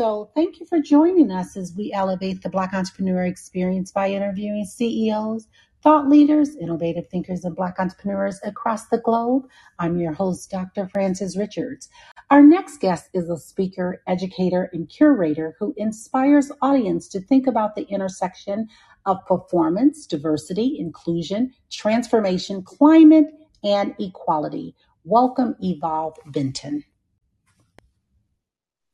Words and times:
So, 0.00 0.30
thank 0.34 0.60
you 0.60 0.64
for 0.64 0.80
joining 0.80 1.30
us 1.30 1.58
as 1.58 1.74
we 1.76 1.92
elevate 1.92 2.40
the 2.40 2.48
Black 2.48 2.72
entrepreneur 2.72 3.24
experience 3.24 3.92
by 3.92 4.08
interviewing 4.08 4.64
CEOs, 4.64 5.46
thought 5.82 6.08
leaders, 6.08 6.56
innovative 6.56 7.06
thinkers, 7.08 7.44
and 7.44 7.54
Black 7.54 7.78
entrepreneurs 7.78 8.40
across 8.42 8.86
the 8.86 8.96
globe. 8.96 9.46
I'm 9.78 9.98
your 9.98 10.14
host, 10.14 10.50
Dr. 10.50 10.88
Frances 10.88 11.36
Richards. 11.36 11.90
Our 12.30 12.42
next 12.42 12.78
guest 12.78 13.10
is 13.12 13.28
a 13.28 13.36
speaker, 13.36 14.02
educator, 14.06 14.70
and 14.72 14.88
curator 14.88 15.54
who 15.58 15.74
inspires 15.76 16.50
audience 16.62 17.06
to 17.08 17.20
think 17.20 17.46
about 17.46 17.74
the 17.74 17.82
intersection 17.90 18.68
of 19.04 19.18
performance, 19.26 20.06
diversity, 20.06 20.78
inclusion, 20.78 21.52
transformation, 21.70 22.62
climate, 22.62 23.26
and 23.62 23.94
equality. 23.98 24.74
Welcome, 25.04 25.56
Evolve 25.60 26.16
Benton. 26.24 26.84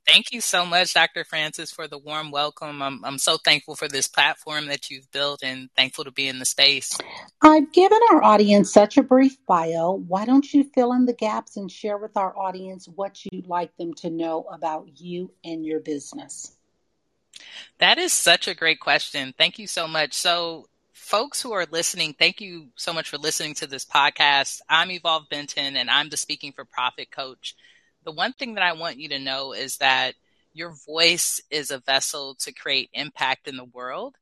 Thank 0.07 0.33
you 0.33 0.41
so 0.41 0.65
much, 0.65 0.95
Dr. 0.95 1.25
Francis, 1.25 1.73
for 1.73 1.89
the 1.89 1.99
warm 1.99 2.31
welcome. 2.31 2.81
I'm, 2.81 3.05
I'm 3.05 3.19
so 3.19 3.39
thankful 3.39 3.75
for 3.75 3.89
this 3.89 4.07
platform 4.07 4.67
that 4.67 4.89
you've 4.89 5.11
built 5.11 5.43
and 5.43 5.69
thankful 5.77 6.05
to 6.05 6.13
be 6.13 6.29
in 6.29 6.39
the 6.39 6.45
space. 6.45 6.97
I've 7.43 7.73
given 7.73 7.99
our 8.13 8.23
audience 8.23 8.73
such 8.73 8.97
a 8.99 9.03
brief 9.03 9.37
bio. 9.47 9.93
Why 9.93 10.25
don't 10.25 10.53
you 10.55 10.71
fill 10.73 10.93
in 10.93 11.07
the 11.07 11.13
gaps 11.13 11.57
and 11.57 11.71
share 11.71 11.99
with 11.99 12.17
our 12.17 12.37
audience 12.39 12.87
what 12.87 13.19
you'd 13.25 13.49
like 13.49 13.77
them 13.79 13.95
to 13.95 14.11
know 14.11 14.43
about 14.45 14.87
you 15.01 15.33
and 15.43 15.67
your 15.67 15.81
business? 15.81 16.57
That 17.79 17.99
is 17.99 18.13
such 18.13 18.47
a 18.47 18.55
great 18.55 18.79
question. 18.79 19.35
Thank 19.37 19.59
you 19.59 19.67
so 19.67 19.89
much. 19.89 20.15
So, 20.15 20.69
folks 20.93 21.43
who 21.43 21.53
are 21.53 21.67
listening, 21.71 22.15
thank 22.17 22.41
you 22.41 22.69
so 22.77 22.93
much 22.93 23.11
for 23.11 23.19
listening 23.19 23.55
to 23.55 23.67
this 23.67 23.85
podcast. 23.85 24.61
I'm 24.69 24.93
Evolve 24.93 25.29
Benton, 25.29 25.77
and 25.77 25.91
I'm 25.91 26.11
the 26.11 26.17
Speaking 26.17 26.53
for 26.53 26.65
Profit 26.65 27.11
coach 27.11 27.57
the 28.07 28.13
one 28.13 28.33
thing 28.33 28.55
that 28.55 28.65
I 28.65 28.73
want 28.73 28.99
you 28.99 29.11
to 29.11 29.19
know 29.19 29.53
is 29.53 29.77
that 29.79 30.15
your 30.55 30.73
voice 30.87 31.41
is 31.51 31.71
a 31.71 31.81
vessel 31.81 32.37
to 32.37 32.53
create 32.53 32.89
impact 32.95 33.49
in 33.49 33.57
the 33.57 33.65
world. 33.65 34.15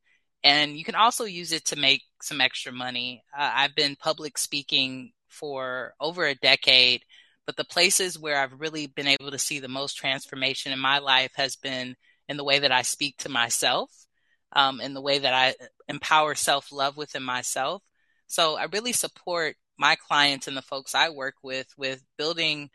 And 0.43 0.77
you 0.77 0.85
can 0.85 0.97
also 0.97 1.25
use 1.25 1.53
it 1.53 1.67
to 1.67 1.77
make 1.77 2.03
some 2.21 2.41
extra 2.41 2.73
money. 2.73 3.23
Uh, 3.37 3.51
I've 3.55 3.75
been 3.75 3.95
public 3.95 4.37
speaking 4.37 5.13
for 5.29 5.95
over 6.01 6.25
a 6.25 6.35
decade, 6.35 7.03
but 7.47 7.57
the 7.57 7.65
places 7.65 8.19
where 8.19 8.41
I've 8.41 8.59
really 8.59 8.87
been 8.87 9.07
able 9.07 9.31
to 9.31 9.39
see 9.39 9.61
the 9.61 9.69
most 9.69 9.95
transformation 9.95 10.73
in 10.73 10.79
my 10.79 10.99
life 10.99 11.33
has 11.37 11.57
been 11.57 11.95
in 12.29 12.37
the 12.37 12.45
way 12.45 12.59
that 12.59 12.73
I 12.73 12.83
speak 12.83 13.19
to 13.19 13.29
myself, 13.29 13.91
um, 14.53 14.81
in 14.81 14.95
the 14.95 15.03
way 15.03 15.19
that 15.19 15.35
I 15.35 15.55
empower 15.89 16.35
self 16.35 16.73
love 16.73 16.97
within 16.97 17.23
myself. 17.23 17.83
So 18.29 18.57
I 18.57 18.65
really 18.65 18.93
support 18.93 19.57
my 19.79 19.97
clients 19.97 20.49
and 20.49 20.57
the 20.57 20.63
folks 20.63 20.95
I 20.95 21.11
work 21.11 21.35
with 21.43 21.67
with 21.77 22.03
building 22.17 22.71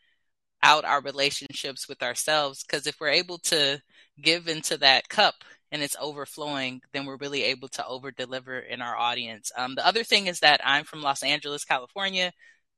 out 0.63 0.85
our 0.85 1.01
relationships 1.01 1.87
with 1.87 2.03
ourselves. 2.03 2.63
Because 2.63 2.87
if 2.87 2.99
we're 2.99 3.09
able 3.09 3.37
to 3.39 3.81
give 4.21 4.47
into 4.47 4.77
that 4.77 5.09
cup 5.09 5.35
and 5.71 5.81
it's 5.81 5.95
overflowing, 5.99 6.81
then 6.93 7.05
we're 7.05 7.17
really 7.17 7.43
able 7.43 7.67
to 7.69 7.85
over 7.85 8.11
deliver 8.11 8.59
in 8.59 8.81
our 8.81 8.95
audience. 8.97 9.51
Um, 9.57 9.75
the 9.75 9.85
other 9.85 10.03
thing 10.03 10.27
is 10.27 10.39
that 10.39 10.61
I'm 10.63 10.83
from 10.83 11.01
Los 11.01 11.23
Angeles, 11.23 11.63
California, 11.63 12.31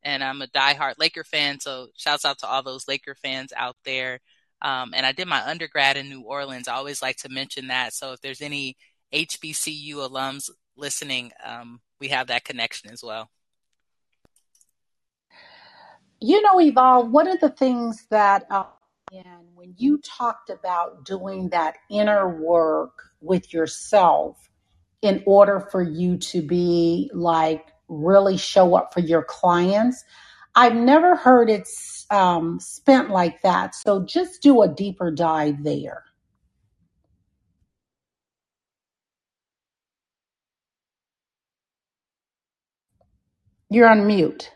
and 0.03 0.23
I'm 0.23 0.41
a 0.41 0.47
diehard 0.47 0.95
Laker 0.97 1.23
fan. 1.23 1.59
So 1.59 1.87
shouts 1.95 2.25
out 2.25 2.39
to 2.39 2.47
all 2.47 2.63
those 2.63 2.87
Laker 2.87 3.15
fans 3.15 3.53
out 3.55 3.77
there. 3.85 4.19
Um, 4.61 4.93
and 4.95 5.05
I 5.05 5.11
did 5.11 5.27
my 5.27 5.43
undergrad 5.47 5.97
in 5.97 6.09
New 6.09 6.21
Orleans. 6.21 6.67
I 6.67 6.75
always 6.75 7.01
like 7.01 7.17
to 7.17 7.29
mention 7.29 7.67
that. 7.67 7.93
So 7.93 8.13
if 8.13 8.21
there's 8.21 8.41
any 8.41 8.77
HBCU 9.13 9.95
alums 9.95 10.49
listening, 10.75 11.31
um, 11.43 11.81
we 11.99 12.09
have 12.09 12.27
that 12.27 12.43
connection 12.45 12.91
as 12.91 13.03
well. 13.03 13.29
You 16.21 16.41
know, 16.43 16.61
Evolve, 16.61 17.11
one 17.11 17.27
of 17.29 17.39
the 17.41 17.51
things 17.51 18.07
that, 18.11 18.45
uh, 18.51 18.65
and 19.13 19.45
when 19.55 19.75
you 19.77 19.99
talked 19.99 20.51
about 20.51 21.05
doing 21.05 21.49
that 21.51 21.77
inner 21.91 22.29
work 22.41 23.03
with 23.21 23.53
yourself 23.53 24.49
in 25.03 25.23
order 25.27 25.61
for 25.71 25.83
you 25.83 26.17
to 26.17 26.41
be 26.43 27.11
like 27.13 27.67
really 27.89 28.37
show 28.37 28.75
up 28.75 28.93
for 28.93 29.01
your 29.01 29.23
clients, 29.23 30.03
I've 30.55 30.75
never 30.75 31.15
heard 31.15 31.49
it 31.51 31.69
um, 32.11 32.59
spent 32.59 33.11
like 33.11 33.41
that. 33.43 33.75
So 33.75 34.05
just 34.05 34.41
do 34.43 34.63
a 34.63 34.69
deeper 34.69 35.11
dive 35.11 35.63
there. 35.63 36.03
You're 43.69 43.89
on 43.89 44.07
mute. 44.07 44.51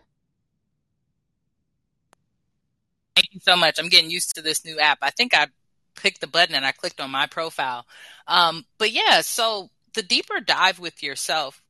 Thank 3.15 3.29
you 3.33 3.39
so 3.41 3.55
much. 3.55 3.79
I'm 3.79 3.89
getting 3.89 4.11
used 4.11 4.35
to 4.35 4.41
this 4.41 4.65
new 4.65 4.79
app. 4.79 4.99
I 5.01 5.11
think 5.11 5.33
I 5.33 5.47
picked 5.95 6.21
the 6.21 6.27
button 6.27 6.55
and 6.55 6.65
I 6.65 6.71
clicked 6.73 6.99
on 6.99 7.11
my 7.11 7.27
profile. 7.27 7.85
Um, 8.27 8.65
but 8.77 8.91
yeah, 8.91 9.21
so 9.21 9.69
the 9.93 10.03
deeper 10.03 10.41
dive 10.41 10.79
with 10.79 11.01
yourself, 11.01 11.63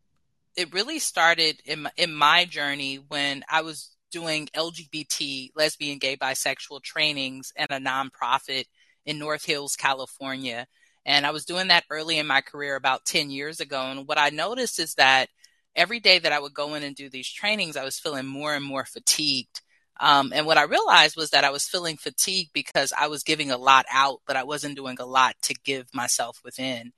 it 0.55 0.73
really 0.73 0.99
started 0.99 1.61
in 1.65 1.83
my, 1.83 1.91
in 1.97 2.13
my 2.13 2.45
journey 2.45 2.95
when 3.07 3.43
I 3.49 3.61
was 3.61 3.95
doing 4.11 4.49
LGBT, 4.55 5.51
lesbian, 5.55 5.99
gay, 5.99 6.17
bisexual 6.17 6.81
trainings 6.81 7.53
and 7.55 7.69
a 7.69 7.79
nonprofit 7.79 8.65
in 9.05 9.19
North 9.19 9.45
Hills, 9.45 9.75
California. 9.75 10.65
And 11.05 11.27
I 11.27 11.31
was 11.31 11.45
doing 11.45 11.67
that 11.67 11.83
early 11.91 12.17
in 12.17 12.25
my 12.25 12.41
career 12.41 12.75
about 12.75 13.05
10 13.05 13.29
years 13.29 13.59
ago. 13.59 13.81
And 13.81 14.07
what 14.07 14.17
I 14.17 14.29
noticed 14.29 14.79
is 14.79 14.95
that 14.95 15.29
every 15.75 15.99
day 15.99 16.17
that 16.17 16.31
I 16.31 16.39
would 16.39 16.53
go 16.55 16.73
in 16.73 16.81
and 16.83 16.95
do 16.95 17.09
these 17.09 17.29
trainings, 17.29 17.77
I 17.77 17.83
was 17.83 17.99
feeling 17.99 18.25
more 18.25 18.55
and 18.55 18.65
more 18.65 18.85
fatigued 18.85 19.61
um, 19.99 20.33
and 20.33 20.45
what 20.45 20.57
I 20.57 20.63
realized 20.63 21.15
was 21.15 21.29
that 21.29 21.43
I 21.43 21.51
was 21.51 21.67
feeling 21.67 21.97
fatigued 21.97 22.51
because 22.53 22.91
I 22.97 23.07
was 23.07 23.23
giving 23.23 23.51
a 23.51 23.57
lot 23.57 23.85
out, 23.91 24.21
but 24.27 24.35
I 24.35 24.43
wasn't 24.43 24.75
doing 24.75 24.97
a 24.99 25.05
lot 25.05 25.35
to 25.43 25.55
give 25.63 25.93
myself 25.93 26.41
within. 26.43 26.91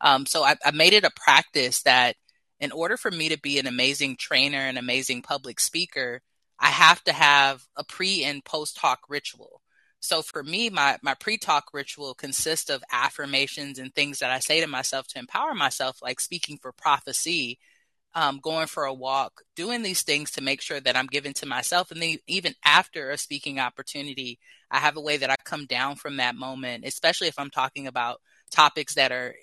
Um, 0.00 0.26
so 0.26 0.42
I, 0.42 0.56
I 0.64 0.70
made 0.72 0.92
it 0.92 1.04
a 1.04 1.10
practice 1.14 1.82
that 1.82 2.16
in 2.58 2.72
order 2.72 2.96
for 2.96 3.10
me 3.10 3.28
to 3.28 3.38
be 3.38 3.58
an 3.58 3.66
amazing 3.66 4.16
trainer, 4.16 4.58
an 4.58 4.76
amazing 4.76 5.22
public 5.22 5.60
speaker, 5.60 6.22
I 6.58 6.68
have 6.68 7.02
to 7.04 7.12
have 7.12 7.66
a 7.76 7.84
pre 7.84 8.24
and 8.24 8.44
post 8.44 8.76
talk 8.76 9.00
ritual. 9.08 9.62
So 10.00 10.22
for 10.22 10.42
me, 10.42 10.70
my, 10.70 10.98
my 11.02 11.14
pre 11.14 11.38
talk 11.38 11.70
ritual 11.72 12.14
consists 12.14 12.70
of 12.70 12.82
affirmations 12.90 13.78
and 13.78 13.94
things 13.94 14.18
that 14.18 14.30
I 14.30 14.40
say 14.40 14.60
to 14.60 14.66
myself 14.66 15.06
to 15.08 15.18
empower 15.18 15.54
myself, 15.54 16.00
like 16.02 16.20
speaking 16.20 16.58
for 16.60 16.72
prophecy 16.72 17.58
um, 18.14 18.40
going 18.42 18.66
for 18.66 18.84
a 18.84 18.94
walk, 18.94 19.42
doing 19.54 19.82
these 19.82 20.02
things 20.02 20.32
to 20.32 20.42
make 20.42 20.60
sure 20.60 20.80
that 20.80 20.96
I'm 20.96 21.06
giving 21.06 21.32
to 21.34 21.46
myself. 21.46 21.90
And 21.90 22.02
then 22.02 22.16
even 22.26 22.54
after 22.64 23.10
a 23.10 23.18
speaking 23.18 23.58
opportunity, 23.60 24.38
I 24.70 24.78
have 24.78 24.96
a 24.96 25.00
way 25.00 25.16
that 25.18 25.30
I 25.30 25.36
come 25.44 25.66
down 25.66 25.96
from 25.96 26.16
that 26.16 26.34
moment, 26.34 26.84
especially 26.84 27.28
if 27.28 27.38
I'm 27.38 27.50
talking 27.50 27.86
about 27.86 28.20
topics 28.50 28.94
that 28.94 29.12
are 29.12 29.34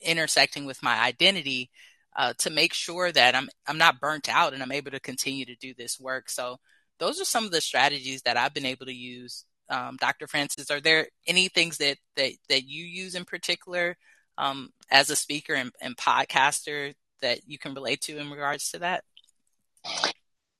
intersecting 0.00 0.64
with 0.64 0.82
my 0.82 0.98
identity, 1.00 1.70
uh, 2.16 2.32
to 2.38 2.50
make 2.50 2.72
sure 2.72 3.10
that 3.10 3.34
I'm 3.34 3.48
I'm 3.66 3.78
not 3.78 4.00
burnt 4.00 4.28
out 4.28 4.54
and 4.54 4.62
I'm 4.62 4.72
able 4.72 4.92
to 4.92 5.00
continue 5.00 5.44
to 5.46 5.56
do 5.56 5.74
this 5.74 5.98
work. 5.98 6.30
So 6.30 6.58
those 6.98 7.20
are 7.20 7.24
some 7.24 7.44
of 7.44 7.50
the 7.50 7.60
strategies 7.60 8.22
that 8.22 8.36
I've 8.36 8.54
been 8.54 8.66
able 8.66 8.86
to 8.86 8.94
use. 8.94 9.44
Um, 9.68 9.96
Dr. 10.00 10.26
Francis, 10.28 10.70
are 10.70 10.80
there 10.80 11.08
any 11.26 11.48
things 11.48 11.78
that 11.78 11.98
that 12.16 12.32
that 12.48 12.64
you 12.64 12.84
use 12.84 13.14
in 13.14 13.24
particular 13.24 13.96
um, 14.38 14.70
as 14.90 15.10
a 15.10 15.16
speaker 15.16 15.54
and, 15.54 15.72
and 15.80 15.96
podcaster 15.96 16.94
that 17.24 17.40
you 17.46 17.58
can 17.58 17.74
relate 17.74 18.02
to 18.02 18.18
in 18.18 18.30
regards 18.30 18.70
to 18.70 18.78
that? 18.80 19.02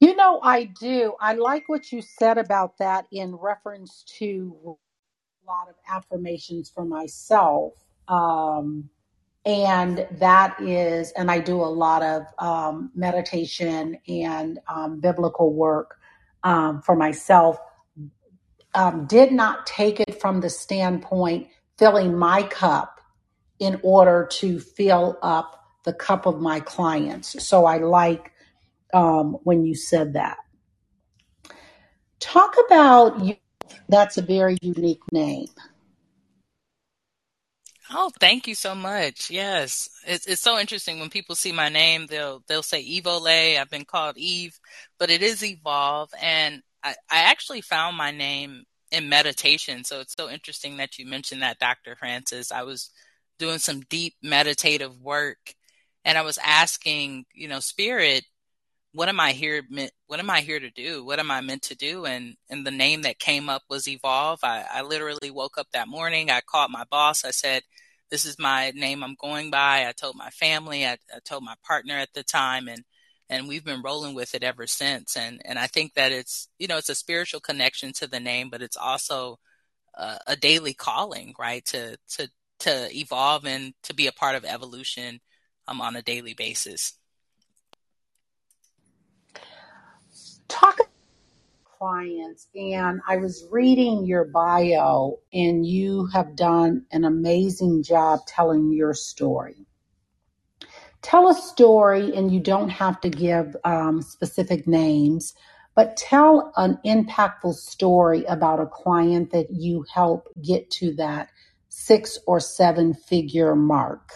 You 0.00 0.16
know, 0.16 0.40
I 0.42 0.64
do. 0.64 1.14
I 1.20 1.34
like 1.34 1.68
what 1.68 1.92
you 1.92 2.02
said 2.02 2.38
about 2.38 2.78
that 2.78 3.06
in 3.12 3.34
reference 3.34 4.04
to 4.18 4.56
a 4.64 5.46
lot 5.46 5.68
of 5.68 5.74
affirmations 5.88 6.70
for 6.74 6.84
myself. 6.84 7.74
Um, 8.08 8.88
and 9.46 10.06
that 10.12 10.58
is, 10.60 11.12
and 11.12 11.30
I 11.30 11.38
do 11.38 11.60
a 11.60 11.68
lot 11.84 12.02
of 12.02 12.22
um, 12.38 12.90
meditation 12.94 13.98
and 14.08 14.58
um, 14.68 15.00
biblical 15.00 15.52
work 15.52 15.98
um, 16.42 16.80
for 16.80 16.96
myself. 16.96 17.58
Um, 18.74 19.06
did 19.06 19.32
not 19.32 19.66
take 19.66 20.00
it 20.00 20.20
from 20.20 20.40
the 20.40 20.50
standpoint 20.50 21.48
filling 21.78 22.16
my 22.16 22.42
cup 22.42 23.00
in 23.58 23.78
order 23.82 24.26
to 24.32 24.58
fill 24.58 25.18
up 25.22 25.63
the 25.84 25.92
cup 25.92 26.26
of 26.26 26.40
my 26.40 26.60
clients. 26.60 27.42
So 27.44 27.66
I 27.66 27.78
like 27.78 28.32
um, 28.92 29.38
when 29.44 29.64
you 29.64 29.74
said 29.74 30.14
that. 30.14 30.38
Talk 32.20 32.56
about 32.66 33.24
you. 33.24 33.36
That's 33.88 34.18
a 34.18 34.22
very 34.22 34.56
unique 34.62 35.02
name. 35.12 35.48
Oh, 37.90 38.10
thank 38.18 38.46
you 38.46 38.54
so 38.54 38.74
much. 38.74 39.30
Yes, 39.30 39.90
it's 40.06 40.26
it's 40.26 40.40
so 40.40 40.58
interesting 40.58 41.00
when 41.00 41.10
people 41.10 41.34
see 41.34 41.52
my 41.52 41.68
name. 41.68 42.06
They'll 42.06 42.42
they'll 42.48 42.62
say 42.62 42.82
Evole. 42.82 43.58
I've 43.58 43.70
been 43.70 43.84
called 43.84 44.16
Eve, 44.16 44.58
but 44.98 45.10
it 45.10 45.22
is 45.22 45.44
Evolve, 45.44 46.10
and 46.20 46.62
I, 46.82 46.94
I 47.10 47.30
actually 47.30 47.60
found 47.60 47.96
my 47.96 48.10
name 48.10 48.64
in 48.90 49.08
meditation. 49.08 49.84
So 49.84 50.00
it's 50.00 50.14
so 50.16 50.30
interesting 50.30 50.78
that 50.78 50.98
you 50.98 51.06
mentioned 51.06 51.42
that, 51.42 51.58
Dr. 51.58 51.94
Francis. 51.96 52.50
I 52.50 52.62
was 52.62 52.90
doing 53.38 53.58
some 53.58 53.80
deep 53.80 54.14
meditative 54.22 54.98
work 55.00 55.54
and 56.04 56.18
I 56.18 56.22
was 56.22 56.38
asking, 56.44 57.26
you 57.34 57.48
know, 57.48 57.60
spirit, 57.60 58.24
what 58.92 59.08
am 59.08 59.18
I 59.20 59.32
here 59.32 59.62
what 60.06 60.20
am 60.20 60.30
I 60.30 60.40
here 60.40 60.60
to 60.60 60.70
do? 60.70 61.04
What 61.04 61.18
am 61.18 61.30
I 61.30 61.40
meant 61.40 61.62
to 61.62 61.74
do? 61.74 62.04
And 62.06 62.36
and 62.48 62.66
the 62.66 62.70
name 62.70 63.02
that 63.02 63.18
came 63.18 63.48
up 63.48 63.62
was 63.68 63.88
Evolve. 63.88 64.40
I, 64.44 64.64
I 64.72 64.82
literally 64.82 65.30
woke 65.30 65.58
up 65.58 65.68
that 65.72 65.88
morning. 65.88 66.30
I 66.30 66.40
called 66.40 66.70
my 66.70 66.84
boss. 66.90 67.24
I 67.24 67.32
said, 67.32 67.62
"This 68.10 68.24
is 68.24 68.38
my 68.38 68.70
name 68.74 69.02
I'm 69.02 69.16
going 69.20 69.50
by." 69.50 69.86
I 69.88 69.92
told 69.92 70.16
my 70.16 70.30
family. 70.30 70.86
I, 70.86 70.92
I 71.14 71.18
told 71.24 71.42
my 71.44 71.56
partner 71.66 71.96
at 71.98 72.12
the 72.14 72.22
time, 72.22 72.68
and 72.68 72.84
and 73.28 73.48
we've 73.48 73.64
been 73.64 73.82
rolling 73.82 74.14
with 74.14 74.34
it 74.34 74.44
ever 74.44 74.66
since. 74.66 75.16
And 75.16 75.40
and 75.44 75.58
I 75.58 75.66
think 75.66 75.94
that 75.94 76.12
it's 76.12 76.48
you 76.58 76.68
know 76.68 76.78
it's 76.78 76.88
a 76.88 76.94
spiritual 76.94 77.40
connection 77.40 77.92
to 77.94 78.06
the 78.06 78.20
name, 78.20 78.48
but 78.50 78.62
it's 78.62 78.76
also 78.76 79.38
a, 79.94 80.18
a 80.28 80.36
daily 80.36 80.74
calling, 80.74 81.34
right? 81.38 81.64
To 81.66 81.96
to 82.16 82.28
to 82.60 82.88
evolve 82.96 83.44
and 83.46 83.74
to 83.84 83.94
be 83.94 84.06
a 84.06 84.12
part 84.12 84.36
of 84.36 84.44
evolution 84.44 85.20
um, 85.68 85.80
on 85.80 85.96
a 85.96 86.02
daily 86.02 86.34
basis. 86.34 86.94
talk 90.48 90.78
clients 91.64 92.46
and 92.54 93.00
I 93.08 93.16
was 93.16 93.46
reading 93.50 94.06
your 94.06 94.24
bio 94.24 95.18
and 95.32 95.66
you 95.66 96.06
have 96.06 96.36
done 96.36 96.86
an 96.92 97.04
amazing 97.04 97.82
job 97.82 98.20
telling 98.26 98.72
your 98.72 98.94
story. 98.94 99.66
Tell 101.02 101.28
a 101.28 101.34
story 101.34 102.14
and 102.14 102.32
you 102.32 102.40
don't 102.40 102.70
have 102.70 103.00
to 103.02 103.10
give 103.10 103.56
um, 103.64 104.00
specific 104.00 104.66
names, 104.66 105.34
but 105.74 105.96
tell 105.96 106.52
an 106.56 106.78
impactful 106.86 107.54
story 107.54 108.24
about 108.24 108.60
a 108.60 108.66
client 108.66 109.32
that 109.32 109.50
you 109.50 109.84
help 109.92 110.28
get 110.40 110.70
to 110.70 110.94
that 110.94 111.28
six 111.68 112.18
or 112.26 112.40
seven 112.40 112.94
figure 112.94 113.54
mark. 113.54 114.12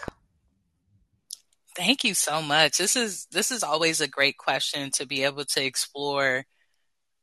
Thank 1.79 2.03
you 2.03 2.13
so 2.13 2.41
much. 2.41 2.77
This 2.77 2.97
is 2.97 3.25
this 3.31 3.51
is 3.51 3.63
always 3.63 4.01
a 4.01 4.07
great 4.07 4.37
question 4.37 4.91
to 4.95 5.05
be 5.07 5.23
able 5.23 5.45
to 5.45 5.63
explore 5.63 6.43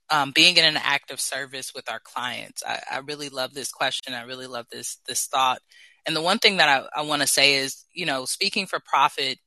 um, 0.09 0.33
being 0.35 0.57
in 0.57 0.65
an 0.65 0.79
active 0.79 1.21
service 1.21 1.75
with 1.75 1.91
our 1.91 2.01
clients. 2.01 2.63
I, 2.67 2.81
I, 2.91 2.99
really 3.01 3.29
love 3.29 3.53
this 3.53 3.71
question. 3.71 4.15
I 4.15 4.23
really 4.23 4.47
love 4.47 4.65
this 4.73 4.97
this 5.07 5.27
thought. 5.27 5.61
And 6.07 6.17
the 6.17 6.23
one 6.23 6.39
thing 6.39 6.57
that 6.57 6.71
I, 6.71 7.01
I 7.01 7.03
want 7.03 7.21
to 7.21 7.29
say 7.29 7.57
is, 7.57 7.85
you 7.93 8.07
know, 8.07 8.25
speaking 8.25 8.65
for 8.67 8.81
profit, 8.81 9.41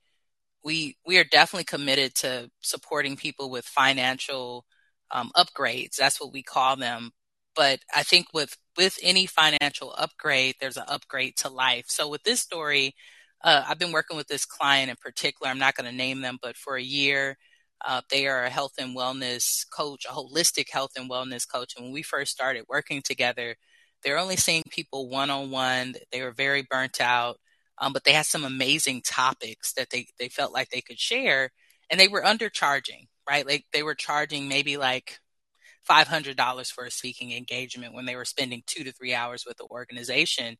we 0.63 0.95
we 1.07 1.17
are 1.17 1.23
definitely 1.23 1.63
committed 1.63 2.13
to 2.17 2.51
supporting 2.61 3.15
people 3.15 3.49
with 3.49 3.65
financial 3.65 4.63
um, 5.09 5.31
upgrades. 5.35 5.95
That's 5.95 6.21
what 6.21 6.31
we 6.33 6.43
call 6.43 6.75
them. 6.75 7.13
But 7.55 7.79
I 7.95 8.03
think 8.03 8.27
with 8.31 8.55
with 8.77 8.99
any 9.01 9.25
financial 9.25 9.91
upgrade, 9.97 10.57
there's 10.59 10.77
an 10.77 10.85
upgrade 10.87 11.35
to 11.37 11.49
life. 11.49 11.85
So 11.87 12.07
with 12.07 12.21
this 12.21 12.41
story, 12.41 12.93
uh, 13.43 13.63
I've 13.67 13.79
been 13.79 13.91
working 13.91 14.17
with 14.17 14.27
this 14.27 14.45
client 14.45 14.89
in 14.89 14.97
particular. 14.97 15.49
I'm 15.49 15.59
not 15.59 15.75
going 15.75 15.89
to 15.89 15.95
name 15.95 16.21
them, 16.21 16.37
but 16.41 16.57
for 16.57 16.75
a 16.75 16.81
year, 16.81 17.37
uh, 17.85 18.01
they 18.09 18.27
are 18.27 18.43
a 18.43 18.49
health 18.49 18.73
and 18.77 18.95
wellness 18.95 19.65
coach, 19.69 20.05
a 20.05 20.13
holistic 20.13 20.69
health 20.69 20.91
and 20.97 21.09
wellness 21.09 21.47
coach. 21.47 21.73
And 21.75 21.85
when 21.85 21.93
we 21.93 22.01
first 22.03 22.31
started 22.31 22.65
working 22.67 23.01
together, 23.01 23.55
they're 24.03 24.17
only 24.17 24.35
seeing 24.35 24.63
people 24.69 25.09
one 25.09 25.29
on 25.29 25.51
one. 25.51 25.95
They 26.11 26.21
were 26.21 26.31
very 26.31 26.65
burnt 26.69 26.99
out, 26.99 27.37
um, 27.77 27.93
but 27.93 28.03
they 28.03 28.13
had 28.13 28.25
some 28.25 28.43
amazing 28.43 29.01
topics 29.05 29.73
that 29.73 29.89
they, 29.89 30.07
they 30.19 30.27
felt 30.29 30.53
like 30.53 30.69
they 30.69 30.81
could 30.81 30.99
share. 30.99 31.51
And 31.89 31.99
they 31.99 32.07
were 32.07 32.21
undercharging, 32.21 33.07
right? 33.27 33.45
Like 33.45 33.65
they 33.71 33.83
were 33.83 33.95
charging 33.95 34.47
maybe 34.47 34.77
like 34.77 35.19
$500 35.89 36.71
for 36.71 36.85
a 36.85 36.91
speaking 36.91 37.31
engagement 37.31 37.93
when 37.93 38.05
they 38.05 38.15
were 38.15 38.25
spending 38.25 38.63
two 38.65 38.83
to 38.83 38.91
three 38.91 39.13
hours 39.13 39.45
with 39.47 39.57
the 39.57 39.65
organization. 39.65 40.57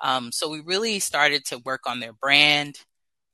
Um, 0.00 0.30
so 0.32 0.48
we 0.48 0.60
really 0.60 0.98
started 0.98 1.44
to 1.46 1.58
work 1.58 1.82
on 1.86 2.00
their 2.00 2.12
brand. 2.12 2.76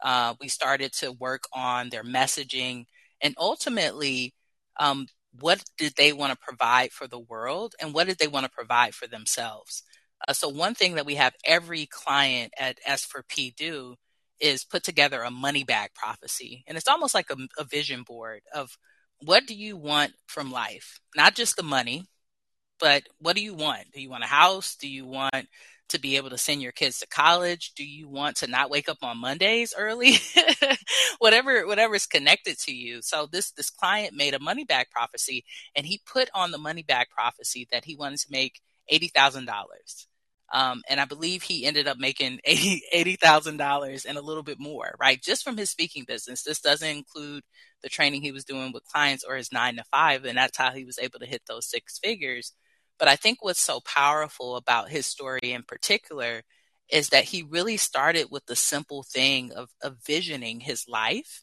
Uh, 0.03 0.35
we 0.41 0.49
started 0.49 0.93
to 0.93 1.13
work 1.13 1.45
on 1.53 1.89
their 1.91 2.05
messaging 2.05 2.87
and 3.23 3.35
ultimately, 3.39 4.35
um, 4.79 5.07
what 5.41 5.63
did 5.79 5.95
they 5.97 6.13
want 6.13 6.33
to 6.33 6.39
provide 6.39 6.93
for 6.93 7.07
the 7.07 7.19
world 7.19 7.75
and 7.81 7.95
what 7.95 8.07
did 8.07 8.19
they 8.19 8.27
want 8.27 8.45
to 8.45 8.51
provide 8.51 8.95
for 8.95 9.07
themselves? 9.07 9.83
Uh, 10.27 10.33
so 10.33 10.49
one 10.49 10.75
thing 10.75 10.97
that 10.97 11.07
we 11.07 11.15
have 11.15 11.35
every 11.47 11.87
client 11.87 12.53
at 12.59 12.79
S4P 12.87 13.55
do 13.57 13.95
is 14.41 14.65
put 14.65 14.83
together 14.83 15.23
a 15.23 15.31
money 15.31 15.65
bag 15.65 15.91
prophecy. 15.95 16.65
And 16.67 16.77
it's 16.77 16.89
almost 16.89 17.15
like 17.15 17.31
a, 17.31 17.37
a 17.59 17.65
vision 17.65 18.03
board 18.03 18.43
of 18.53 18.77
what 19.21 19.47
do 19.47 19.55
you 19.55 19.77
want 19.77 20.13
from 20.27 20.51
life? 20.51 21.01
Not 21.17 21.35
just 21.35 21.57
the 21.57 21.63
money, 21.63 22.07
but 22.81 23.05
what 23.19 23.37
do 23.37 23.43
you 23.43 23.55
want? 23.55 23.85
Do 23.95 24.03
you 24.03 24.11
want 24.11 24.25
a 24.25 24.29
house? 24.29 24.75
Do 24.75 24.89
you 24.89 25.07
want 25.07 25.47
to 25.89 26.01
be 26.01 26.17
able 26.17 26.31
to 26.31 26.39
send 26.39 26.63
your 26.63 26.73
kids 26.73 26.99
to 27.01 27.07
college? 27.07 27.73
Do 27.77 27.85
you 27.85 28.09
want 28.09 28.37
to 28.39 28.47
not 28.47 28.71
wake 28.71 28.89
up 28.89 28.99
on 29.03 29.21
Mondays 29.21 29.75
early? 29.77 30.15
whatever 31.19 31.67
whatever 31.67 31.95
is 31.95 32.07
connected 32.07 32.59
to 32.61 32.75
you. 32.75 33.03
So 33.03 33.27
this 33.31 33.53
this 33.53 33.71
client 33.71 34.15
made 34.15 34.35
a 34.35 34.41
money 34.41 34.65
bag 34.65 34.87
prophecy 34.91 35.45
and 35.75 35.87
he 35.87 36.01
put 36.07 36.31
on 36.35 36.51
the 36.51 36.59
money 36.59 36.83
bag 36.83 37.09
prophecy 37.11 37.69
that 37.73 37.85
he 37.85 37.97
wanted 37.97 38.21
to 38.21 38.29
make 38.31 38.61
eighty 38.89 39.09
thousand 39.09 39.47
dollars. 39.47 40.07
Um, 40.55 40.83
and 40.89 41.01
I 41.01 41.07
believe 41.07 41.43
he 41.43 41.65
ended 41.67 41.89
up 41.89 41.99
making 41.99 42.41
eighty 42.45 43.17
thousand 43.17 43.57
dollars 43.57 44.05
and 44.05 44.19
a 44.19 44.23
little 44.23 44.43
bit 44.43 44.61
more, 44.61 44.95
right? 45.01 45.21
Just 45.23 45.45
from 45.45 45.57
his 45.57 45.71
speaking 45.71 46.05
business. 46.07 46.43
This 46.43 46.61
doesn't 46.61 46.89
include 46.89 47.43
the 47.83 47.89
training 47.89 48.23
he 48.23 48.33
was 48.33 48.45
doing 48.45 48.73
with 48.73 48.85
clients 48.85 49.25
or 49.25 49.37
his 49.37 49.53
nine 49.53 49.77
to 49.77 49.85
five, 49.85 50.25
and 50.25 50.37
that's 50.39 50.59
how 50.59 50.73
he 50.73 50.85
was 50.85 50.99
able 50.99 51.19
to 51.21 51.27
hit 51.27 51.43
those 51.49 51.69
six 51.69 51.99
figures. 51.99 52.53
But 52.99 53.09
I 53.09 53.17
think 53.17 53.43
what's 53.43 53.61
so 53.61 53.81
powerful 53.81 54.57
about 54.57 54.91
his 54.91 55.07
story 55.07 55.41
in 55.43 55.63
particular 55.63 56.43
is 56.89 57.09
that 57.09 57.25
he 57.25 57.43
really 57.43 57.77
started 57.77 58.29
with 58.31 58.47
the 58.47 58.57
simple 58.57 59.03
thing 59.03 59.53
of, 59.53 59.71
of 59.83 59.97
visioning 60.07 60.61
his 60.61 60.87
life 60.89 61.43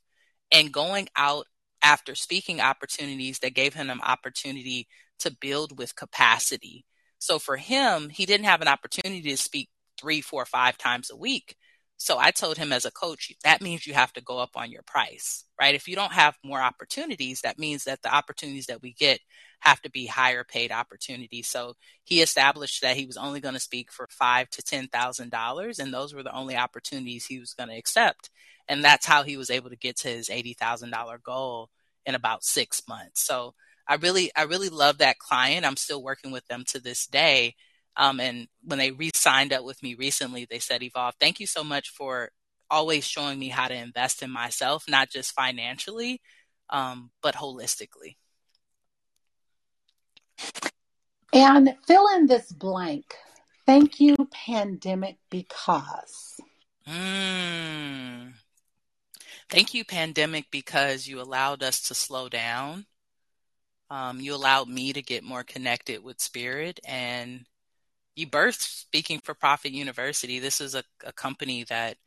and 0.52 0.72
going 0.72 1.10
out 1.16 1.46
after 1.82 2.16
speaking 2.16 2.62
opportunities 2.62 3.40
that 3.40 3.54
gave 3.54 3.74
him 3.74 3.90
an 3.90 4.02
opportunity 4.02 4.88
to 5.20 5.36
build 5.42 5.78
with 5.78 5.96
capacity. 5.96 6.86
So 7.18 7.40
for 7.40 7.58
him, 7.58 8.10
he 8.10 8.26
didn't 8.26 8.46
have 8.46 8.62
an 8.62 8.68
opportunity 8.68 9.22
to 9.24 9.38
speak 9.38 9.70
three, 10.00 10.22
four, 10.22 10.46
five 10.46 10.78
times 10.78 11.10
a 11.10 11.18
week. 11.18 11.56
So 12.02 12.18
I 12.18 12.32
told 12.32 12.58
him 12.58 12.72
as 12.72 12.86
a 12.86 12.92
coach, 12.92 13.34
that 13.44 13.62
means 13.62 13.86
you 13.86 13.94
have 13.94 14.14
to 14.14 14.22
go 14.22 14.40
up 14.40 14.52
on 14.56 14.72
your 14.72 14.84
price, 14.84 15.44
right? 15.60 15.76
If 15.76 15.86
you 15.86 15.98
don't 15.98 16.14
have 16.14 16.38
more 16.46 16.62
opportunities, 16.62 17.42
that 17.42 17.60
means 17.60 17.84
that 17.84 18.02
the 18.02 18.16
opportunities 18.16 18.68
that 18.68 18.82
we 18.82 18.94
get 18.94 19.20
have 19.60 19.82
to 19.82 19.92
be 19.92 20.06
higher 20.06 20.46
paid 20.46 20.72
opportunities. 20.72 21.50
So 21.50 21.76
he 22.06 22.22
established 22.22 22.82
that 22.82 22.96
he 22.96 23.06
was 23.06 23.18
only 23.18 23.42
going 23.42 23.54
to 23.54 23.60
speak 23.60 23.92
for 23.92 24.08
five 24.10 24.50
to 24.52 24.62
ten 24.62 24.88
thousand 24.88 25.30
dollars, 25.32 25.78
and 25.78 25.94
those 25.94 26.14
were 26.14 26.24
the 26.24 26.34
only 26.34 26.56
opportunities 26.56 27.26
he 27.26 27.38
was 27.38 27.54
going 27.54 27.70
to 27.70 27.78
accept. 27.78 28.30
And 28.70 28.82
that's 28.82 29.06
how 29.06 29.24
he 29.24 29.36
was 29.36 29.50
able 29.50 29.70
to 29.70 29.76
get 29.76 29.98
to 29.98 30.08
his 30.08 30.30
eighty 30.30 30.54
thousand 30.54 30.92
dollar 30.92 31.18
goal 31.22 31.70
in 32.06 32.16
about 32.16 32.46
six 32.46 32.82
months. 32.88 33.26
So 33.26 33.56
I 33.90 33.96
really, 33.96 34.32
I 34.38 34.44
really 34.44 34.70
love 34.70 35.00
that 35.00 35.20
client. 35.20 35.66
I'm 35.66 35.76
still 35.76 36.02
working 36.02 36.32
with 36.32 36.48
them 36.48 36.64
to 36.70 36.80
this 36.80 37.06
day 37.08 37.56
um, 37.96 38.20
and 38.20 38.48
when 38.64 38.80
they 38.80 38.92
re-signed 38.92 39.54
up 39.54 39.64
with 39.64 39.82
me 39.84 39.96
recently, 39.96 40.46
they 40.50 40.60
said, 40.60 40.84
Evolve, 40.84 41.16
thank 41.20 41.40
you 41.40 41.48
so 41.48 41.64
much 41.64 41.90
for 41.90 42.30
always 42.70 43.06
showing 43.06 43.40
me 43.40 43.50
how 43.50 43.68
to 43.68 43.74
invest 43.74 44.22
in 44.22 44.30
myself, 44.30 44.86
not 44.88 45.10
just 45.10 45.34
financially, 45.34 46.22
um, 46.70 47.12
but 47.22 47.36
holistically. 47.36 48.16
And 51.34 51.76
fill 51.86 52.08
in 52.16 52.28
this 52.28 52.52
blank. 52.52 53.16
Thank 53.66 54.00
you, 54.00 54.16
pandemic, 54.32 55.18
because. 55.30 56.40
Mm. 56.88 58.34
Thank 59.50 59.74
you, 59.74 59.84
pandemic, 59.84 60.46
because 60.52 61.08
you 61.08 61.22
allowed 61.22 61.64
us 61.64 61.82
to 61.84 61.96
slow 61.96 62.30
down. 62.30 62.86
Um, 63.92 64.22
you 64.22 64.36
allowed 64.36 64.70
me 64.70 64.94
to 64.94 65.02
get 65.02 65.24
more 65.24 65.44
connected 65.44 66.04
with 66.04 66.22
spirit 66.22 66.80
and 66.84 67.46
you 68.20 68.28
birthed 68.28 68.62
Speaking 68.62 69.20
for 69.20 69.34
Profit 69.34 69.72
University. 69.72 70.40
This 70.40 70.60
is 70.60 70.76
a, 70.76 70.84
a 71.06 71.14
company 71.14 71.64
that 71.70 71.98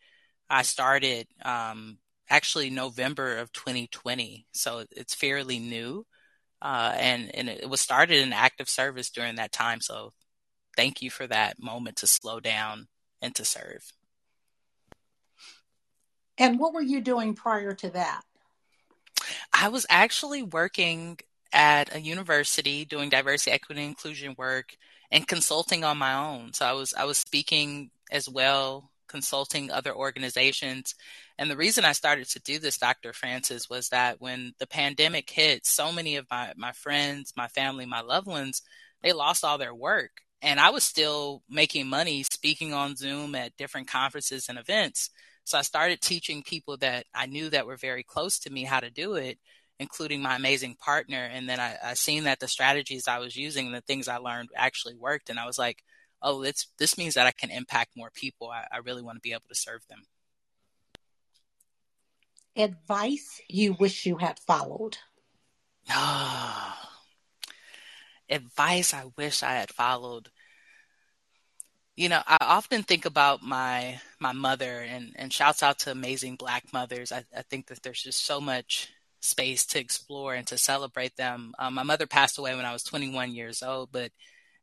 I 0.51 0.63
started 0.63 1.27
um, 1.45 1.99
actually 2.29 2.69
November 2.71 3.39
of 3.39 3.53
2020, 3.53 4.47
so 4.53 4.85
it's 4.91 5.15
fairly 5.15 5.59
new, 5.59 6.05
uh, 6.61 6.93
and 6.97 7.35
and 7.35 7.49
it 7.49 7.69
was 7.69 7.81
started 7.81 8.19
in 8.19 8.33
active 8.33 8.69
service 8.69 9.11
during 9.11 9.37
that 9.37 9.53
time. 9.53 9.81
So 9.81 10.13
thank 10.77 11.01
you 11.01 11.11
for 11.11 11.27
that 11.27 11.61
moment 11.61 11.97
to 11.97 12.07
slow 12.07 12.41
down 12.41 12.89
and 13.23 13.35
to 13.37 13.45
serve. 13.45 13.93
And 16.37 16.59
what 16.59 16.75
were 16.75 16.83
you 16.83 17.01
doing 17.01 17.35
prior 17.35 17.73
to 17.75 17.91
that? 17.91 18.23
I 19.55 19.69
was 19.69 19.87
actually 19.89 20.43
working 20.43 21.19
at 21.53 21.95
a 21.95 22.01
university 22.01 22.85
doing 22.85 23.09
diversity, 23.09 23.53
equity, 23.53 23.83
and 23.83 23.91
inclusion 23.91 24.35
work 24.37 24.77
and 25.13 25.29
consulting 25.29 25.85
on 25.85 25.99
my 25.99 26.15
own. 26.15 26.53
So 26.55 26.67
I 26.67 26.73
was 26.73 26.95
I 26.95 27.05
was 27.05 27.19
speaking 27.19 27.91
as 28.11 28.29
well, 28.29 28.91
consulting 29.09 29.71
other 29.71 29.95
organizations. 29.95 30.95
And 31.39 31.51
the 31.51 31.57
reason 31.57 31.85
I 31.85 31.93
started 31.93 32.29
to 32.31 32.41
do 32.41 32.59
this, 32.59 32.79
Dr. 32.79 33.13
Francis, 33.13 33.69
was 33.69 33.91
that 33.91 34.21
when 34.21 34.55
the 34.59 34.67
pandemic 34.67 35.31
hit, 35.31 35.67
so 35.67 35.93
many 35.93 36.17
of 36.17 36.27
my, 36.31 36.53
my 36.57 36.73
friends, 36.73 37.33
my 37.37 37.49
family, 37.49 37.87
my 37.87 38.01
loved 38.01 38.27
ones, 38.27 38.63
they 39.03 39.13
lost 39.13 39.45
all 39.45 39.59
their 39.59 39.75
work. 39.75 40.23
And 40.41 40.59
I 40.59 40.71
was 40.71 40.83
still 40.83 41.43
making 41.49 41.87
money 41.87 42.25
speaking 42.25 42.73
on 42.73 42.97
Zoom 42.97 43.35
at 43.35 43.57
different 43.57 43.89
conferences 43.89 44.49
and 44.49 44.59
events. 44.59 45.11
So 45.45 45.59
I 45.59 45.63
started 45.63 46.01
teaching 46.01 46.43
people 46.43 46.77
that 46.79 47.07
I 47.15 47.27
knew 47.27 47.51
that 47.51 47.67
were 47.67 47.77
very 47.77 48.03
close 48.03 48.39
to 48.41 48.51
me 48.51 48.65
how 48.65 48.81
to 48.81 48.91
do 48.91 49.15
it. 49.15 49.39
Including 49.79 50.23
my 50.23 50.37
amazing 50.37 50.77
partner. 50.77 51.29
And 51.33 51.49
then 51.49 51.61
I, 51.61 51.77
I 51.83 51.95
seen 51.95 52.25
that 52.25 52.41
the 52.41 52.49
strategies 52.49 53.09
I 53.09 53.19
was 53.19 53.37
using 53.37 53.67
and 53.67 53.75
the 53.75 53.81
things 53.81 54.09
I 54.09 54.19
learned 54.19 54.51
actually 54.57 54.95
worked. 54.95 55.31
And 55.31 55.39
I 55.39 55.47
was 55.47 55.59
like, 55.59 55.83
oh, 56.23 56.43
it's, 56.43 56.69
this 56.79 56.97
means 56.97 57.15
that 57.15 57.27
I 57.27 57.33
can 57.33 57.51
impact 57.51 57.97
more 57.97 58.11
people. 58.15 58.49
I, 58.49 58.67
I 58.73 58.79
really 58.79 59.03
want 59.03 59.17
to 59.17 59.23
be 59.23 59.33
able 59.33 59.49
to 59.49 59.55
serve 59.55 59.83
them. 59.89 60.05
Advice 62.55 63.41
you 63.49 63.73
wish 63.73 64.05
you 64.07 64.19
had 64.19 64.39
followed. 64.39 64.99
advice 68.29 68.95
I 68.95 69.05
wish 69.17 69.43
I 69.43 69.55
had 69.55 69.71
followed. 69.71 70.31
You 71.97 72.09
know, 72.09 72.23
I 72.27 72.39
often 72.41 72.83
think 72.83 73.05
about 73.05 73.43
my 73.43 74.01
my 74.19 74.33
mother 74.33 74.81
and 74.81 75.13
and 75.17 75.33
shouts 75.33 75.63
out 75.63 75.81
to 75.81 75.91
amazing 75.91 76.37
black 76.37 76.73
mothers. 76.73 77.13
I, 77.13 77.25
I 77.37 77.43
think 77.43 77.67
that 77.67 77.83
there's 77.83 78.03
just 78.03 78.25
so 78.25 78.41
much 78.41 78.89
space 79.23 79.65
to 79.67 79.81
explore 79.81 80.35
and 80.35 80.47
to 80.49 80.59
celebrate 80.59 81.17
them. 81.17 81.55
Um, 81.59 81.75
my 81.75 81.83
mother 81.83 82.07
passed 82.07 82.39
away 82.39 82.55
when 82.55 82.65
I 82.65 82.73
was 82.73 82.83
21 82.83 83.35
years 83.35 83.63
old, 83.63 83.91
but 83.93 84.11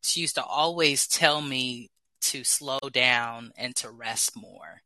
she 0.04 0.22
used 0.22 0.36
to 0.36 0.44
always 0.44 1.08
tell 1.08 1.42
me 1.42 1.89
to 2.22 2.44
slow 2.44 2.80
down 2.92 3.51
and 3.58 3.75
to 3.78 3.89
rest 3.89 4.34
more. 4.36 4.82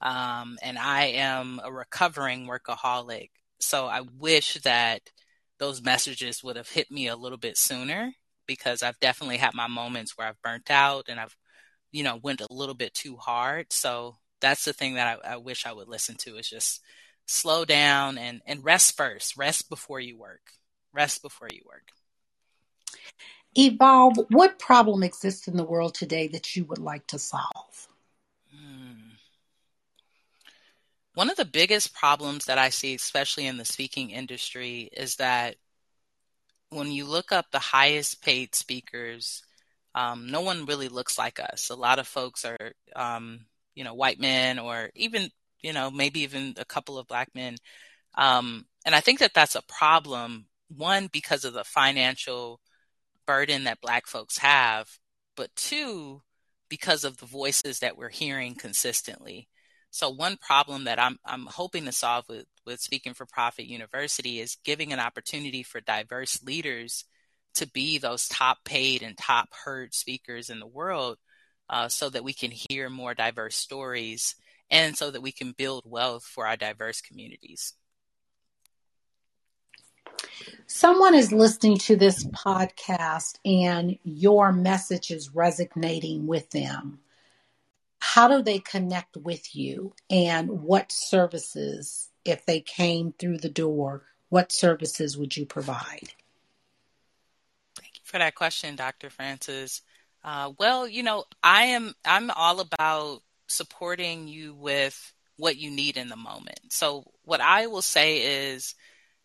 Um, 0.00 0.58
and 0.62 0.78
I 0.78 1.04
am 1.06 1.60
a 1.62 1.72
recovering 1.72 2.46
workaholic. 2.46 3.30
So 3.60 3.86
I 3.86 4.02
wish 4.18 4.54
that 4.62 5.00
those 5.58 5.82
messages 5.82 6.42
would 6.42 6.56
have 6.56 6.68
hit 6.68 6.90
me 6.90 7.06
a 7.06 7.16
little 7.16 7.38
bit 7.38 7.56
sooner 7.56 8.12
because 8.46 8.82
I've 8.82 8.98
definitely 8.98 9.36
had 9.36 9.54
my 9.54 9.68
moments 9.68 10.18
where 10.18 10.26
I've 10.26 10.42
burnt 10.42 10.70
out 10.70 11.04
and 11.08 11.20
I've, 11.20 11.36
you 11.92 12.02
know, 12.02 12.18
went 12.20 12.40
a 12.40 12.52
little 12.52 12.74
bit 12.74 12.92
too 12.94 13.16
hard. 13.16 13.72
So 13.72 14.16
that's 14.40 14.64
the 14.64 14.72
thing 14.72 14.94
that 14.94 15.20
I, 15.24 15.34
I 15.34 15.36
wish 15.36 15.64
I 15.64 15.72
would 15.72 15.88
listen 15.88 16.16
to 16.22 16.36
is 16.36 16.50
just 16.50 16.80
slow 17.32 17.64
down 17.64 18.18
and, 18.18 18.42
and 18.46 18.64
rest 18.64 18.96
first. 18.96 19.36
Rest 19.36 19.68
before 19.68 20.00
you 20.00 20.16
work. 20.16 20.52
Rest 20.92 21.22
before 21.22 21.48
you 21.50 21.62
work. 21.66 21.88
Evolve, 23.54 24.18
what 24.30 24.58
problem 24.58 25.02
exists 25.02 25.48
in 25.48 25.56
the 25.56 25.64
world 25.64 25.94
today 25.94 26.28
that 26.28 26.56
you 26.56 26.64
would 26.64 26.78
like 26.78 27.06
to 27.08 27.18
solve? 27.18 27.88
Hmm. 28.54 29.10
One 31.14 31.28
of 31.28 31.36
the 31.36 31.44
biggest 31.44 31.94
problems 31.94 32.46
that 32.46 32.58
I 32.58 32.70
see, 32.70 32.94
especially 32.94 33.46
in 33.46 33.58
the 33.58 33.64
speaking 33.64 34.10
industry, 34.10 34.88
is 34.92 35.16
that 35.16 35.56
when 36.70 36.90
you 36.90 37.04
look 37.04 37.32
up 37.32 37.50
the 37.50 37.58
highest 37.58 38.22
paid 38.22 38.54
speakers, 38.54 39.42
um, 39.94 40.30
no 40.30 40.40
one 40.40 40.64
really 40.64 40.88
looks 40.88 41.18
like 41.18 41.38
us. 41.38 41.68
A 41.68 41.74
lot 41.74 41.98
of 41.98 42.06
folks 42.06 42.46
are, 42.46 42.72
um, 42.96 43.40
you 43.74 43.84
know, 43.84 43.92
white 43.92 44.18
men 44.18 44.58
or 44.58 44.90
even, 44.94 45.30
you 45.62 45.72
know, 45.72 45.90
maybe 45.90 46.20
even 46.20 46.54
a 46.58 46.64
couple 46.64 46.98
of 46.98 47.06
black 47.06 47.28
men. 47.34 47.56
Um, 48.16 48.66
and 48.84 48.94
I 48.94 49.00
think 49.00 49.20
that 49.20 49.34
that's 49.34 49.54
a 49.54 49.62
problem, 49.62 50.46
one, 50.68 51.08
because 51.12 51.44
of 51.44 51.54
the 51.54 51.64
financial 51.64 52.60
burden 53.26 53.64
that 53.64 53.80
black 53.80 54.06
folks 54.06 54.38
have, 54.38 54.88
but 55.36 55.54
two, 55.54 56.22
because 56.68 57.04
of 57.04 57.16
the 57.18 57.26
voices 57.26 57.78
that 57.78 57.96
we're 57.96 58.08
hearing 58.08 58.54
consistently. 58.54 59.48
So 59.90 60.08
one 60.08 60.38
problem 60.38 60.84
that 60.84 60.98
I'm 60.98 61.18
I'm 61.24 61.46
hoping 61.46 61.84
to 61.84 61.92
solve 61.92 62.24
with 62.28 62.46
with 62.66 62.80
Speaking 62.80 63.12
for 63.14 63.26
Profit 63.26 63.66
University 63.66 64.40
is 64.40 64.56
giving 64.64 64.92
an 64.92 65.00
opportunity 65.00 65.62
for 65.62 65.80
diverse 65.82 66.42
leaders 66.42 67.04
to 67.54 67.66
be 67.68 67.98
those 67.98 68.26
top 68.28 68.64
paid 68.64 69.02
and 69.02 69.16
top 69.18 69.48
heard 69.64 69.92
speakers 69.92 70.48
in 70.48 70.60
the 70.60 70.66
world, 70.66 71.18
uh, 71.68 71.88
so 71.88 72.08
that 72.08 72.24
we 72.24 72.32
can 72.32 72.50
hear 72.50 72.88
more 72.88 73.14
diverse 73.14 73.54
stories 73.54 74.34
and 74.72 74.96
so 74.96 75.10
that 75.10 75.20
we 75.20 75.30
can 75.30 75.52
build 75.52 75.84
wealth 75.86 76.24
for 76.24 76.46
our 76.46 76.56
diverse 76.56 77.00
communities. 77.00 77.74
Someone 80.66 81.14
is 81.14 81.32
listening 81.32 81.76
to 81.78 81.96
this 81.96 82.24
podcast 82.24 83.34
and 83.44 83.98
your 84.02 84.50
message 84.50 85.10
is 85.10 85.34
resonating 85.34 86.26
with 86.26 86.50
them. 86.50 86.98
How 88.00 88.26
do 88.26 88.42
they 88.42 88.58
connect 88.58 89.16
with 89.18 89.54
you 89.54 89.92
and 90.10 90.62
what 90.62 90.90
services 90.90 92.08
if 92.24 92.46
they 92.46 92.60
came 92.60 93.12
through 93.12 93.38
the 93.38 93.48
door 93.48 94.02
what 94.32 94.50
services 94.50 95.18
would 95.18 95.36
you 95.36 95.44
provide? 95.44 96.08
Thank 97.76 97.96
you 97.96 98.02
for 98.02 98.16
that 98.16 98.34
question 98.34 98.76
dr 98.76 99.10
francis. 99.10 99.82
Uh, 100.24 100.52
well 100.58 100.88
you 100.88 101.02
know 101.02 101.24
i 101.42 101.64
am 101.64 101.92
i'm 102.06 102.30
all 102.30 102.60
about 102.60 103.20
supporting 103.52 104.28
you 104.28 104.54
with 104.54 105.12
what 105.36 105.56
you 105.56 105.70
need 105.70 105.96
in 105.96 106.08
the 106.08 106.16
moment 106.16 106.60
so 106.70 107.04
what 107.24 107.40
i 107.40 107.66
will 107.66 107.82
say 107.82 108.50
is 108.50 108.74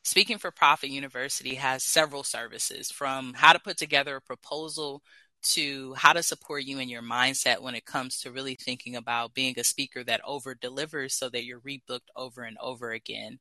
speaking 0.04 0.38
for 0.38 0.52
profit 0.52 0.90
university 0.90 1.56
has 1.56 1.84
several 1.84 2.24
services 2.24 2.90
from 2.92 3.34
how 3.34 3.54
to 3.54 3.60
put 3.60 3.78
together 3.78 4.16
a 4.16 4.22
proposal 4.22 5.02
to 5.44 5.94
how 5.94 6.14
to 6.14 6.24
support 6.24 6.64
you 6.64 6.80
in 6.80 6.90
your 6.90 7.02
mindset 7.02 7.62
when 7.62 7.76
it 7.76 7.86
comes 7.86 8.20
to 8.20 8.32
really 8.32 8.56
thinking 8.56 8.96
about 8.96 9.34
being 9.34 9.54
a 9.58 9.64
speaker 9.64 10.04
that 10.04 10.22
over 10.26 10.56
delivers 10.56 11.14
so 11.14 11.30
that 11.30 11.46
you're 11.46 11.60
rebooked 11.60 12.10
over 12.16 12.44
and 12.44 12.58
over 12.60 12.92
again. 12.92 13.40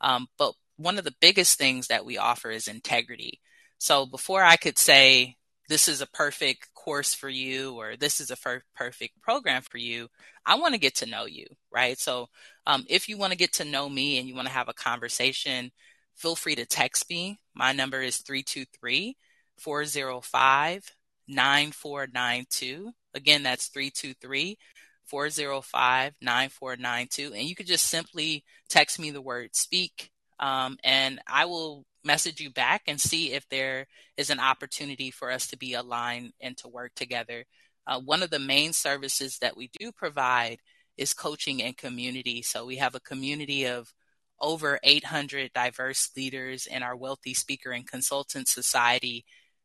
Um, 0.00 0.28
but 0.38 0.54
one 0.76 0.98
of 0.98 1.04
the 1.04 1.14
biggest 1.20 1.58
things 1.58 1.88
that 1.88 2.04
we 2.04 2.18
offer 2.18 2.50
is 2.50 2.66
integrity. 2.66 3.40
So 3.78 4.06
before 4.06 4.42
I 4.42 4.56
could 4.56 4.78
say, 4.78 5.36
this 5.68 5.88
is 5.88 6.00
a 6.00 6.06
perfect 6.06 6.72
course 6.74 7.14
for 7.14 7.28
you 7.28 7.74
or 7.74 7.96
this 7.96 8.20
is 8.20 8.30
a 8.30 8.36
per- 8.36 8.62
perfect 8.74 9.20
program 9.22 9.62
for 9.62 9.78
you, 9.78 10.08
I 10.44 10.56
want 10.56 10.74
to 10.74 10.80
get 10.80 10.96
to 10.96 11.06
know 11.06 11.24
you, 11.24 11.46
right? 11.72 11.98
So 11.98 12.28
um, 12.66 12.84
if 12.88 13.08
you 13.08 13.16
want 13.16 13.32
to 13.32 13.38
get 13.38 13.54
to 13.54 13.64
know 13.64 13.88
me 13.88 14.18
and 14.18 14.28
you 14.28 14.34
want 14.34 14.46
to 14.46 14.54
have 14.54 14.68
a 14.68 14.74
conversation, 14.74 15.72
feel 16.14 16.36
free 16.36 16.54
to 16.56 16.66
text 16.66 17.08
me. 17.08 17.40
My 17.54 17.72
number 17.72 18.00
is 18.02 18.18
323 18.18 19.16
405 19.58 20.92
9492. 21.28 22.92
Again, 23.14 23.42
that's 23.42 23.68
323 23.68 24.58
405 25.06 26.14
9492. 26.20 27.32
And 27.32 27.42
you 27.44 27.54
could 27.54 27.66
just 27.66 27.86
simply 27.86 28.44
text 28.68 28.98
me 28.98 29.10
the 29.10 29.22
word 29.22 29.54
speak, 29.54 30.10
um, 30.38 30.78
and 30.82 31.20
I 31.26 31.46
will 31.46 31.84
message 32.04 32.40
you 32.40 32.50
back 32.50 32.82
and 32.86 33.00
see 33.00 33.32
if 33.32 33.48
there 33.48 33.86
is 34.16 34.30
an 34.30 34.40
opportunity 34.40 35.10
for 35.10 35.30
us 35.30 35.46
to 35.48 35.56
be 35.56 35.74
aligned 35.74 36.32
and 36.40 36.56
to 36.58 36.68
work 36.68 36.92
together. 36.94 37.44
Uh, 37.86 38.00
one 38.00 38.22
of 38.22 38.30
the 38.30 38.38
main 38.38 38.72
services 38.72 39.38
that 39.38 39.56
we 39.56 39.70
do 39.78 39.92
provide 39.92 40.58
is 40.96 41.14
coaching 41.14 41.62
and 41.62 41.76
community. 41.76 42.42
So 42.42 42.66
we 42.66 42.76
have 42.76 42.94
a 42.94 43.00
community 43.00 43.66
of 43.66 43.92
over 44.40 44.78
800 44.82 45.52
diverse 45.52 46.10
leaders 46.16 46.66
in 46.66 46.82
our 46.82 46.96
Wealthy 46.96 47.34
Speaker 47.34 47.70
and 47.70 47.86
Consultant 47.86 48.48
Society 48.48 49.24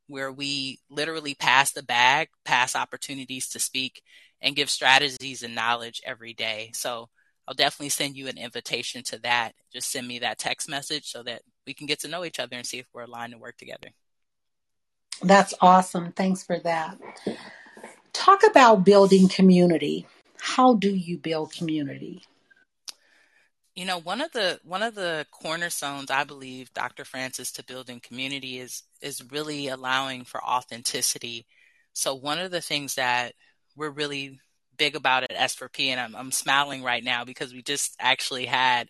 where 0.10 0.32
we 0.32 0.80
literally 0.90 1.36
pass 1.36 1.72
the 1.72 1.84
bag, 1.84 2.30
pass 2.44 2.76
opportunities 2.76 3.48
to 3.50 3.60
speak, 3.60 4.02
and 4.42 4.56
give 4.56 4.70
strategies 4.70 5.44
and 5.44 5.54
knowledge 5.54 6.02
every 6.04 6.34
day. 6.34 6.72
So 6.74 7.10
I'll 7.50 7.56
definitely 7.56 7.90
send 7.90 8.16
you 8.16 8.28
an 8.28 8.38
invitation 8.38 9.02
to 9.06 9.18
that. 9.24 9.54
Just 9.74 9.92
send 9.92 10.08
me 10.08 10.20
that 10.20 10.38
text 10.38 10.70
message 10.70 11.12
so 11.12 11.24
that 11.24 11.42
we 11.66 11.74
can 11.74 11.88
get 11.88 12.00
to 12.02 12.08
know 12.08 12.24
each 12.24 12.40
other 12.40 12.56
and 12.56 12.66
see 12.66 12.78
if 12.78 12.86
we're 12.94 13.02
aligned 13.02 13.34
to 13.34 13.40
work 13.40 13.58
together. 13.58 13.88
That's 15.24 15.56
awesome. 15.60 16.12
Thanks 16.12 16.44
for 16.44 16.60
that. 16.60 17.00
Talk 18.14 18.42
about 18.48 18.86
building 18.86 19.28
community. 19.28 20.06
How 20.40 20.76
do 20.76 20.94
you 20.94 21.18
build 21.18 21.52
community? 21.52 22.22
You 23.74 23.86
know, 23.86 23.98
one 23.98 24.22
of 24.22 24.32
the 24.32 24.60
one 24.64 24.84
of 24.84 24.94
the 24.94 25.26
cornerstones 25.32 26.12
I 26.12 26.26
believe, 26.26 26.72
Dr. 26.76 27.04
Francis, 27.04 27.52
to 27.54 27.64
building 27.64 28.00
community 28.00 28.60
is 28.60 28.84
is 29.02 29.24
really 29.32 29.70
allowing 29.70 30.24
for 30.24 30.44
authenticity. 30.44 31.48
So 31.94 32.14
one 32.14 32.38
of 32.38 32.52
the 32.52 32.62
things 32.62 32.94
that 32.96 33.34
we're 33.76 33.90
really 33.90 34.40
big 34.80 34.96
about 34.96 35.24
at 35.24 35.36
S4P, 35.36 35.90
and 35.90 36.00
I'm, 36.00 36.16
I'm 36.16 36.32
smiling 36.32 36.82
right 36.82 37.04
now 37.04 37.24
because 37.26 37.54
we 37.54 37.62
just 37.62 37.96
actually 38.00 38.46
had 38.46 38.90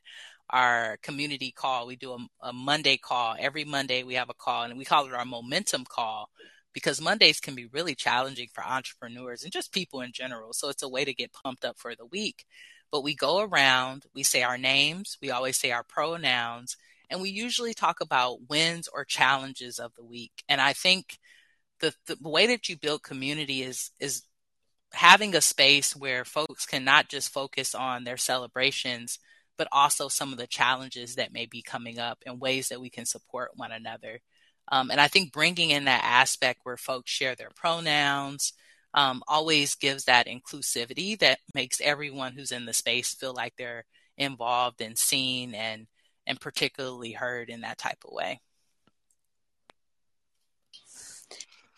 our 0.50 0.98
community 1.02 1.52
call. 1.52 1.88
We 1.88 1.98
do 1.98 2.14
a, 2.14 2.28
a 2.42 2.54
Monday 2.54 2.96
call. 2.96 3.36
Every 3.38 3.66
Monday 3.66 4.04
we 4.04 4.14
have 4.14 4.30
a 4.30 4.34
call, 4.34 4.64
and 4.64 4.78
we 4.78 4.86
call 4.86 5.08
it 5.08 5.14
our 5.14 5.26
momentum 5.26 5.84
call 5.84 6.30
because 6.74 7.02
Mondays 7.02 7.40
can 7.42 7.56
be 7.56 7.66
really 7.66 7.96
challenging 7.96 8.48
for 8.54 8.64
entrepreneurs 8.64 9.44
and 9.44 9.52
just 9.52 9.74
people 9.74 10.02
in 10.02 10.12
general. 10.14 10.54
So 10.54 10.70
it's 10.70 10.84
a 10.84 10.90
way 10.90 11.04
to 11.04 11.14
get 11.14 11.34
pumped 11.34 11.66
up 11.66 11.78
for 11.78 11.96
the 11.96 12.06
week. 12.06 12.46
But 12.92 13.04
we 13.04 13.16
go 13.16 13.42
around, 13.42 14.06
we 14.16 14.24
say 14.24 14.44
our 14.44 14.58
names, 14.58 15.18
we 15.22 15.32
always 15.32 15.58
say 15.60 15.72
our 15.72 15.84
pronouns, 15.84 16.78
and 17.10 17.22
we 17.22 17.30
usually 17.30 17.74
talk 17.74 18.02
about 18.02 18.50
wins 18.50 18.88
or 18.88 19.04
challenges 19.04 19.80
of 19.80 19.94
the 19.96 20.04
week. 20.04 20.32
And 20.48 20.62
I 20.62 20.74
think 20.74 21.20
the, 21.80 21.94
the 22.08 22.18
way 22.22 22.48
that 22.48 22.70
you 22.70 22.78
build 22.78 23.04
community 23.04 23.64
is 23.64 23.92
is 24.00 24.24
having 24.94 25.36
a 25.36 25.42
space 25.42 25.96
where 25.96 26.26
folks 26.26 26.66
can 26.66 26.84
not 26.84 27.10
just 27.10 27.32
focus 27.32 27.76
on 27.76 28.04
their 28.04 28.18
celebrations, 28.18 29.20
but 29.58 29.68
also 29.72 30.08
some 30.08 30.32
of 30.32 30.40
the 30.40 30.48
challenges 30.48 31.16
that 31.16 31.34
may 31.34 31.46
be 31.46 31.62
coming 31.62 32.00
up 32.00 32.20
and 32.26 32.40
ways 32.40 32.70
that 32.70 32.82
we 32.82 32.90
can 32.90 33.06
support 33.06 33.52
one 33.56 33.72
another. 33.72 34.20
Um, 34.72 34.92
and 34.92 35.02
I 35.02 35.08
think 35.08 35.34
bringing 35.34 35.72
in 35.72 35.86
that 35.86 36.04
aspect 36.04 36.62
where 36.64 36.78
folks 36.78 37.12
share 37.12 37.36
their 37.36 37.52
pronouns, 37.56 38.54
um, 38.94 39.22
always 39.28 39.76
gives 39.76 40.06
that 40.06 40.28
inclusivity 40.28 41.18
that 41.20 41.40
makes 41.54 41.82
everyone 41.82 42.34
who's 42.34 42.52
in 42.52 42.66
the 42.66 42.74
space 42.74 43.14
feel 43.14 43.34
like 43.34 43.54
they're 43.58 43.86
involved 44.18 44.82
and 44.82 44.98
seen 44.98 45.54
and 45.54 45.88
and 46.28 46.40
particularly 46.40 47.12
heard 47.12 47.50
in 47.50 47.62
that 47.62 47.78
type 47.78 47.98
of 48.06 48.14
way. 48.14 48.40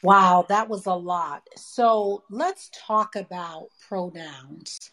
Wow, 0.03 0.45
that 0.49 0.67
was 0.67 0.85
a 0.85 0.93
lot. 0.93 1.47
So 1.55 2.23
let's 2.29 2.69
talk 2.73 3.15
about 3.15 3.67
pronouns. 3.87 4.91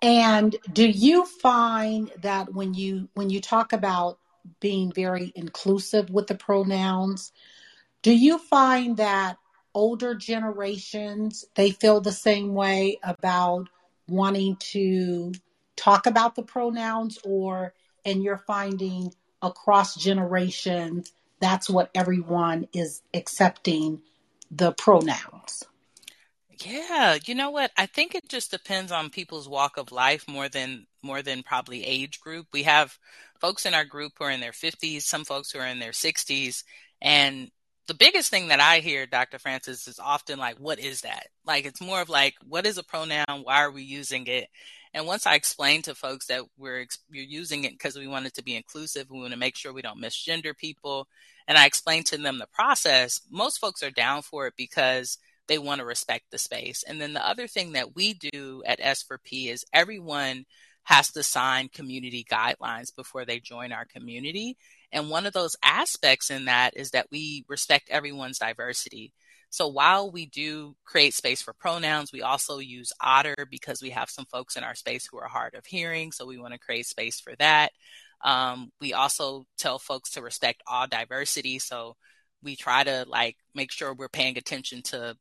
And 0.00 0.54
do 0.72 0.86
you 0.86 1.24
find 1.24 2.12
that 2.22 2.52
when 2.52 2.74
you 2.74 3.08
when 3.14 3.30
you 3.30 3.40
talk 3.40 3.72
about 3.72 4.18
being 4.60 4.92
very 4.92 5.32
inclusive 5.34 6.10
with 6.10 6.26
the 6.26 6.34
pronouns, 6.34 7.32
do 8.02 8.12
you 8.12 8.38
find 8.38 8.98
that 8.98 9.38
older 9.72 10.14
generations 10.14 11.44
they 11.54 11.70
feel 11.70 12.00
the 12.00 12.12
same 12.12 12.54
way 12.54 12.98
about 13.02 13.68
wanting 14.06 14.56
to 14.56 15.32
talk 15.74 16.06
about 16.06 16.36
the 16.36 16.42
pronouns 16.42 17.18
or 17.24 17.74
and 18.04 18.22
you're 18.22 18.44
finding 18.46 19.12
across 19.42 19.96
generations 19.96 21.12
that's 21.44 21.68
what 21.68 21.90
everyone 21.94 22.66
is 22.72 23.02
accepting 23.12 24.00
the 24.50 24.72
pronouns 24.72 25.64
yeah 26.64 27.16
you 27.26 27.34
know 27.34 27.50
what 27.50 27.70
i 27.76 27.86
think 27.86 28.14
it 28.14 28.28
just 28.28 28.50
depends 28.50 28.90
on 28.90 29.10
people's 29.10 29.48
walk 29.48 29.76
of 29.76 29.92
life 29.92 30.24
more 30.28 30.48
than 30.48 30.86
more 31.02 31.20
than 31.20 31.42
probably 31.42 31.84
age 31.84 32.20
group 32.20 32.46
we 32.52 32.62
have 32.62 32.96
folks 33.40 33.66
in 33.66 33.74
our 33.74 33.84
group 33.84 34.12
who 34.18 34.24
are 34.24 34.30
in 34.30 34.40
their 34.40 34.52
50s 34.52 35.02
some 35.02 35.24
folks 35.24 35.50
who 35.50 35.58
are 35.58 35.66
in 35.66 35.78
their 35.78 35.92
60s 35.92 36.64
and 37.02 37.50
the 37.86 37.94
biggest 37.94 38.30
thing 38.30 38.48
that 38.48 38.60
I 38.60 38.78
hear, 38.78 39.06
Dr. 39.06 39.38
Francis, 39.38 39.86
is 39.86 39.98
often 39.98 40.38
like, 40.38 40.56
what 40.56 40.78
is 40.78 41.02
that? 41.02 41.26
Like, 41.44 41.66
it's 41.66 41.80
more 41.80 42.00
of 42.00 42.08
like, 42.08 42.34
what 42.46 42.66
is 42.66 42.78
a 42.78 42.82
pronoun? 42.82 43.42
Why 43.42 43.62
are 43.62 43.70
we 43.70 43.82
using 43.82 44.26
it? 44.26 44.48
And 44.94 45.06
once 45.06 45.26
I 45.26 45.34
explain 45.34 45.82
to 45.82 45.94
folks 45.94 46.26
that 46.26 46.42
we're, 46.56 46.86
we're 47.10 47.24
using 47.24 47.64
it 47.64 47.72
because 47.72 47.96
we 47.96 48.06
want 48.06 48.26
it 48.26 48.34
to 48.34 48.44
be 48.44 48.54
inclusive, 48.54 49.10
we 49.10 49.18
want 49.18 49.32
to 49.32 49.38
make 49.38 49.56
sure 49.56 49.72
we 49.72 49.82
don't 49.82 50.00
misgender 50.00 50.56
people. 50.56 51.08
And 51.48 51.58
I 51.58 51.66
explain 51.66 52.04
to 52.04 52.16
them 52.16 52.38
the 52.38 52.46
process. 52.46 53.20
Most 53.28 53.58
folks 53.58 53.82
are 53.82 53.90
down 53.90 54.22
for 54.22 54.46
it 54.46 54.54
because 54.56 55.18
they 55.48 55.58
want 55.58 55.80
to 55.80 55.84
respect 55.84 56.30
the 56.30 56.38
space. 56.38 56.84
And 56.86 57.00
then 57.00 57.12
the 57.12 57.26
other 57.26 57.48
thing 57.48 57.72
that 57.72 57.96
we 57.96 58.14
do 58.14 58.62
at 58.64 58.80
S4P 58.80 59.48
is 59.48 59.66
everyone 59.72 60.46
has 60.84 61.10
to 61.12 61.22
sign 61.22 61.68
community 61.68 62.24
guidelines 62.30 62.94
before 62.94 63.24
they 63.24 63.40
join 63.40 63.72
our 63.72 63.86
community. 63.86 64.56
And 64.92 65.10
one 65.10 65.26
of 65.26 65.32
those 65.32 65.56
aspects 65.62 66.30
in 66.30 66.44
that 66.44 66.76
is 66.76 66.90
that 66.90 67.08
we 67.10 67.44
respect 67.48 67.90
everyone's 67.90 68.38
diversity. 68.38 69.12
So 69.54 69.68
while 69.68 70.10
we 70.10 70.26
do 70.26 70.74
create 70.84 71.14
space 71.14 71.40
for 71.40 71.52
pronouns, 71.52 72.10
we 72.12 72.22
also 72.22 72.58
use 72.58 72.92
otter 73.00 73.46
because 73.48 73.80
we 73.80 73.90
have 73.90 74.10
some 74.10 74.24
folks 74.24 74.56
in 74.56 74.64
our 74.64 74.74
space 74.74 75.06
who 75.06 75.16
are 75.18 75.28
hard 75.28 75.54
of 75.54 75.64
hearing. 75.64 76.10
So 76.10 76.26
we 76.26 76.38
want 76.38 76.54
to 76.54 76.58
create 76.58 76.86
space 76.86 77.20
for 77.20 77.36
that. 77.36 77.70
Um, 78.24 78.72
we 78.80 78.94
also 78.94 79.44
tell 79.56 79.78
folks 79.78 80.10
to 80.14 80.22
respect 80.22 80.64
all 80.66 80.88
diversity. 80.88 81.60
So 81.60 81.94
we 82.42 82.56
try 82.56 82.82
to 82.82 83.04
like 83.06 83.36
make 83.54 83.70
sure 83.70 83.94
we're 83.94 84.08
paying 84.08 84.36
attention 84.38 84.82
to 84.86 85.16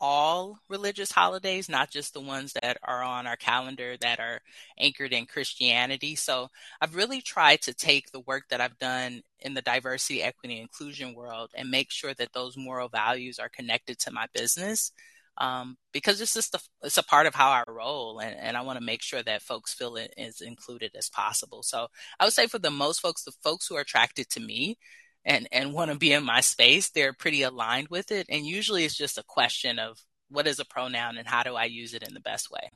all 0.00 0.58
religious 0.68 1.12
holidays, 1.12 1.68
not 1.68 1.90
just 1.90 2.12
the 2.12 2.20
ones 2.20 2.52
that 2.60 2.76
are 2.82 3.02
on 3.02 3.26
our 3.26 3.36
calendar 3.36 3.96
that 4.00 4.20
are 4.20 4.40
anchored 4.78 5.12
in 5.12 5.26
Christianity. 5.26 6.14
So 6.14 6.50
I've 6.80 6.96
really 6.96 7.20
tried 7.20 7.62
to 7.62 7.74
take 7.74 8.10
the 8.10 8.20
work 8.20 8.44
that 8.50 8.60
I've 8.60 8.78
done 8.78 9.22
in 9.40 9.54
the 9.54 9.62
diversity, 9.62 10.22
equity, 10.22 10.60
inclusion 10.60 11.14
world 11.14 11.50
and 11.54 11.70
make 11.70 11.90
sure 11.90 12.14
that 12.14 12.32
those 12.32 12.56
moral 12.56 12.88
values 12.88 13.38
are 13.38 13.48
connected 13.48 13.98
to 14.00 14.10
my 14.10 14.26
business. 14.34 14.92
Um, 15.36 15.78
because 15.92 16.20
it's 16.20 16.34
just 16.34 16.54
a, 16.54 16.60
it's 16.84 16.98
a 16.98 17.02
part 17.02 17.26
of 17.26 17.34
how 17.34 17.50
I 17.50 17.64
roll, 17.66 18.20
and, 18.20 18.36
and 18.38 18.56
I 18.56 18.60
want 18.60 18.78
to 18.78 18.84
make 18.84 19.02
sure 19.02 19.20
that 19.20 19.42
folks 19.42 19.74
feel 19.74 19.96
it 19.96 20.14
is 20.16 20.40
included 20.40 20.92
as 20.96 21.10
possible. 21.10 21.64
So 21.64 21.88
I 22.20 22.24
would 22.24 22.32
say 22.32 22.46
for 22.46 22.60
the 22.60 22.70
most 22.70 23.00
folks, 23.00 23.24
the 23.24 23.32
folks 23.42 23.66
who 23.66 23.74
are 23.74 23.80
attracted 23.80 24.30
to 24.30 24.40
me, 24.40 24.78
and 25.24 25.48
and 25.52 25.72
want 25.72 25.90
to 25.90 25.96
be 25.96 26.12
in 26.12 26.24
my 26.24 26.40
space 26.40 26.90
they're 26.90 27.12
pretty 27.12 27.42
aligned 27.42 27.88
with 27.88 28.10
it 28.10 28.26
and 28.28 28.46
usually 28.46 28.84
it's 28.84 28.96
just 28.96 29.18
a 29.18 29.24
question 29.24 29.78
of 29.78 29.98
what 30.30 30.46
is 30.46 30.58
a 30.58 30.64
pronoun 30.64 31.16
and 31.16 31.26
how 31.26 31.42
do 31.42 31.54
i 31.54 31.64
use 31.64 31.94
it 31.94 32.02
in 32.02 32.14
the 32.14 32.20
best 32.20 32.50
way. 32.50 32.70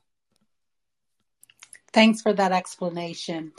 Thanks 1.92 2.20
for 2.20 2.34
that 2.34 2.52
explanation. 2.52 3.52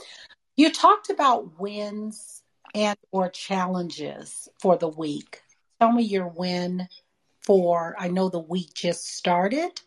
You 0.56 0.72
talked 0.72 1.10
about 1.10 1.58
wins 1.58 2.42
and 2.74 2.96
or 3.10 3.28
challenges 3.28 4.48
for 4.60 4.78
the 4.78 4.88
week. 4.88 5.42
Tell 5.80 5.90
me 5.90 6.04
your 6.04 6.28
win 6.28 6.88
for 7.40 7.96
i 7.98 8.08
know 8.08 8.28
the 8.28 8.38
week 8.38 8.72
just 8.74 9.16
started 9.16 9.80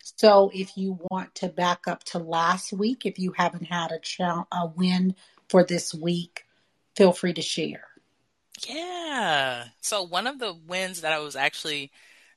so 0.00 0.50
if 0.54 0.76
you 0.76 0.98
want 1.10 1.34
to 1.34 1.48
back 1.48 1.88
up 1.88 2.04
to 2.04 2.18
last 2.18 2.72
week 2.72 3.04
if 3.04 3.18
you 3.18 3.32
haven't 3.36 3.64
had 3.64 3.90
a, 3.90 4.24
a 4.52 4.66
win 4.76 5.14
for 5.48 5.64
this 5.64 5.94
week 5.94 6.44
feel 6.96 7.12
free 7.12 7.32
to 7.32 7.42
share 7.42 7.87
yeah. 8.66 9.64
So 9.80 10.02
one 10.02 10.26
of 10.26 10.38
the 10.38 10.54
wins 10.66 11.02
that 11.02 11.12
I 11.12 11.18
was 11.18 11.36
actually 11.36 11.90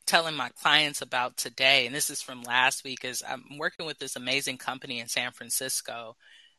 telling 0.05 0.35
my 0.35 0.49
clients 0.61 1.01
about 1.01 1.37
today, 1.37 1.85
and 1.85 1.95
this 1.95 2.09
is 2.09 2.21
from 2.21 2.43
last 2.43 2.83
week, 2.83 3.05
is 3.05 3.23
I'm 3.27 3.57
working 3.57 3.85
with 3.85 3.99
this 3.99 4.15
amazing 4.15 4.57
company 4.57 4.99
in 4.99 5.07
San 5.07 5.31
Francisco, 5.31 6.15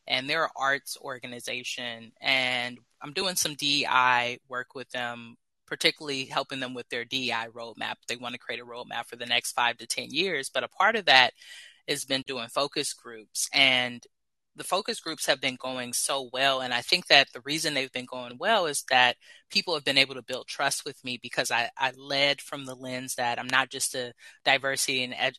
and 0.07 0.29
they're 0.29 0.45
an 0.45 0.49
arts 0.55 0.97
organization, 0.99 2.11
and 2.21 2.77
I'm 3.01 3.13
doing 3.13 3.35
some 3.35 3.55
DEI 3.55 4.39
work 4.49 4.75
with 4.75 4.89
them, 4.89 5.35
particularly 5.67 6.25
helping 6.25 6.59
them 6.59 6.73
with 6.73 6.89
their 6.89 7.05
DEI 7.05 7.47
roadmap. 7.53 7.95
They 8.07 8.15
want 8.15 8.33
to 8.33 8.39
create 8.39 8.61
a 8.61 8.65
roadmap 8.65 9.07
for 9.07 9.15
the 9.15 9.25
next 9.25 9.51
five 9.53 9.77
to 9.77 9.87
10 9.87 10.09
years, 10.11 10.49
but 10.49 10.63
a 10.63 10.69
part 10.69 10.95
of 10.95 11.05
that 11.05 11.33
has 11.87 12.05
been 12.05 12.23
doing 12.25 12.47
focus 12.47 12.93
groups 12.93 13.49
and 13.53 14.05
the 14.55 14.63
focus 14.63 14.99
groups 14.99 15.25
have 15.25 15.41
been 15.41 15.57
going 15.59 15.93
so 15.93 16.29
well. 16.31 16.61
And 16.61 16.73
I 16.73 16.81
think 16.81 17.07
that 17.07 17.27
the 17.33 17.41
reason 17.41 17.73
they've 17.73 17.91
been 17.91 18.05
going 18.05 18.37
well 18.37 18.65
is 18.65 18.83
that 18.89 19.17
people 19.49 19.73
have 19.73 19.83
been 19.83 19.97
able 19.97 20.15
to 20.15 20.21
build 20.21 20.47
trust 20.47 20.85
with 20.85 21.03
me 21.03 21.19
because 21.21 21.51
I, 21.51 21.69
I 21.77 21.91
led 21.97 22.41
from 22.41 22.65
the 22.65 22.75
lens 22.75 23.15
that 23.15 23.39
I'm 23.39 23.47
not 23.47 23.69
just 23.69 23.95
a 23.95 24.13
diversity 24.45 25.03
and 25.03 25.13
ed, 25.17 25.33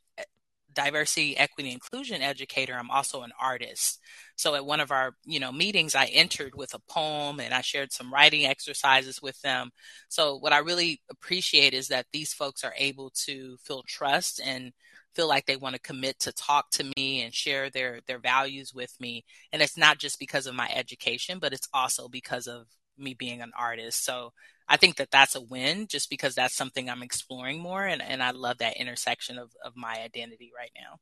diversity, 0.74 1.36
equity, 1.36 1.72
inclusion 1.72 2.20
educator. 2.22 2.74
I'm 2.74 2.90
also 2.90 3.22
an 3.22 3.32
artist. 3.40 4.00
So 4.36 4.54
at 4.54 4.66
one 4.66 4.80
of 4.80 4.90
our, 4.90 5.14
you 5.24 5.38
know, 5.38 5.52
meetings, 5.52 5.94
I 5.94 6.06
entered 6.06 6.54
with 6.54 6.74
a 6.74 6.80
poem 6.90 7.40
and 7.40 7.54
I 7.54 7.60
shared 7.60 7.92
some 7.92 8.12
writing 8.12 8.44
exercises 8.44 9.22
with 9.22 9.40
them. 9.42 9.70
So 10.08 10.36
what 10.36 10.52
I 10.52 10.58
really 10.58 11.00
appreciate 11.10 11.74
is 11.74 11.88
that 11.88 12.06
these 12.12 12.32
folks 12.34 12.64
are 12.64 12.74
able 12.76 13.10
to 13.26 13.56
feel 13.62 13.84
trust 13.86 14.40
and 14.44 14.72
feel 15.14 15.28
like 15.28 15.46
they 15.46 15.56
want 15.56 15.74
to 15.74 15.80
commit 15.80 16.18
to 16.20 16.32
talk 16.32 16.70
to 16.70 16.90
me 16.96 17.22
and 17.22 17.32
share 17.34 17.70
their 17.70 18.00
their 18.06 18.18
values 18.18 18.72
with 18.74 18.94
me. 19.00 19.24
And 19.52 19.62
it's 19.62 19.76
not 19.76 19.98
just 19.98 20.18
because 20.18 20.46
of 20.46 20.54
my 20.54 20.68
education 20.74 21.38
but 21.38 21.52
it's 21.52 21.68
also 21.72 22.08
because 22.08 22.46
of 22.46 22.66
me 22.98 23.14
being 23.14 23.42
an 23.42 23.52
artist. 23.58 24.04
So 24.04 24.32
i 24.68 24.76
think 24.76 24.96
that 24.96 25.10
that's 25.10 25.34
a 25.34 25.40
win 25.40 25.86
just 25.86 26.08
because 26.08 26.34
that's 26.34 26.54
something 26.54 26.88
i'm 26.88 27.02
exploring 27.02 27.60
more 27.60 27.84
and, 27.84 28.00
and 28.00 28.22
i 28.22 28.30
love 28.30 28.56
that 28.58 28.78
intersection 28.78 29.36
of, 29.38 29.50
of 29.62 29.76
my 29.76 30.00
identity 30.02 30.50
right 30.56 30.70
now. 30.74 30.98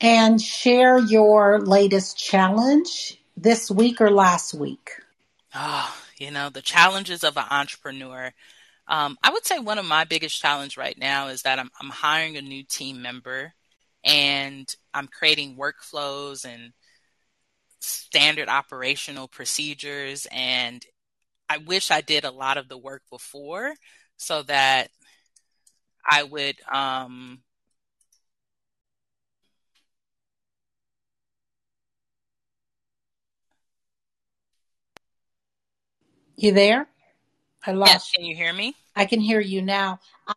And 0.00 0.40
share 0.40 0.98
your 0.98 1.60
latest 1.60 2.18
challenge 2.18 3.20
this 3.36 3.70
week 3.70 4.00
or 4.00 4.10
last 4.10 4.54
week. 4.54 4.90
Oh 5.54 5.94
you 6.18 6.30
know 6.30 6.50
the 6.50 6.62
challenges 6.62 7.24
of 7.24 7.36
an 7.36 7.44
entrepreneur 7.50 8.32
um, 8.88 9.18
I 9.22 9.30
would 9.30 9.44
say 9.46 9.58
one 9.58 9.78
of 9.78 9.86
my 9.86 10.04
biggest 10.04 10.40
challenge 10.40 10.76
right 10.76 10.96
now 10.98 11.28
is 11.28 11.42
that 11.42 11.58
I'm, 11.58 11.70
I'm 11.80 11.90
hiring 11.90 12.36
a 12.36 12.42
new 12.42 12.62
team 12.64 13.02
member 13.02 13.52
and 14.04 14.66
I'm 14.94 15.08
creating 15.08 15.56
workflows 15.56 16.44
and 16.44 16.72
standard 17.80 18.48
operational 18.48 19.28
procedures. 19.28 20.26
And 20.30 20.84
I 21.48 21.58
wish 21.58 21.90
I 21.90 22.00
did 22.00 22.24
a 22.24 22.30
lot 22.30 22.58
of 22.58 22.68
the 22.68 22.78
work 22.78 23.02
before 23.10 23.74
so 24.16 24.42
that 24.44 24.90
I 26.04 26.22
would, 26.24 26.56
um, 26.68 27.42
You 36.36 36.52
there? 36.52 36.86
I 37.68 37.72
lost. 37.72 37.92
Yes, 37.92 38.10
can 38.12 38.24
you 38.24 38.34
hear 38.34 38.52
me? 38.54 38.74
I 38.96 39.04
can 39.04 39.20
hear 39.20 39.40
you 39.40 39.60
now. 39.60 40.00
Uh, 40.26 40.32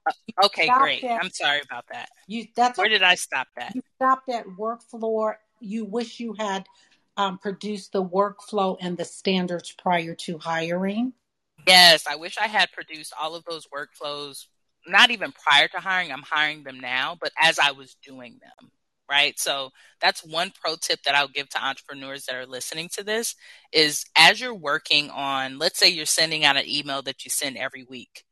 okay, 0.46 0.70
great. 0.78 1.02
At, 1.06 1.24
I'm 1.24 1.30
sorry 1.30 1.62
about 1.62 1.86
that. 1.92 2.10
You 2.28 2.46
that's 2.56 2.78
where 2.78 2.90
did 2.90 3.04
I 3.04 3.16
stop 3.16 3.48
that? 3.56 3.74
You 3.74 3.82
stopped 3.96 4.28
at 4.30 4.46
workflow. 4.46 5.36
You 5.62 5.86
wish 5.86 6.20
you 6.20 6.34
had 6.38 6.66
um, 7.16 7.38
produced 7.38 7.94
the 7.94 8.04
workflow 8.04 8.76
and 8.82 8.98
the 8.98 9.06
standards 9.06 9.74
prior 9.82 10.14
to 10.14 10.38
hiring. 10.40 11.14
Yes, 11.66 12.06
I 12.06 12.18
wish 12.18 12.38
I 12.38 12.48
had 12.48 12.70
produced 12.74 13.14
all 13.20 13.34
of 13.34 13.46
those 13.46 13.66
workflows. 13.68 14.48
Not 14.86 15.10
even 15.10 15.32
prior 15.32 15.70
to 15.70 15.78
hiring. 15.78 16.12
I'm 16.12 16.24
hiring 16.24 16.64
them 16.64 16.82
now, 16.82 17.18
but 17.22 17.32
as 17.42 17.60
I 17.60 17.72
was 17.72 17.96
doing 18.04 18.42
them 18.42 18.72
right? 19.12 19.38
So 19.38 19.72
that's 20.00 20.26
one 20.26 20.54
pro 20.64 20.78
tip 20.78 21.04
that 21.04 21.16
I'll 21.16 21.28
give 21.28 21.50
to 21.50 21.64
entrepreneurs 21.64 22.26
that 22.26 22.36
are 22.36 22.48
listening 22.48 22.90
to 22.94 23.04
this 23.04 23.36
is 23.74 24.06
as 24.16 24.40
you're 24.40 24.56
working 24.56 25.10
on, 25.10 25.60
let's 25.60 25.78
say 25.78 25.90
you're 25.90 26.06
sending 26.06 26.46
out 26.46 26.56
an 26.56 26.68
email 26.68 27.02
that 27.02 27.26
you 27.26 27.30
send 27.30 27.58
every 27.58 27.84
week, 27.84 28.24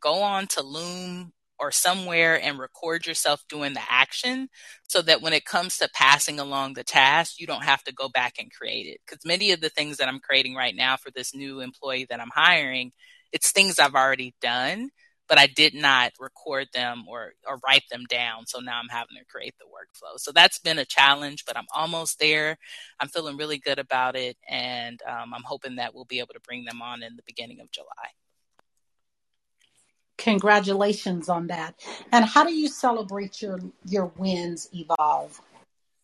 go 0.00 0.22
on 0.22 0.46
to 0.48 0.62
Loom 0.62 1.32
or 1.58 1.72
somewhere 1.72 2.40
and 2.40 2.60
record 2.60 3.04
yourself 3.04 3.42
doing 3.48 3.74
the 3.74 3.82
action 3.90 4.48
so 4.88 5.02
that 5.02 5.20
when 5.20 5.32
it 5.32 5.44
comes 5.44 5.76
to 5.78 5.90
passing 5.92 6.38
along 6.38 6.74
the 6.74 6.84
task, 6.84 7.40
you 7.40 7.46
don't 7.48 7.64
have 7.64 7.82
to 7.82 7.92
go 7.92 8.08
back 8.08 8.34
and 8.38 8.52
create 8.52 8.86
it. 8.86 9.00
Because 9.04 9.26
many 9.26 9.50
of 9.50 9.60
the 9.60 9.70
things 9.70 9.96
that 9.96 10.06
I'm 10.06 10.20
creating 10.20 10.54
right 10.54 10.74
now 10.76 10.96
for 10.96 11.10
this 11.10 11.34
new 11.34 11.60
employee 11.60 12.06
that 12.10 12.20
I'm 12.20 12.30
hiring, 12.32 12.92
it's 13.32 13.50
things 13.50 13.80
I've 13.80 13.96
already 13.96 14.36
done, 14.40 14.90
but 15.28 15.38
I 15.38 15.46
did 15.46 15.74
not 15.74 16.12
record 16.18 16.68
them 16.72 17.04
or, 17.08 17.32
or 17.46 17.58
write 17.64 17.84
them 17.90 18.04
down. 18.08 18.46
So 18.46 18.60
now 18.60 18.78
I'm 18.82 18.88
having 18.88 19.16
to 19.18 19.24
create 19.24 19.54
the 19.58 19.66
workflow. 19.66 20.18
So 20.18 20.32
that's 20.32 20.58
been 20.58 20.78
a 20.78 20.84
challenge, 20.84 21.44
but 21.44 21.56
I'm 21.56 21.66
almost 21.74 22.18
there. 22.18 22.56
I'm 23.00 23.08
feeling 23.08 23.36
really 23.36 23.58
good 23.58 23.78
about 23.78 24.16
it. 24.16 24.36
And 24.48 25.00
um, 25.06 25.34
I'm 25.34 25.44
hoping 25.44 25.76
that 25.76 25.94
we'll 25.94 26.04
be 26.04 26.20
able 26.20 26.34
to 26.34 26.40
bring 26.40 26.64
them 26.64 26.82
on 26.82 27.02
in 27.02 27.16
the 27.16 27.22
beginning 27.26 27.60
of 27.60 27.70
July. 27.70 27.86
Congratulations 30.16 31.28
on 31.28 31.46
that. 31.46 31.74
And 32.10 32.24
how 32.24 32.44
do 32.44 32.52
you 32.52 32.68
celebrate 32.68 33.40
your 33.40 33.60
your 33.84 34.06
wins, 34.16 34.68
Evolve? 34.72 35.40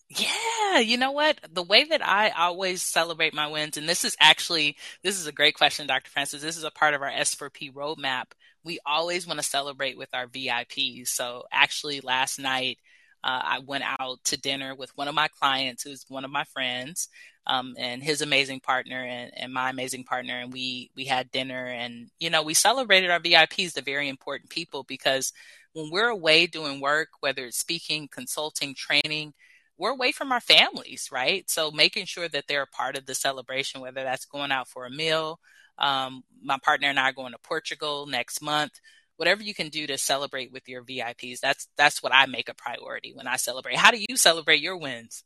Yeah, 0.08 0.78
you 0.78 0.96
know 0.96 1.10
what? 1.10 1.40
The 1.52 1.62
way 1.62 1.84
that 1.84 2.06
I 2.06 2.30
always 2.30 2.82
celebrate 2.82 3.34
my 3.34 3.48
wins, 3.48 3.76
and 3.76 3.88
this 3.88 4.04
is 4.04 4.16
actually 4.20 4.76
this 5.02 5.18
is 5.18 5.26
a 5.26 5.32
great 5.32 5.56
question, 5.56 5.88
Dr. 5.88 6.10
Francis. 6.10 6.42
This 6.42 6.56
is 6.56 6.64
a 6.64 6.70
part 6.70 6.94
of 6.94 7.02
our 7.02 7.10
S4P 7.10 7.72
roadmap. 7.72 8.26
We 8.64 8.78
always 8.86 9.26
want 9.26 9.40
to 9.40 9.46
celebrate 9.46 9.98
with 9.98 10.08
our 10.14 10.26
VIPs. 10.26 11.08
So 11.08 11.44
actually, 11.52 12.00
last 12.00 12.38
night 12.38 12.78
uh, 13.22 13.40
I 13.42 13.58
went 13.60 13.84
out 13.98 14.22
to 14.24 14.36
dinner 14.36 14.74
with 14.74 14.96
one 14.96 15.08
of 15.08 15.14
my 15.14 15.28
clients, 15.28 15.82
who's 15.82 16.04
one 16.08 16.24
of 16.24 16.30
my 16.30 16.44
friends, 16.44 17.08
um, 17.46 17.74
and 17.78 18.02
his 18.02 18.20
amazing 18.20 18.60
partner 18.60 19.02
and, 19.02 19.32
and 19.34 19.52
my 19.52 19.70
amazing 19.70 20.04
partner, 20.04 20.38
and 20.40 20.52
we 20.52 20.90
we 20.94 21.04
had 21.04 21.30
dinner, 21.30 21.66
and 21.66 22.10
you 22.18 22.30
know 22.30 22.42
we 22.42 22.54
celebrated 22.54 23.10
our 23.10 23.20
VIPs, 23.20 23.72
the 23.72 23.82
very 23.82 24.08
important 24.08 24.50
people, 24.50 24.82
because 24.82 25.32
when 25.72 25.90
we're 25.90 26.08
away 26.08 26.46
doing 26.46 26.80
work, 26.80 27.08
whether 27.20 27.46
it's 27.46 27.58
speaking, 27.58 28.08
consulting, 28.08 28.74
training, 28.74 29.32
we're 29.78 29.90
away 29.90 30.12
from 30.12 30.30
our 30.30 30.40
families, 30.40 31.08
right? 31.10 31.48
So 31.50 31.70
making 31.70 32.06
sure 32.06 32.28
that 32.28 32.44
they're 32.46 32.62
a 32.62 32.66
part 32.66 32.96
of 32.96 33.06
the 33.06 33.14
celebration, 33.14 33.80
whether 33.80 34.04
that's 34.04 34.24
going 34.24 34.52
out 34.52 34.68
for 34.68 34.86
a 34.86 34.90
meal. 34.90 35.40
Um, 35.78 36.22
my 36.42 36.58
partner 36.62 36.88
and 36.88 36.98
I 36.98 37.10
are 37.10 37.12
going 37.12 37.32
to 37.32 37.38
Portugal 37.38 38.06
next 38.06 38.40
month 38.40 38.72
whatever 39.16 39.42
you 39.42 39.54
can 39.54 39.68
do 39.68 39.86
to 39.86 39.98
celebrate 39.98 40.52
with 40.52 40.68
your 40.68 40.82
VIPs. 40.82 41.40
That's 41.40 41.68
that's 41.76 42.02
what 42.02 42.14
I 42.14 42.26
make 42.26 42.48
a 42.48 42.54
priority 42.54 43.12
when 43.14 43.26
I 43.26 43.36
celebrate. 43.36 43.76
How 43.76 43.90
do 43.90 43.98
you 44.08 44.16
celebrate 44.16 44.60
your 44.60 44.76
wins? 44.76 45.24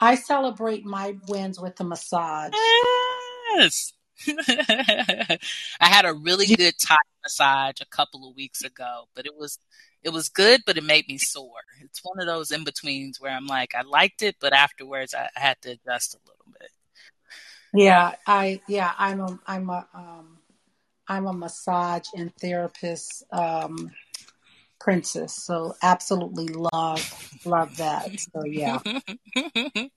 I 0.00 0.14
celebrate 0.14 0.84
my 0.84 1.16
wins 1.26 1.60
with 1.60 1.78
a 1.80 1.84
massage. 1.84 2.52
Yes. 3.54 3.92
I 4.28 5.38
had 5.80 6.04
a 6.04 6.12
really 6.12 6.46
good 6.46 6.74
Thai 6.78 6.96
massage 7.22 7.80
a 7.80 7.86
couple 7.86 8.28
of 8.28 8.36
weeks 8.36 8.62
ago, 8.62 9.04
but 9.14 9.26
it 9.26 9.34
was 9.36 9.58
it 10.02 10.10
was 10.10 10.28
good, 10.28 10.62
but 10.64 10.78
it 10.78 10.84
made 10.84 11.08
me 11.08 11.18
sore. 11.18 11.64
It's 11.82 12.00
one 12.02 12.20
of 12.20 12.26
those 12.26 12.52
in 12.52 12.62
betweens 12.64 13.20
where 13.20 13.32
I'm 13.32 13.46
like, 13.46 13.74
I 13.74 13.82
liked 13.82 14.22
it, 14.22 14.36
but 14.40 14.52
afterwards 14.52 15.14
I, 15.14 15.28
I 15.36 15.40
had 15.40 15.56
to 15.62 15.70
adjust 15.72 16.14
a 16.14 16.18
little. 16.26 16.37
Yeah, 17.74 18.14
I 18.26 18.60
yeah, 18.66 18.92
I'm 18.98 19.20
a 19.20 19.38
I'm 19.46 19.70
a 19.70 19.86
um 19.94 20.38
I'm 21.06 21.26
a 21.26 21.32
massage 21.32 22.08
and 22.14 22.34
therapist 22.36 23.24
um, 23.32 23.90
princess, 24.78 25.34
so 25.34 25.74
absolutely 25.82 26.48
love 26.48 27.40
love 27.44 27.76
that. 27.78 28.20
So 28.20 28.44
yeah. 28.44 28.80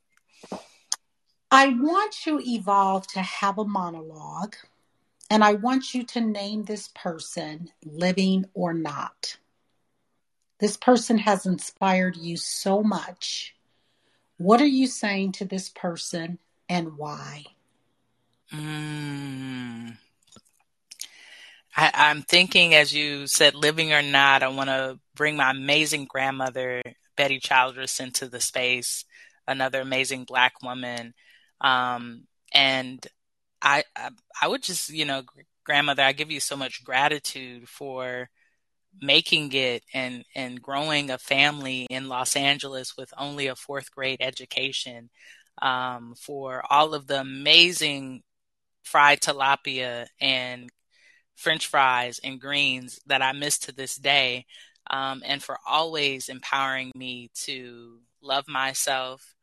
I 1.54 1.68
want 1.68 2.26
you 2.26 2.40
evolve 2.40 3.08
to 3.08 3.22
have 3.22 3.58
a 3.58 3.66
monologue 3.66 4.56
and 5.30 5.44
I 5.44 5.54
want 5.54 5.94
you 5.94 6.04
to 6.04 6.22
name 6.22 6.64
this 6.64 6.88
person 6.96 7.70
living 7.86 8.46
or 8.54 8.74
not. 8.74 9.36
This 10.60 10.78
person 10.78 11.18
has 11.18 11.46
inspired 11.46 12.16
you 12.16 12.38
so 12.38 12.82
much. 12.84 13.54
What 14.38 14.62
are 14.62 14.66
you 14.66 14.88
saying 14.88 15.34
to 15.34 15.46
this 15.46 15.68
person 15.70 16.40
and 16.70 16.98
why? 16.98 17.46
Mm. 18.54 19.98
I, 21.76 22.12
am 22.12 22.22
thinking, 22.24 22.76
as 22.76 22.94
you 22.94 23.28
said, 23.28 23.56
living 23.56 23.94
or 23.94 24.02
not, 24.02 24.44
I 24.44 24.50
want 24.50 24.70
to 24.70 25.00
bring 25.16 25.38
my 25.38 25.52
amazing 25.52 26.06
grandmother, 26.06 26.82
Betty 27.16 27.40
Childress, 27.40 28.00
into 28.00 28.28
the 28.28 28.42
space, 28.42 29.06
another 29.48 29.82
amazing 29.82 30.26
Black 30.26 30.62
woman. 30.62 31.14
Um, 31.62 32.28
and 32.54 33.06
I, 33.62 33.86
I, 33.96 34.10
I 34.42 34.48
would 34.50 34.64
just, 34.64 34.90
you 34.90 35.06
know, 35.06 35.24
grandmother, 35.64 36.04
I 36.04 36.12
give 36.12 36.30
you 36.32 36.42
so 36.42 36.58
much 36.58 36.84
gratitude 36.84 37.70
for 37.70 38.30
making 39.02 39.54
it 39.54 39.84
and, 39.94 40.26
and 40.36 40.62
growing 40.62 41.10
a 41.10 41.18
family 41.18 41.88
in 41.90 42.10
Los 42.10 42.36
Angeles 42.36 42.98
with 42.98 43.14
only 43.18 43.48
a 43.48 43.56
fourth 43.56 43.92
grade 43.92 44.20
education, 44.20 45.10
um, 45.62 46.16
for 46.18 46.64
all 46.70 46.94
of 46.94 47.08
the 47.08 47.22
amazing 47.22 48.24
fried 48.92 49.22
tilapia 49.22 50.08
and 50.20 50.70
french 51.36 51.68
fries 51.68 52.20
and 52.24 52.42
greens 52.42 53.00
that 53.06 53.22
I 53.22 53.32
miss 53.32 53.58
to 53.60 53.72
this 53.72 53.96
day, 53.96 54.46
um, 54.90 55.24
and 55.26 55.42
for 55.42 55.58
always 55.66 56.28
empowering 56.28 56.92
me 56.94 57.30
to 57.46 58.00
love 58.22 58.48
myself, 58.50 59.34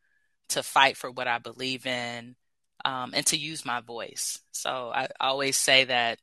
to 0.51 0.63
fight 0.63 0.99
for 0.99 1.11
what 1.11 1.29
I 1.29 1.39
believe 1.39 1.87
in, 1.87 2.37
um, 2.85 3.13
and 3.15 3.25
to 3.27 3.39
use 3.39 3.65
my 3.65 3.81
voice. 3.81 4.39
So 4.53 4.93
I 4.95 5.09
always 5.19 5.57
say 5.57 5.85
that 5.85 6.19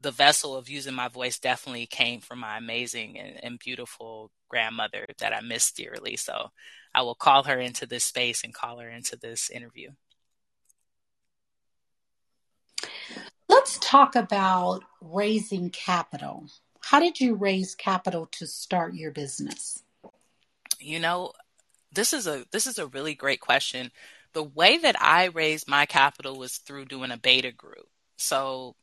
the 0.00 0.10
vessel 0.10 0.56
of 0.56 0.70
using 0.70 0.94
my 0.94 1.08
voice 1.08 1.38
definitely 1.38 1.86
came 1.86 2.20
from 2.20 2.38
my 2.38 2.56
amazing 2.56 3.18
and, 3.18 3.44
and, 3.44 3.58
beautiful 3.58 4.30
grandmother 4.48 5.04
that 5.18 5.34
I 5.34 5.42
miss 5.42 5.72
dearly. 5.72 6.16
So 6.16 6.48
I 6.94 7.02
will 7.02 7.14
call 7.14 7.42
her 7.44 7.60
into 7.60 7.84
this 7.86 8.04
space 8.04 8.42
and 8.42 8.54
call 8.54 8.78
her 8.78 8.88
into 8.88 9.16
this 9.16 9.50
interview. 9.50 9.90
Let's 13.48 13.78
talk 13.78 14.16
about 14.16 14.84
raising 15.00 15.70
capital. 15.70 16.46
How 16.80 17.00
did 17.00 17.20
you 17.20 17.34
raise 17.34 17.74
capital 17.74 18.26
to 18.32 18.46
start 18.46 18.94
your 18.94 19.10
business? 19.10 19.82
You 20.78 20.98
know, 20.98 21.32
this 21.92 22.12
is 22.12 22.26
a 22.26 22.44
this 22.52 22.66
is 22.66 22.78
a 22.78 22.86
really 22.86 23.14
great 23.14 23.40
question. 23.40 23.90
The 24.32 24.44
way 24.44 24.78
that 24.78 25.00
I 25.00 25.26
raised 25.26 25.68
my 25.68 25.86
capital 25.86 26.38
was 26.38 26.58
through 26.58 26.86
doing 26.86 27.10
a 27.10 27.16
beta 27.16 27.52
group. 27.52 27.88
So 28.16 28.76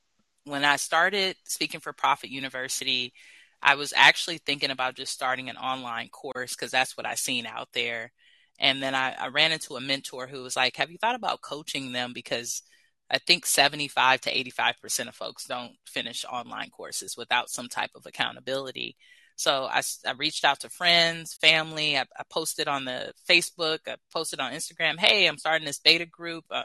when 0.44 0.66
I 0.66 0.76
started 0.76 1.36
speaking 1.46 1.80
for 1.80 1.94
Profit 1.94 2.30
University, 2.30 3.14
I 3.62 3.76
was 3.76 3.94
actually 3.96 4.38
thinking 4.40 4.72
about 4.72 4.96
just 4.96 5.14
starting 5.14 5.50
an 5.50 5.58
online 5.58 6.10
course 6.10 6.56
because 6.56 6.72
that's 6.72 6.96
what 6.98 7.06
I 7.06 7.16
seen 7.16 7.46
out 7.46 7.70
there. 7.74 8.12
And 8.60 8.82
then 8.82 8.96
I, 8.96 9.14
I 9.14 9.28
ran 9.28 9.52
into 9.52 9.76
a 9.76 9.82
mentor 9.82 10.28
who 10.28 10.44
was 10.44 10.56
like, 10.56 10.76
Have 10.78 10.92
you 10.92 10.98
thought 10.98 11.16
about 11.16 11.42
coaching 11.42 11.92
them? 11.92 12.12
Because 12.14 12.64
I 13.10 13.20
think 13.20 13.46
75 13.46 14.22
to 14.22 14.34
85% 14.34 15.08
of 15.08 15.16
folks 15.16 15.46
don't 15.46 15.74
finish 15.86 16.26
online 16.30 16.70
courses 16.70 17.16
without 17.16 17.50
some 17.50 17.70
type 17.70 17.92
of 17.96 18.06
accountability. 18.06 18.98
So 19.38 19.66
I, 19.66 19.82
I 20.06 20.12
reached 20.14 20.44
out 20.44 20.62
to 20.62 20.70
friends, 20.70 21.36
family. 21.36 21.98
I, 21.98 22.02
I, 22.02 22.24
posted 22.30 22.68
on 22.68 22.86
the 22.86 23.14
Facebook. 23.30 23.80
I 23.88 23.96
posted 24.12 24.40
on 24.40 24.52
Instagram. 24.52 25.00
Hey, 25.00 25.28
I'm 25.28 25.38
starting 25.38 25.66
this 25.66 25.80
beta 25.80 26.08
group. 26.08 26.46
Uh, 26.50 26.64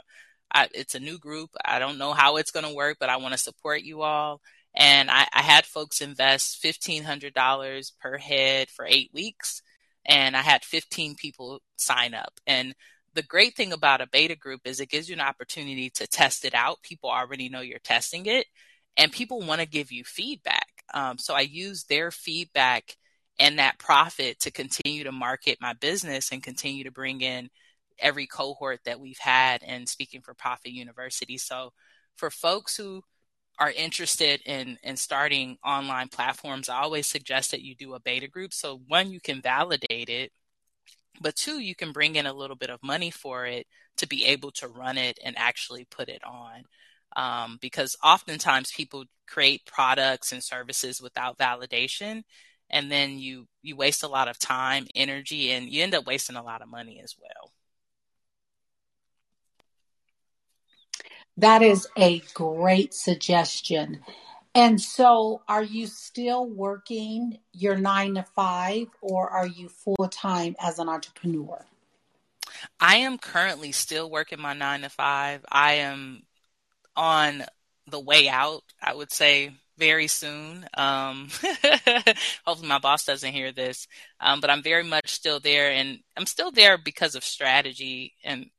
I, 0.53 0.69
it's 0.75 0.95
a 0.95 1.01
new 1.01 1.19
group. 1.19 1.51
I 1.65 1.79
don't 1.79 1.99
know 1.99 2.13
how 2.13 2.37
it's 2.37 2.51
going 2.51 2.67
to 2.67 2.75
work, 2.75 2.97
but 2.99 3.11
I 3.11 3.19
want 3.19 3.33
to 3.33 3.39
support 3.39 3.83
you 3.83 4.03
all. 4.03 4.41
And 4.75 5.11
I, 5.11 5.27
I 5.35 5.43
had 5.43 5.67
folks 5.67 6.01
invest 6.01 6.63
$1,500 6.65 7.93
per 8.01 8.17
head 8.17 8.71
for 8.71 8.87
eight 8.87 9.11
weeks. 9.13 9.63
And 10.07 10.35
I 10.37 10.41
had 10.41 10.65
15 10.65 11.15
people 11.15 11.61
sign 11.77 12.15
up. 12.15 12.33
And 12.47 12.75
the 13.15 13.23
great 13.23 13.57
thing 13.57 13.73
about 13.73 14.01
a 14.01 14.07
beta 14.07 14.37
group 14.37 14.63
is 14.65 14.81
it 14.81 14.89
gives 14.89 15.09
you 15.09 15.15
an 15.15 15.21
opportunity 15.21 15.91
to 15.91 16.07
test 16.07 16.45
it 16.45 16.55
out. 16.55 16.83
People 16.83 17.11
already 17.11 17.49
know 17.49 17.61
you're 17.61 17.79
testing 17.79 18.27
it, 18.27 18.47
and 18.97 19.13
people 19.13 19.41
want 19.41 19.61
to 19.61 19.67
give 19.67 19.93
you 19.93 20.05
feedback. 20.05 20.69
Um, 20.95 21.19
so 21.19 21.35
I 21.35 21.41
use 21.41 21.85
their 21.85 22.11
feedback 22.11 22.97
and 23.39 23.59
that 23.59 23.79
profit 23.79 24.41
to 24.41 24.51
continue 24.51 25.05
to 25.05 25.13
market 25.13 25.59
my 25.61 25.73
business 25.75 26.31
and 26.33 26.43
continue 26.43 26.85
to 26.85 26.91
bring 26.91 27.21
in 27.21 27.49
every 27.99 28.27
cohort 28.27 28.81
that 28.85 29.01
we've 29.01 29.19
had 29.19 29.63
in 29.63 29.87
Speaking 29.87 30.21
for 30.21 30.35
Profit 30.35 30.73
University. 30.73 31.39
So 31.39 31.73
for 32.17 32.31
folks 32.31 32.77
who 32.77 33.03
are 33.59 33.71
interested 33.71 34.41
in 34.47 34.79
in 34.83 34.97
starting 34.97 35.59
online 35.65 36.09
platforms, 36.09 36.69
I 36.69 36.81
always 36.81 37.07
suggest 37.07 37.51
that 37.51 37.63
you 37.63 37.75
do 37.75 37.95
a 37.95 38.01
beta 38.01 38.29
group. 38.29 38.53
So 38.53 38.81
one, 38.89 39.11
you 39.11 39.21
can 39.21 39.41
validate 39.41 40.09
it 40.09 40.33
but 41.21 41.37
two, 41.37 41.59
you 41.61 41.75
can 41.75 41.93
bring 41.93 42.17
in 42.17 42.27
a 42.27 42.33
little 42.33 42.57
bit 42.57 42.71
of 42.71 42.83
money 42.83 43.11
for 43.11 43.47
it 43.47 43.67
to 43.99 44.07
be 44.07 44.25
able 44.27 44.51
to 44.53 44.69
run 44.69 44.99
it 44.99 45.19
and 45.25 45.37
actually 45.39 45.85
put 45.85 46.09
it 46.09 46.23
on. 46.25 46.65
Um, 47.15 47.59
because 47.61 47.97
oftentimes 48.03 48.73
people 48.73 49.05
create 49.27 49.67
products 49.67 50.33
and 50.33 50.43
services 50.43 51.01
without 51.03 51.39
validation, 51.39 52.23
and 52.71 52.91
then 52.91 53.19
you 53.19 53.47
you 53.63 53.77
waste 53.77 54.03
a 54.03 54.09
lot 54.09 54.29
of 54.29 54.39
time, 54.39 54.87
energy, 54.95 55.51
and 55.51 55.69
you 55.69 55.83
end 55.83 55.95
up 55.95 56.07
wasting 56.07 56.37
a 56.37 56.43
lot 56.43 56.63
of 56.63 56.69
money 56.69 57.01
as 57.05 57.15
well. 57.21 57.53
That 61.37 61.63
is 61.63 61.87
a 61.97 62.21
great 62.35 62.95
suggestion. 62.95 64.01
And 64.55 64.81
so, 64.81 65.43
are 65.49 65.63
you 65.63 65.87
still 65.87 66.47
working 66.47 67.39
your 67.53 67.77
nine 67.77 68.17
to 68.17 68.23
five, 68.23 68.89
or 69.01 69.31
are 69.31 69.47
you 69.47 69.69
full 69.69 70.09
time 70.11 70.57
as 70.61 70.79
an 70.79 70.91
entrepreneur? 70.91 71.65
I 72.79 72.97
am 72.97 73.17
currently 73.17 73.73
still 73.73 74.11
working 74.11 74.41
my 74.41 74.53
nine 74.53 74.83
to 74.83 74.91
five. 74.91 75.45
I 75.51 75.75
am 75.75 76.23
on 76.95 77.45
the 77.87 78.01
way 78.01 78.29
out, 78.29 78.63
I 78.81 78.95
would 78.95 79.11
say 79.11 79.53
very 79.79 80.07
soon. 80.07 80.67
Um, 80.75 81.29
hopefully, 82.45 82.69
my 82.69 82.79
boss 82.79 83.07
doesn't 83.07 83.33
hear 83.33 83.53
this, 83.53 83.89
um, 84.21 84.41
but 84.41 84.51
I'm 84.51 84.63
very 84.63 84.85
much 84.85 85.11
still 85.11 85.41
there, 85.41 85.71
and 85.71 86.01
I'm 86.17 86.27
still 86.27 86.51
there 86.51 86.77
because 86.77 87.15
of 87.15 87.25
strategy. 87.25 88.15
And 88.23 88.51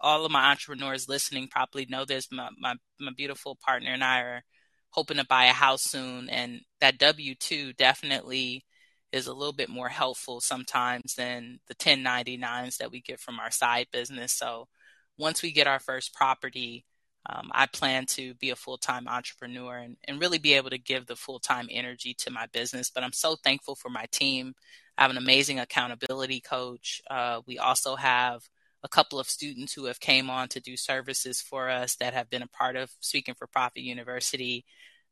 all 0.00 0.24
of 0.24 0.30
my 0.30 0.50
entrepreneurs 0.50 1.08
listening 1.08 1.48
probably 1.48 1.86
know 1.88 2.04
this. 2.04 2.28
My, 2.30 2.50
my, 2.58 2.74
my 3.00 3.12
beautiful 3.16 3.56
partner 3.64 3.92
and 3.92 4.04
I 4.04 4.20
are 4.20 4.44
hoping 4.90 5.18
to 5.18 5.24
buy 5.24 5.46
a 5.46 5.52
house 5.52 5.82
soon, 5.82 6.28
and 6.28 6.60
that 6.80 6.98
W 6.98 7.34
2 7.34 7.72
definitely 7.74 8.64
is 9.12 9.26
a 9.26 9.32
little 9.32 9.52
bit 9.52 9.68
more 9.68 9.88
helpful 9.88 10.40
sometimes 10.40 11.14
than 11.14 11.60
the 11.68 11.74
1099s 11.74 12.76
that 12.78 12.90
we 12.90 13.00
get 13.00 13.20
from 13.20 13.40
our 13.40 13.50
side 13.50 13.86
business. 13.92 14.32
So 14.32 14.68
once 15.16 15.42
we 15.42 15.50
get 15.52 15.66
our 15.66 15.78
first 15.78 16.14
property, 16.14 16.84
um, 17.30 17.50
I 17.52 17.66
plan 17.66 18.06
to 18.06 18.34
be 18.34 18.50
a 18.50 18.56
full 18.56 18.78
time 18.78 19.08
entrepreneur 19.08 19.78
and, 19.78 19.96
and 20.06 20.20
really 20.20 20.38
be 20.38 20.54
able 20.54 20.70
to 20.70 20.78
give 20.78 21.06
the 21.06 21.16
full 21.16 21.38
time 21.38 21.68
energy 21.70 22.14
to 22.18 22.30
my 22.30 22.46
business. 22.52 22.90
But 22.90 23.04
I'm 23.04 23.12
so 23.12 23.36
thankful 23.36 23.74
for 23.74 23.90
my 23.90 24.06
team. 24.10 24.54
I 24.96 25.02
have 25.02 25.10
an 25.10 25.18
amazing 25.18 25.58
accountability 25.60 26.40
coach. 26.40 27.02
Uh, 27.10 27.40
we 27.46 27.58
also 27.58 27.96
have 27.96 28.48
a 28.82 28.88
couple 28.88 29.18
of 29.18 29.28
students 29.28 29.72
who 29.72 29.86
have 29.86 30.00
came 30.00 30.30
on 30.30 30.48
to 30.48 30.60
do 30.60 30.76
services 30.76 31.40
for 31.40 31.68
us 31.68 31.96
that 31.96 32.14
have 32.14 32.30
been 32.30 32.42
a 32.42 32.48
part 32.48 32.76
of 32.76 32.90
Speaking 33.00 33.34
for 33.34 33.46
Profit 33.46 33.82
University 33.82 34.64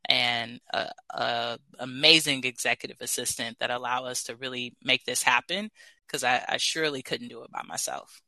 and 0.09 0.61
a, 0.73 0.89
a 1.11 1.59
amazing 1.79 2.45
executive 2.45 2.99
assistant 3.01 3.59
that 3.59 3.71
allow 3.71 4.05
us 4.05 4.25
to 4.25 4.37
really 4.37 4.75
make 4.83 5.05
this 5.05 5.23
happen 5.23 5.71
because 6.07 6.23
I, 6.23 6.45
I 6.49 6.57
surely 6.59 7.03
couldn't 7.03 7.29
do 7.29 7.43
it 7.43 7.51
by 7.51 7.63
myself. 7.67 8.23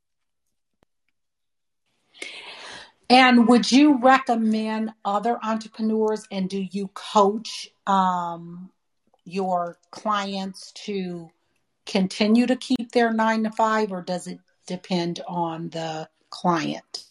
And 3.10 3.48
would 3.48 3.70
you 3.70 3.98
recommend 3.98 4.90
other 5.04 5.38
entrepreneurs 5.42 6.26
and 6.30 6.48
do 6.50 6.60
you 6.70 6.88
coach 6.88 7.68
um, 7.86 8.70
your 9.24 9.78
clients 9.90 10.72
to 10.72 11.30
continue 11.86 12.46
to 12.46 12.56
keep 12.56 12.92
their 12.92 13.12
nine 13.12 13.44
to 13.44 13.50
five 13.50 13.92
or 13.92 14.02
does 14.02 14.26
it 14.26 14.40
depend 14.68 15.20
on 15.26 15.70
the 15.70 16.08
client? 16.30 17.04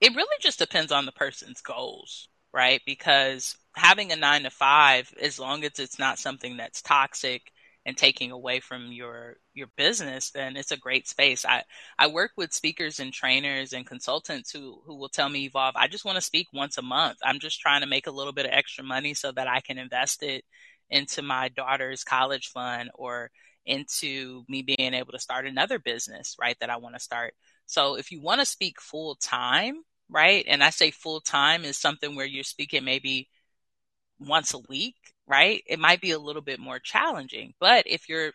It 0.00 0.14
really 0.14 0.36
just 0.40 0.58
depends 0.58 0.92
on 0.92 1.06
the 1.06 1.12
person's 1.12 1.60
goals, 1.62 2.28
right? 2.52 2.82
Because 2.84 3.56
having 3.74 4.12
a 4.12 4.16
nine 4.16 4.42
to 4.42 4.50
five, 4.50 5.12
as 5.20 5.38
long 5.38 5.64
as 5.64 5.78
it's 5.78 5.98
not 5.98 6.18
something 6.18 6.56
that's 6.56 6.82
toxic 6.82 7.42
and 7.86 7.96
taking 7.96 8.32
away 8.32 8.60
from 8.60 8.92
your 8.92 9.36
your 9.54 9.68
business, 9.76 10.30
then 10.30 10.56
it's 10.56 10.72
a 10.72 10.76
great 10.76 11.08
space. 11.08 11.44
I 11.44 11.62
I 11.98 12.08
work 12.08 12.32
with 12.36 12.52
speakers 12.52 13.00
and 13.00 13.12
trainers 13.12 13.72
and 13.72 13.86
consultants 13.86 14.50
who 14.50 14.82
who 14.84 14.96
will 14.96 15.08
tell 15.08 15.28
me, 15.28 15.46
Evolve, 15.46 15.74
I 15.76 15.88
just 15.88 16.04
want 16.04 16.16
to 16.16 16.22
speak 16.22 16.48
once 16.52 16.76
a 16.76 16.82
month. 16.82 17.18
I'm 17.24 17.40
just 17.40 17.60
trying 17.60 17.80
to 17.80 17.86
make 17.86 18.06
a 18.06 18.12
little 18.12 18.32
bit 18.34 18.46
of 18.46 18.52
extra 18.52 18.84
money 18.84 19.14
so 19.14 19.32
that 19.32 19.48
I 19.48 19.60
can 19.60 19.78
invest 19.78 20.22
it 20.22 20.44
into 20.90 21.22
my 21.22 21.48
daughter's 21.48 22.04
college 22.04 22.48
fund 22.48 22.90
or 22.94 23.30
into 23.68 24.44
me 24.48 24.62
being 24.62 24.94
able 24.94 25.12
to 25.12 25.18
start 25.18 25.46
another 25.46 25.78
business, 25.78 26.36
right? 26.40 26.56
That 26.60 26.70
I 26.70 26.78
want 26.78 26.94
to 26.94 27.00
start. 27.00 27.34
So 27.66 27.96
if 27.96 28.10
you 28.10 28.20
want 28.20 28.40
to 28.40 28.46
speak 28.46 28.80
full 28.80 29.16
time, 29.16 29.82
right? 30.08 30.44
And 30.48 30.64
I 30.64 30.70
say 30.70 30.90
full 30.90 31.20
time 31.20 31.64
is 31.64 31.78
something 31.78 32.16
where 32.16 32.26
you're 32.26 32.44
speaking 32.44 32.84
maybe 32.84 33.28
once 34.18 34.54
a 34.54 34.58
week, 34.68 34.96
right? 35.26 35.62
It 35.66 35.78
might 35.78 36.00
be 36.00 36.12
a 36.12 36.18
little 36.18 36.42
bit 36.42 36.60
more 36.60 36.78
challenging. 36.78 37.54
But 37.60 37.86
if 37.86 38.08
you're 38.08 38.32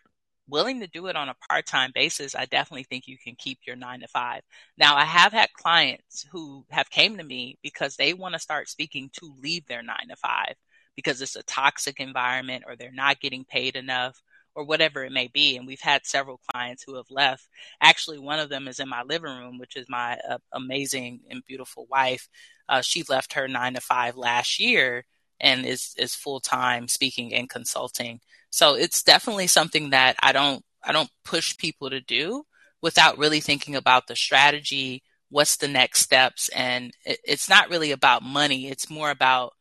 willing 0.48 0.80
to 0.80 0.86
do 0.86 1.06
it 1.06 1.16
on 1.16 1.28
a 1.28 1.36
part 1.48 1.66
time 1.66 1.90
basis, 1.94 2.34
I 2.34 2.44
definitely 2.46 2.84
think 2.84 3.08
you 3.08 3.16
can 3.18 3.34
keep 3.36 3.58
your 3.66 3.76
nine 3.76 4.00
to 4.00 4.08
five. 4.08 4.42
Now, 4.78 4.96
I 4.96 5.04
have 5.04 5.32
had 5.32 5.52
clients 5.54 6.26
who 6.30 6.64
have 6.70 6.90
came 6.90 7.16
to 7.16 7.24
me 7.24 7.58
because 7.62 7.96
they 7.96 8.14
want 8.14 8.34
to 8.34 8.38
start 8.38 8.68
speaking 8.68 9.10
to 9.14 9.34
leave 9.42 9.66
their 9.66 9.82
nine 9.82 10.08
to 10.10 10.16
five 10.16 10.54
because 10.96 11.20
it's 11.20 11.36
a 11.36 11.42
toxic 11.44 11.98
environment 12.00 12.64
or 12.66 12.76
they're 12.76 12.92
not 12.92 13.20
getting 13.20 13.44
paid 13.44 13.76
enough 13.76 14.22
or 14.54 14.64
whatever 14.64 15.04
it 15.04 15.12
may 15.12 15.28
be. 15.28 15.56
And 15.56 15.66
we've 15.66 15.80
had 15.80 16.06
several 16.06 16.40
clients 16.52 16.82
who 16.82 16.96
have 16.96 17.10
left. 17.10 17.48
Actually, 17.80 18.18
one 18.18 18.38
of 18.38 18.48
them 18.48 18.68
is 18.68 18.80
in 18.80 18.88
my 18.88 19.02
living 19.02 19.36
room, 19.36 19.58
which 19.58 19.76
is 19.76 19.88
my 19.88 20.18
uh, 20.28 20.38
amazing 20.52 21.20
and 21.30 21.44
beautiful 21.44 21.86
wife. 21.90 22.28
Uh, 22.68 22.80
she 22.80 23.02
left 23.08 23.34
her 23.34 23.48
nine 23.48 23.74
to 23.74 23.80
five 23.80 24.16
last 24.16 24.58
year 24.58 25.04
and 25.40 25.66
is 25.66 25.94
is 25.98 26.14
full 26.14 26.40
time 26.40 26.88
speaking 26.88 27.34
and 27.34 27.50
consulting. 27.50 28.20
So 28.50 28.74
it's 28.74 29.02
definitely 29.02 29.48
something 29.48 29.90
that 29.90 30.16
I 30.22 30.32
don't 30.32 30.64
I 30.82 30.92
don't 30.92 31.10
push 31.24 31.56
people 31.56 31.90
to 31.90 32.00
do 32.00 32.44
without 32.80 33.18
really 33.18 33.40
thinking 33.40 33.74
about 33.74 34.06
the 34.06 34.16
strategy, 34.16 35.02
what's 35.30 35.56
the 35.56 35.68
next 35.68 36.00
steps, 36.00 36.48
and 36.50 36.92
it, 37.04 37.18
it's 37.24 37.48
not 37.48 37.70
really 37.70 37.90
about 37.90 38.22
money. 38.22 38.68
It's 38.68 38.90
more 38.90 39.10
about 39.10 39.54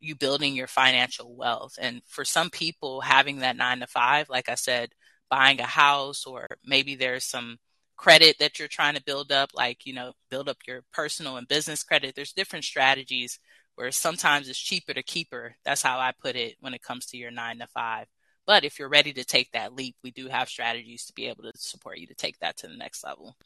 you 0.00 0.14
building 0.14 0.54
your 0.54 0.66
financial 0.66 1.34
wealth. 1.34 1.78
And 1.80 2.02
for 2.06 2.24
some 2.24 2.50
people, 2.50 3.00
having 3.00 3.38
that 3.40 3.56
nine 3.56 3.80
to 3.80 3.86
five, 3.86 4.28
like 4.28 4.48
I 4.48 4.54
said, 4.54 4.90
buying 5.28 5.60
a 5.60 5.66
house 5.66 6.26
or 6.26 6.46
maybe 6.64 6.94
there's 6.96 7.24
some 7.24 7.58
credit 7.96 8.38
that 8.38 8.58
you're 8.58 8.68
trying 8.68 8.94
to 8.94 9.02
build 9.02 9.30
up, 9.30 9.50
like, 9.54 9.84
you 9.84 9.92
know, 9.92 10.12
build 10.30 10.48
up 10.48 10.56
your 10.66 10.82
personal 10.92 11.36
and 11.36 11.46
business 11.46 11.82
credit. 11.82 12.14
There's 12.14 12.32
different 12.32 12.64
strategies 12.64 13.38
where 13.74 13.90
sometimes 13.90 14.48
it's 14.48 14.58
cheaper 14.58 14.94
to 14.94 15.02
keep 15.02 15.28
her. 15.32 15.56
That's 15.64 15.82
how 15.82 15.98
I 15.98 16.12
put 16.18 16.34
it 16.34 16.56
when 16.60 16.74
it 16.74 16.82
comes 16.82 17.06
to 17.06 17.18
your 17.18 17.30
nine 17.30 17.58
to 17.58 17.66
five. 17.66 18.06
But 18.46 18.64
if 18.64 18.78
you're 18.78 18.88
ready 18.88 19.12
to 19.12 19.24
take 19.24 19.52
that 19.52 19.74
leap, 19.74 19.96
we 20.02 20.10
do 20.10 20.28
have 20.28 20.48
strategies 20.48 21.06
to 21.06 21.12
be 21.12 21.26
able 21.26 21.44
to 21.44 21.52
support 21.56 21.98
you 21.98 22.06
to 22.08 22.14
take 22.14 22.38
that 22.40 22.56
to 22.58 22.66
the 22.66 22.76
next 22.76 23.04
level. 23.04 23.36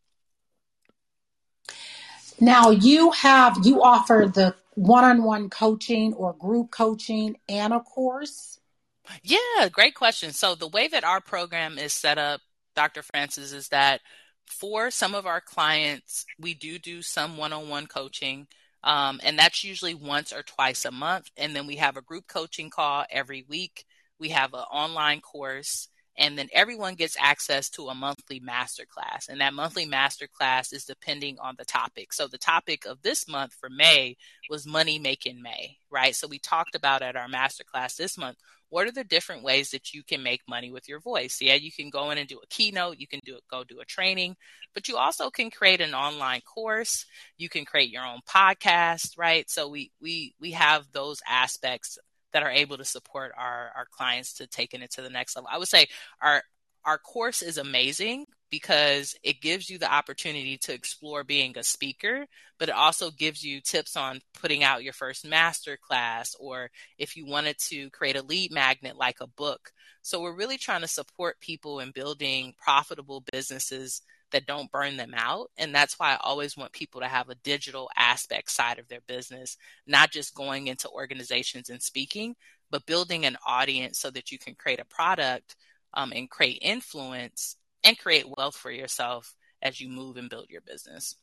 Now 2.41 2.71
you 2.71 3.11
have 3.13 3.59
you 3.65 3.83
offer 3.83 4.31
the 4.33 4.55
one-on-one 4.75 5.51
coaching 5.51 6.15
or 6.15 6.33
group 6.33 6.71
coaching 6.71 7.37
and 7.49 7.73
a 7.73 7.81
course. 7.81 8.59
Yeah, 9.23 9.69
great 9.71 9.95
question. 9.95 10.33
So 10.33 10.55
the 10.55 10.69
way 10.69 10.89
that 10.89 11.05
our 11.05 11.21
program 11.21 11.79
is 11.79 11.93
set 11.93 12.19
up, 12.19 12.41
Dr. 12.75 13.03
Francis, 13.03 13.53
is 13.53 13.69
that 13.69 14.01
for 14.47 14.91
some 14.91 15.15
of 15.15 15.27
our 15.27 15.41
clients, 15.41 16.27
we 16.39 16.55
do 16.55 16.79
do 16.79 17.03
some 17.03 17.37
one-on-one 17.37 17.87
coaching. 17.87 18.47
Um, 18.83 19.21
and 19.23 19.39
that's 19.39 19.65
usually 19.65 19.95
once 19.95 20.33
or 20.33 20.43
twice 20.43 20.85
a 20.85 20.91
month. 20.91 21.31
And 21.37 21.55
then 21.57 21.67
we 21.67 21.77
have 21.77 21.97
a 21.97 22.03
group 22.03 22.27
coaching 22.29 22.71
call 22.71 23.05
every 23.11 23.45
week. 23.49 23.85
We 24.19 24.31
have 24.31 24.53
an 24.53 24.61
online 24.61 25.21
course 25.21 25.89
and 26.17 26.39
then 26.39 26.49
everyone 26.53 26.95
gets 26.95 27.17
access 27.19 27.69
to 27.71 27.89
a 27.89 27.95
monthly 27.95 28.41
masterclass 28.41 29.29
and 29.29 29.41
that 29.41 29.55
monthly 29.55 29.87
masterclass 29.87 30.73
is 30.73 30.85
depending 30.85 31.37
on 31.41 31.55
the 31.59 31.65
topic. 31.65 32.13
So 32.13 32.27
the 32.27 32.39
topic 32.39 32.87
of 32.87 33.03
this 33.03 33.29
month 33.29 33.53
for 33.55 33.69
may 33.69 34.17
was 34.49 34.67
money 34.67 34.99
making 34.99 35.43
may 35.43 35.79
right? 35.91 36.15
So 36.15 36.27
we 36.27 36.39
talked 36.39 36.75
about 36.75 37.03
at 37.03 37.17
our 37.17 37.29
masterclass 37.29 37.97
this 37.97 38.17
month 38.19 38.39
what 38.71 38.89
are 38.89 38.93
the 38.93 39.05
different 39.05 39.45
ways 39.45 39.71
that 39.71 39.95
you 39.95 40.03
can 40.03 40.23
make 40.23 40.41
money 40.49 40.73
with 40.73 40.89
your 40.89 41.01
voice? 41.01 41.39
Yeah 41.41 41.55
you 41.55 41.73
can 41.73 41.91
go 41.91 42.11
in 42.11 42.19
and 42.19 42.29
do 42.29 42.41
a 42.43 42.47
keynote 42.49 42.99
you 42.99 43.07
can 43.07 43.21
do 43.25 43.39
go 43.51 43.65
do 43.65 43.81
a 43.81 43.85
training 43.85 44.37
but 44.73 44.89
you 44.89 44.97
also 44.97 45.31
can 45.31 45.51
create 45.51 45.81
an 45.81 45.95
online 45.95 46.41
course 46.43 47.07
you 47.37 47.49
can 47.49 47.65
create 47.65 47.91
your 47.91 48.05
own 48.05 48.21
podcast 48.29 49.19
right? 49.19 49.49
So 49.51 49.69
we 49.69 49.91
we 50.01 50.35
we 50.41 50.53
have 50.53 50.87
those 50.93 51.21
aspects 51.29 51.99
that 52.35 52.43
are 52.43 52.51
able 52.51 52.77
to 52.77 52.85
support 52.85 53.33
our 53.39 53.71
our 53.75 53.87
clients 53.91 54.35
to 54.35 54.47
taking 54.47 54.83
it 54.83 54.91
to 54.91 55.03
the 55.03 55.09
next 55.09 55.35
level. 55.35 55.49
I 55.51 55.57
would 55.57 55.69
say 55.69 55.87
our 56.21 56.43
our 56.85 56.99
course 56.99 57.41
is 57.41 57.57
amazing 57.57 58.27
because 58.51 59.17
it 59.23 59.41
gives 59.41 59.71
you 59.71 59.79
the 59.79 59.93
opportunity 59.93 60.59
to 60.59 60.75
explore 60.75 61.25
being 61.25 61.57
a 61.57 61.63
speaker, 61.63 62.27
but 62.59 62.69
it 62.69 62.75
also 62.75 63.11
gives 63.11 63.43
you 63.43 63.61
tips 63.61 63.97
on 63.97 64.21
putting 64.41 64.63
out 64.63 64.85
your 64.85 64.93
first 64.93 65.27
master 65.27 65.79
class 65.81 66.37
or 66.39 66.71
if 66.99 67.17
you 67.17 67.25
wanted 67.25 67.57
to 67.59 67.89
create 67.91 68.17
a 68.17 68.23
lead 68.23 68.53
magnet 68.53 68.97
like 68.97 69.17
a 69.21 69.27
book. 69.27 69.73
So 70.03 70.21
we're 70.21 70.37
really 70.37 70.59
trying 70.59 70.83
to 70.83 70.89
support 70.89 71.41
people 71.41 71.81
in 71.81 71.91
building 71.91 72.55
profitable 72.63 73.25
businesses 73.33 74.03
that 74.35 74.47
don't 74.47 74.71
burn 74.73 74.97
them 74.97 75.15
out. 75.17 75.49
And 75.57 75.73
that's 75.73 75.97
why 75.97 76.11
I 76.11 76.19
always 76.21 76.57
want 76.57 76.73
people 76.73 77.01
to 77.01 77.07
have 77.07 77.29
a 77.29 77.37
digital 77.37 77.89
aspect 77.97 78.51
side 78.51 78.81
of 78.81 78.89
their 78.89 79.01
business, 79.07 79.57
not 79.87 80.11
just 80.11 80.35
going 80.35 80.67
into 80.67 80.89
organizations 80.91 81.71
and 81.71 81.81
speaking, 81.81 82.35
but 82.69 82.85
building 82.85 83.25
an 83.27 83.37
audience 83.47 84.01
so 84.01 84.11
that 84.11 84.33
you 84.33 84.39
can 84.41 84.57
create 84.57 84.81
a 84.81 84.85
product 84.87 85.55
um, 85.95 86.13
and 86.13 86.29
create 86.29 86.59
influence 86.63 87.57
and 87.85 87.97
create 87.97 88.27
wealth 88.37 88.57
for 88.57 88.73
yourself 88.73 89.37
as 89.63 89.81
you 89.81 89.89
move 89.89 90.17
and 90.17 90.29
build 90.29 90.47
your 90.51 90.63
business. 90.63 91.15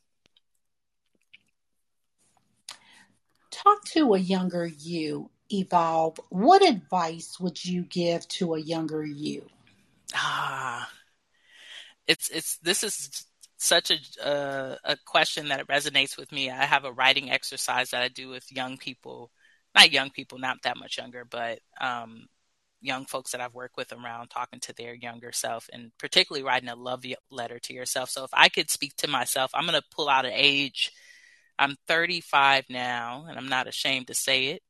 Talk 3.52 3.84
to 3.88 4.14
a 4.14 4.20
younger 4.20 4.66
you, 4.66 5.30
Evolve. 5.52 6.18
What 6.30 6.66
advice 6.66 7.42
would 7.42 7.66
you 7.66 7.82
give 7.82 8.26
to 8.30 8.54
a 8.54 8.60
younger 8.62 9.04
you? 9.06 9.50
Ah, 10.16 10.90
it's 12.12 12.30
it's 12.30 12.58
this 12.60 12.84
is 12.84 13.26
such 13.58 13.92
a 13.92 13.98
uh, 14.26 14.76
a 14.84 14.98
question 15.06 15.50
that 15.50 15.60
it 15.60 15.68
resonates 15.68 16.18
with 16.18 16.32
me. 16.32 16.50
I 16.50 16.66
have 16.66 16.86
a 16.86 16.92
writing 16.92 17.32
exercise 17.32 17.92
that 17.92 18.02
I 18.02 18.08
do 18.10 18.30
with 18.30 18.52
young 18.52 18.78
people 18.78 19.32
not 19.76 19.92
young 19.92 20.10
people, 20.10 20.38
not 20.38 20.58
that 20.64 20.78
much 20.78 20.98
younger, 20.98 21.26
but 21.26 21.60
um, 21.80 22.28
young 22.82 23.06
folks 23.06 23.32
that 23.32 23.42
I've 23.42 23.54
worked 23.54 23.78
with 23.78 23.94
around 23.94 24.30
talking 24.30 24.60
to 24.62 24.74
their 24.74 24.94
younger 24.94 25.32
self 25.32 25.70
and 25.72 25.92
particularly 25.98 26.44
writing 26.44 26.70
a 26.70 26.76
love 26.76 27.06
letter 27.30 27.60
to 27.60 27.74
yourself. 27.74 28.10
So 28.10 28.24
if 28.24 28.32
I 28.34 28.50
could 28.50 28.70
speak 28.70 28.96
to 28.98 29.08
myself, 29.08 29.52
I'm 29.54 29.66
going 29.66 29.80
to 29.80 29.96
pull 29.96 30.10
out 30.10 30.26
an 30.26 30.34
age. 30.34 30.92
I'm 31.58 31.76
35 31.88 32.66
now, 32.70 33.26
and 33.30 33.38
I'm 33.38 33.50
not 33.50 33.68
ashamed 33.68 34.08
to 34.08 34.14
say 34.14 34.48
it. 34.48 34.64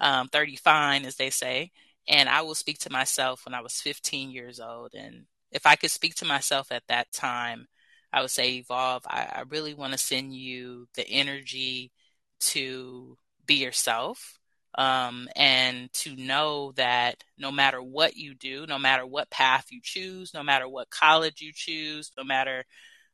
Um, 0.00 0.28
30 0.28 0.56
fine, 0.56 1.04
as 1.04 1.16
they 1.16 1.30
say. 1.30 1.70
And 2.06 2.28
I 2.28 2.42
will 2.42 2.54
speak 2.54 2.78
to 2.80 2.92
myself 2.92 3.46
when 3.46 3.54
I 3.54 3.62
was 3.62 3.80
15 3.80 4.30
years 4.30 4.60
old. 4.60 4.92
And 4.94 5.24
if 5.54 5.66
I 5.66 5.76
could 5.76 5.90
speak 5.92 6.16
to 6.16 6.26
myself 6.26 6.72
at 6.72 6.82
that 6.88 7.12
time, 7.12 7.68
I 8.12 8.20
would 8.20 8.30
say, 8.30 8.56
Evolve, 8.56 9.04
I, 9.06 9.28
I 9.36 9.44
really 9.48 9.72
want 9.72 9.92
to 9.92 9.98
send 9.98 10.34
you 10.34 10.88
the 10.94 11.08
energy 11.08 11.92
to 12.40 13.16
be 13.46 13.54
yourself 13.54 14.38
um, 14.76 15.28
and 15.36 15.92
to 15.94 16.16
know 16.16 16.72
that 16.72 17.22
no 17.38 17.52
matter 17.52 17.80
what 17.80 18.16
you 18.16 18.34
do, 18.34 18.66
no 18.66 18.78
matter 18.78 19.06
what 19.06 19.30
path 19.30 19.66
you 19.70 19.80
choose, 19.82 20.34
no 20.34 20.42
matter 20.42 20.68
what 20.68 20.90
college 20.90 21.40
you 21.40 21.52
choose, 21.54 22.10
no 22.18 22.24
matter 22.24 22.64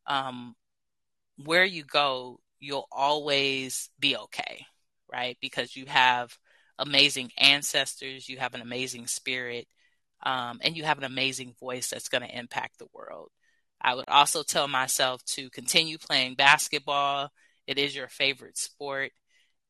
um, 0.06 0.56
where 1.36 1.64
you 1.64 1.84
go, 1.84 2.40
you'll 2.58 2.88
always 2.90 3.90
be 3.98 4.16
okay, 4.16 4.66
right? 5.12 5.36
Because 5.40 5.76
you 5.76 5.86
have 5.86 6.36
amazing 6.78 7.32
ancestors, 7.36 8.28
you 8.28 8.38
have 8.38 8.54
an 8.54 8.62
amazing 8.62 9.06
spirit, 9.06 9.68
um, 10.22 10.60
and 10.62 10.76
you 10.76 10.84
have 10.84 10.98
an 10.98 11.04
amazing 11.04 11.54
voice 11.58 11.90
that's 11.90 12.08
going 12.08 12.22
to 12.22 12.38
impact 12.38 12.78
the 12.78 12.88
world. 12.92 13.30
I 13.80 13.94
would 13.94 14.08
also 14.08 14.42
tell 14.42 14.68
myself 14.68 15.24
to 15.26 15.48
continue 15.50 15.96
playing 15.98 16.34
basketball. 16.34 17.30
It 17.66 17.78
is 17.78 17.96
your 17.96 18.08
favorite 18.08 18.58
sport. 18.58 19.12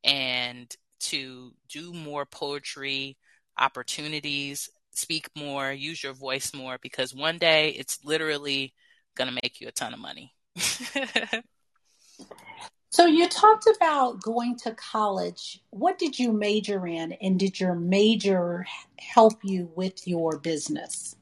And 0.03 0.73
to 1.01 1.53
do 1.69 1.93
more 1.93 2.25
poetry 2.25 3.17
opportunities, 3.57 4.69
speak 4.91 5.29
more, 5.35 5.71
use 5.71 6.03
your 6.03 6.13
voice 6.13 6.53
more, 6.53 6.77
because 6.81 7.15
one 7.15 7.37
day 7.37 7.69
it's 7.69 8.03
literally 8.03 8.73
going 9.15 9.29
to 9.29 9.39
make 9.41 9.61
you 9.61 9.67
a 9.67 9.71
ton 9.71 9.93
of 9.93 9.99
money. 9.99 10.33
so 12.91 13.05
you 13.05 13.27
talked 13.29 13.67
about 13.75 14.21
going 14.21 14.57
to 14.59 14.73
college. 14.73 15.61
What 15.71 15.97
did 15.97 16.19
you 16.19 16.31
major 16.31 16.85
in? 16.85 17.13
And 17.13 17.39
did 17.39 17.59
your 17.59 17.73
major 17.75 18.65
help 18.99 19.39
you 19.43 19.71
with 19.75 20.07
your 20.07 20.37
business? 20.37 21.15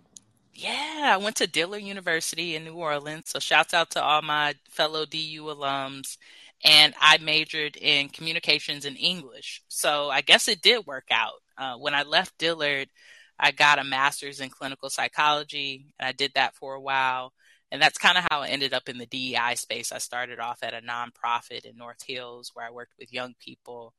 Yeah, 0.53 1.11
I 1.13 1.17
went 1.17 1.37
to 1.37 1.47
Dillard 1.47 1.83
University 1.83 2.55
in 2.55 2.65
New 2.65 2.73
Orleans. 2.73 3.29
So 3.29 3.39
shouts 3.39 3.73
out 3.73 3.91
to 3.91 4.03
all 4.03 4.21
my 4.21 4.55
fellow 4.67 5.05
DU 5.05 5.43
alums 5.43 6.17
and 6.63 6.93
I 6.99 7.17
majored 7.19 7.77
in 7.77 8.09
communications 8.09 8.85
and 8.85 8.97
English. 8.97 9.61
So 9.67 10.09
I 10.09 10.21
guess 10.21 10.47
it 10.47 10.61
did 10.61 10.85
work 10.85 11.07
out. 11.11 11.41
Uh, 11.57 11.75
when 11.75 11.93
I 11.93 12.03
left 12.03 12.37
Dillard, 12.37 12.89
I 13.39 13.51
got 13.51 13.79
a 13.79 13.83
master's 13.83 14.41
in 14.41 14.49
clinical 14.49 14.89
psychology, 14.89 15.85
and 15.97 16.07
I 16.07 16.11
did 16.11 16.33
that 16.35 16.55
for 16.55 16.73
a 16.73 16.81
while. 16.81 17.31
And 17.71 17.81
that's 17.81 17.97
kind 17.97 18.17
of 18.17 18.25
how 18.29 18.41
I 18.41 18.47
ended 18.47 18.73
up 18.73 18.89
in 18.89 18.97
the 18.97 19.05
DEI 19.05 19.55
space. 19.55 19.91
I 19.91 19.99
started 19.99 20.39
off 20.39 20.63
at 20.63 20.73
a 20.73 20.81
nonprofit 20.81 21.65
in 21.65 21.77
North 21.77 22.03
Hills 22.05 22.51
where 22.53 22.65
I 22.65 22.71
worked 22.71 22.93
with 22.97 23.13
young 23.13 23.35
people. 23.39 23.93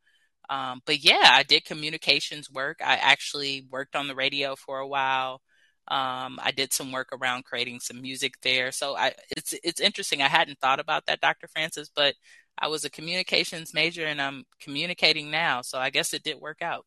Um, 0.48 0.82
but 0.84 1.04
yeah, 1.04 1.30
I 1.32 1.44
did 1.44 1.64
communications 1.64 2.50
work. 2.50 2.78
I 2.84 2.96
actually 2.96 3.66
worked 3.70 3.94
on 3.94 4.08
the 4.08 4.16
radio 4.16 4.56
for 4.56 4.78
a 4.78 4.88
while. 4.88 5.40
Um, 5.86 6.38
I 6.42 6.52
did 6.54 6.72
some 6.72 6.92
work 6.92 7.08
around 7.12 7.44
creating 7.44 7.80
some 7.80 8.02
music 8.02 8.34
there. 8.42 8.72
So 8.72 8.96
I, 8.96 9.12
it's 9.36 9.54
it's 9.64 9.80
interesting. 9.80 10.22
I 10.22 10.28
hadn't 10.28 10.58
thought 10.58 10.80
about 10.80 11.06
that, 11.06 11.20
Dr. 11.20 11.48
Francis, 11.48 11.90
but 11.94 12.14
I 12.58 12.68
was 12.68 12.84
a 12.84 12.90
communications 12.90 13.72
major 13.72 14.04
and 14.04 14.20
I'm 14.20 14.44
communicating 14.60 15.30
now. 15.30 15.62
So 15.62 15.78
I 15.78 15.90
guess 15.90 16.12
it 16.12 16.22
did 16.22 16.40
work 16.40 16.62
out. 16.62 16.86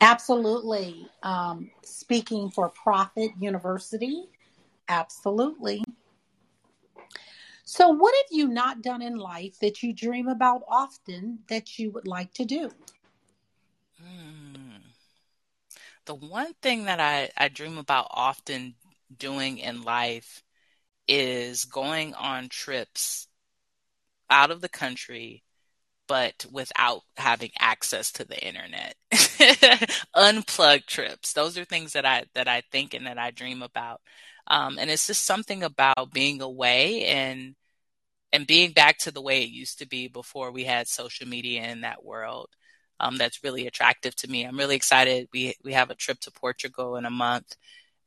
Absolutely. 0.00 1.08
Um, 1.22 1.70
speaking 1.82 2.50
for 2.50 2.68
profit 2.68 3.30
university. 3.40 4.28
Absolutely. 4.88 5.82
So, 7.64 7.88
what 7.88 8.14
have 8.14 8.30
you 8.30 8.46
not 8.48 8.82
done 8.82 9.02
in 9.02 9.16
life 9.16 9.58
that 9.60 9.82
you 9.82 9.92
dream 9.92 10.28
about 10.28 10.62
often 10.68 11.40
that 11.48 11.78
you 11.78 11.90
would 11.90 12.06
like 12.06 12.32
to 12.34 12.44
do? 12.44 12.70
Hmm. 14.00 14.76
The 16.04 16.14
one 16.14 16.54
thing 16.62 16.84
that 16.84 17.00
I, 17.00 17.30
I 17.36 17.48
dream 17.48 17.78
about 17.78 18.06
often 18.10 18.76
doing 19.16 19.58
in 19.58 19.82
life 19.82 20.44
is 21.08 21.64
going 21.64 22.14
on 22.14 22.48
trips 22.48 23.26
out 24.30 24.50
of 24.50 24.60
the 24.60 24.68
country 24.68 25.42
but 26.08 26.46
without 26.50 27.02
having 27.16 27.50
access 27.58 28.12
to 28.12 28.24
the 28.24 28.38
internet. 28.46 28.94
Unplugged 30.14 30.86
trips. 30.86 31.32
Those 31.32 31.58
are 31.58 31.64
things 31.64 31.94
that 31.94 32.04
I 32.04 32.24
that 32.34 32.48
I 32.48 32.62
think 32.70 32.94
and 32.94 33.06
that 33.06 33.18
I 33.18 33.30
dream 33.30 33.62
about. 33.62 34.00
Um, 34.48 34.78
and 34.78 34.90
it's 34.90 35.06
just 35.06 35.24
something 35.24 35.62
about 35.62 36.12
being 36.12 36.40
away 36.42 37.04
and 37.06 37.54
and 38.32 38.46
being 38.46 38.72
back 38.72 38.98
to 38.98 39.10
the 39.10 39.22
way 39.22 39.42
it 39.42 39.50
used 39.50 39.78
to 39.78 39.86
be 39.88 40.08
before 40.08 40.50
we 40.52 40.64
had 40.64 40.88
social 40.88 41.28
media 41.28 41.64
in 41.64 41.82
that 41.82 42.04
world. 42.04 42.48
Um, 43.00 43.16
that's 43.18 43.44
really 43.44 43.66
attractive 43.66 44.14
to 44.16 44.28
me. 44.30 44.44
I'm 44.44 44.58
really 44.58 44.76
excited. 44.76 45.28
We 45.32 45.54
we 45.64 45.72
have 45.74 45.90
a 45.90 45.94
trip 45.94 46.20
to 46.20 46.30
Portugal 46.30 46.96
in 46.96 47.04
a 47.06 47.10
month, 47.10 47.56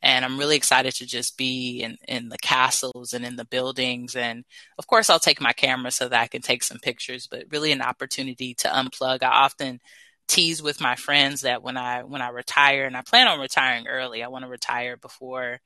and 0.02 0.26
I'm 0.26 0.38
really 0.40 0.56
excited 0.56 0.94
to 0.96 1.06
just 1.06 1.38
be 1.38 1.82
in, 1.84 1.98
in 2.08 2.30
the 2.30 2.38
castles 2.38 3.14
and 3.14 3.26
in 3.26 3.36
the 3.36 3.46
buildings. 3.46 4.16
And 4.16 4.46
of 4.78 4.88
course, 4.88 5.10
I'll 5.10 5.20
take 5.20 5.42
my 5.42 5.54
camera 5.54 5.92
so 5.92 6.08
that 6.10 6.22
I 6.22 6.28
can 6.28 6.42
take 6.42 6.64
some 6.64 6.80
pictures, 6.80 7.28
but 7.28 7.46
really 7.52 7.72
an 7.72 7.82
opportunity 7.82 8.54
to 8.56 8.68
unplug. 8.70 9.24
I 9.24 9.28
often 9.28 9.80
tease 10.28 10.62
with 10.62 10.80
my 10.82 10.96
friends 10.96 11.42
that 11.42 11.64
when 11.64 11.76
I, 11.78 12.04
when 12.04 12.22
I 12.22 12.30
retire 12.30 12.86
and 12.86 12.96
I 12.96 13.02
plan 13.02 13.28
on 13.28 13.40
retiring 13.40 13.88
early, 13.88 14.24
I 14.24 14.30
want 14.30 14.46
to 14.46 14.50
retire 14.50 14.96
before, 14.98 15.60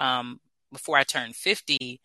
um, 0.00 0.40
before 0.72 0.96
I 0.96 1.04
turn 1.04 1.32
50, 1.32 2.00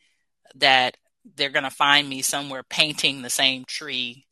that 0.55 0.97
they're 1.36 1.49
going 1.49 1.63
to 1.63 1.71
find 1.71 2.08
me 2.08 2.21
somewhere 2.21 2.63
painting 2.63 3.21
the 3.21 3.29
same 3.29 3.63
tree 3.65 4.25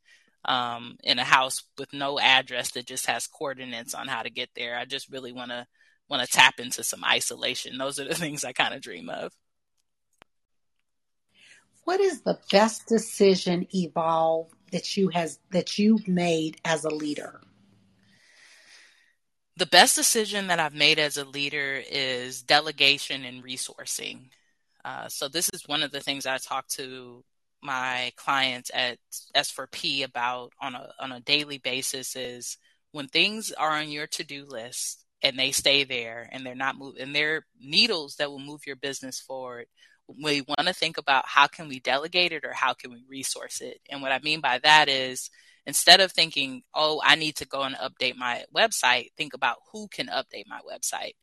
um, 0.45 0.97
in 1.03 1.17
a 1.17 1.23
house 1.23 1.63
with 1.77 1.93
no 1.93 2.19
address 2.19 2.71
that 2.71 2.85
just 2.85 3.05
has 3.07 3.27
coordinates 3.27 3.93
on 3.93 4.07
how 4.07 4.21
to 4.21 4.29
get 4.29 4.49
there. 4.55 4.77
I 4.77 4.85
just 4.85 5.09
really 5.09 5.31
want 5.31 5.51
to 5.51 5.65
want 6.09 6.21
to 6.21 6.27
tap 6.27 6.59
into 6.59 6.83
some 6.83 7.03
isolation. 7.03 7.77
Those 7.77 7.99
are 7.99 8.07
the 8.07 8.15
things 8.23 8.43
I 8.43 8.51
kind 8.51 8.73
of 8.73 8.81
dream 8.81 9.09
of. 9.09 9.31
What 11.85 11.99
is 11.99 12.21
the 12.21 12.39
best 12.51 12.87
decision 12.87 13.67
evolve 13.73 14.49
that 14.71 14.95
you 14.95 15.09
has 15.09 15.39
that 15.51 15.77
you've 15.79 16.07
made 16.07 16.57
as 16.65 16.83
a 16.83 16.89
leader? 16.89 17.41
The 19.57 19.65
best 19.67 19.95
decision 19.95 20.47
that 20.47 20.59
I've 20.59 20.73
made 20.73 20.99
as 20.99 21.17
a 21.17 21.25
leader 21.25 21.81
is 21.89 22.41
delegation 22.41 23.23
and 23.23 23.43
resourcing. 23.43 24.29
Uh, 24.83 25.07
so 25.07 25.27
this 25.27 25.49
is 25.53 25.67
one 25.67 25.83
of 25.83 25.91
the 25.91 25.99
things 26.01 26.25
I 26.25 26.37
talk 26.37 26.67
to 26.69 27.23
my 27.61 28.11
clients 28.17 28.71
at 28.73 28.97
S4P 29.35 30.03
about 30.03 30.51
on 30.61 30.75
a 30.75 30.91
on 30.99 31.11
a 31.13 31.21
daily 31.21 31.57
basis 31.59 32.15
is 32.15 32.57
when 32.91 33.07
things 33.07 33.51
are 33.53 33.71
on 33.71 33.89
your 33.89 34.05
to-do 34.07 34.45
list 34.45 35.05
and 35.21 35.39
they 35.39 35.51
stay 35.51 35.85
there 35.85 36.29
and 36.31 36.45
they're 36.45 36.55
not 36.55 36.77
moving 36.77 37.01
and 37.01 37.15
they're 37.15 37.45
needles 37.59 38.17
that 38.17 38.29
will 38.29 38.39
move 38.39 38.67
your 38.67 38.75
business 38.75 39.19
forward 39.19 39.65
we 40.21 40.41
want 40.41 40.67
to 40.67 40.73
think 40.73 40.97
about 40.97 41.25
how 41.25 41.47
can 41.47 41.69
we 41.69 41.79
delegate 41.79 42.33
it 42.33 42.43
or 42.43 42.51
how 42.51 42.73
can 42.73 42.91
we 42.91 43.03
resource 43.09 43.61
it 43.61 43.79
and 43.89 44.01
what 44.01 44.11
i 44.11 44.19
mean 44.19 44.41
by 44.41 44.59
that 44.59 44.89
is 44.89 45.29
instead 45.65 46.01
of 46.01 46.11
thinking 46.11 46.61
oh 46.73 47.01
i 47.05 47.15
need 47.15 47.35
to 47.35 47.47
go 47.47 47.61
and 47.63 47.75
update 47.75 48.15
my 48.15 48.43
website 48.55 49.07
think 49.17 49.33
about 49.33 49.57
who 49.71 49.87
can 49.87 50.07
update 50.07 50.45
my 50.47 50.59
website 50.69 51.13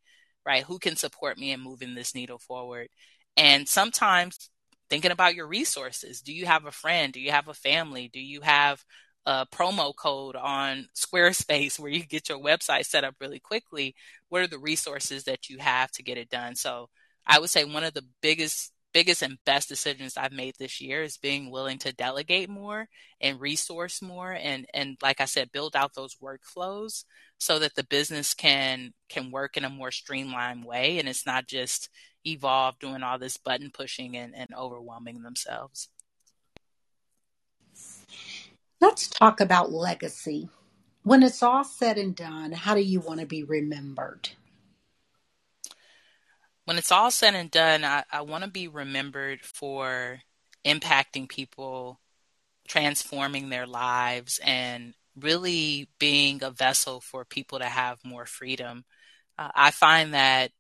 right? 0.46 0.64
Who 0.64 0.79
can 0.79 0.96
support 0.96 1.38
me 1.38 1.53
in 1.53 1.61
moving 1.61 1.94
this 1.94 2.14
needle 2.14 2.38
forward? 2.38 2.88
And 3.37 3.68
sometimes 3.68 4.50
thinking 4.88 5.12
about 5.12 5.35
your 5.35 5.46
resources 5.46 6.20
do 6.20 6.33
you 6.33 6.46
have 6.46 6.66
a 6.66 6.72
friend? 6.72 7.12
Do 7.12 7.20
you 7.20 7.31
have 7.31 7.48
a 7.48 7.55
family? 7.55 8.11
Do 8.12 8.20
you 8.20 8.40
have 8.42 8.83
a 9.26 9.46
promo 9.46 9.94
code 9.94 10.37
on 10.37 10.88
Squarespace 10.96 11.79
where 11.79 11.90
you 11.90 12.05
get 12.05 12.29
your 12.29 12.38
website 12.38 12.87
set 12.87 13.05
up 13.05 13.14
really 13.20 13.40
quickly, 13.40 13.94
what 14.29 14.42
are 14.42 14.46
the 14.48 14.59
resources 14.59 15.24
that 15.24 15.48
you 15.48 15.59
have 15.59 15.90
to 15.92 16.03
get 16.03 16.18
it 16.18 16.31
done? 16.31 16.57
So 16.57 16.88
I 17.26 17.38
would 17.38 17.50
say 17.50 17.64
one 17.64 17.85
of 17.85 17.94
the 17.94 18.07
biggest 18.22 18.72
biggest 18.92 19.22
and 19.22 19.38
best 19.44 19.68
decisions 19.68 20.16
I've 20.16 20.33
made 20.33 20.55
this 20.59 20.81
year 20.81 21.03
is 21.03 21.16
being 21.16 21.50
willing 21.50 21.79
to 21.79 21.92
delegate 21.92 22.48
more 22.48 22.88
and 23.20 23.40
resource 23.40 24.02
more 24.02 24.33
and 24.33 24.67
and 24.75 24.96
like 25.02 25.21
I 25.21 25.27
said 25.27 25.52
build 25.52 25.77
out 25.77 25.94
those 25.94 26.17
workflows 26.17 27.04
so 27.38 27.58
that 27.58 27.75
the 27.75 27.85
business 27.85 28.35
can 28.35 28.92
can 29.08 29.31
work 29.31 29.56
in 29.56 29.65
a 29.65 29.71
more 29.71 29.90
streamlined 29.90 30.65
way 30.65 30.98
and 30.98 31.08
it's 31.08 31.27
not 31.27 31.46
just 31.46 31.88
evolve 32.27 32.79
doing 32.79 33.02
all 33.02 33.19
this 33.19 33.37
button 33.37 33.71
pushing 33.73 34.17
and, 34.17 34.35
and 34.35 34.48
overwhelming 34.56 35.23
themselves. 35.23 35.88
Let's 38.81 39.08
talk 39.08 39.40
about 39.40 39.73
legacy. 39.73 40.48
When 41.02 41.23
it's 41.23 41.42
all 41.42 41.65
said 41.65 41.98
and 41.98 42.15
done, 42.15 42.52
how 42.52 42.75
do 42.75 42.81
you 42.81 43.00
want 43.00 43.21
to 43.21 43.27
be 43.27 43.42
remembered? 43.42 44.31
When 46.71 46.79
it's 46.79 46.92
all 46.92 47.10
said 47.10 47.35
and 47.35 47.50
done, 47.50 47.85
I, 47.85 48.04
I 48.12 48.21
want 48.21 48.44
to 48.44 48.48
be 48.48 48.68
remembered 48.68 49.40
for 49.44 50.21
impacting 50.64 51.29
people, 51.29 51.98
transforming 52.68 53.48
their 53.48 53.66
lives, 53.66 54.38
and 54.44 54.94
really 55.21 55.88
being 55.98 56.44
a 56.44 56.52
vessel 56.52 57.00
for 57.00 57.25
people 57.25 57.58
to 57.58 57.64
have 57.64 57.98
more 58.04 58.25
freedom. 58.25 58.85
Uh, 59.37 59.48
I 59.52 59.73
find 59.73 60.14
that 60.14 60.52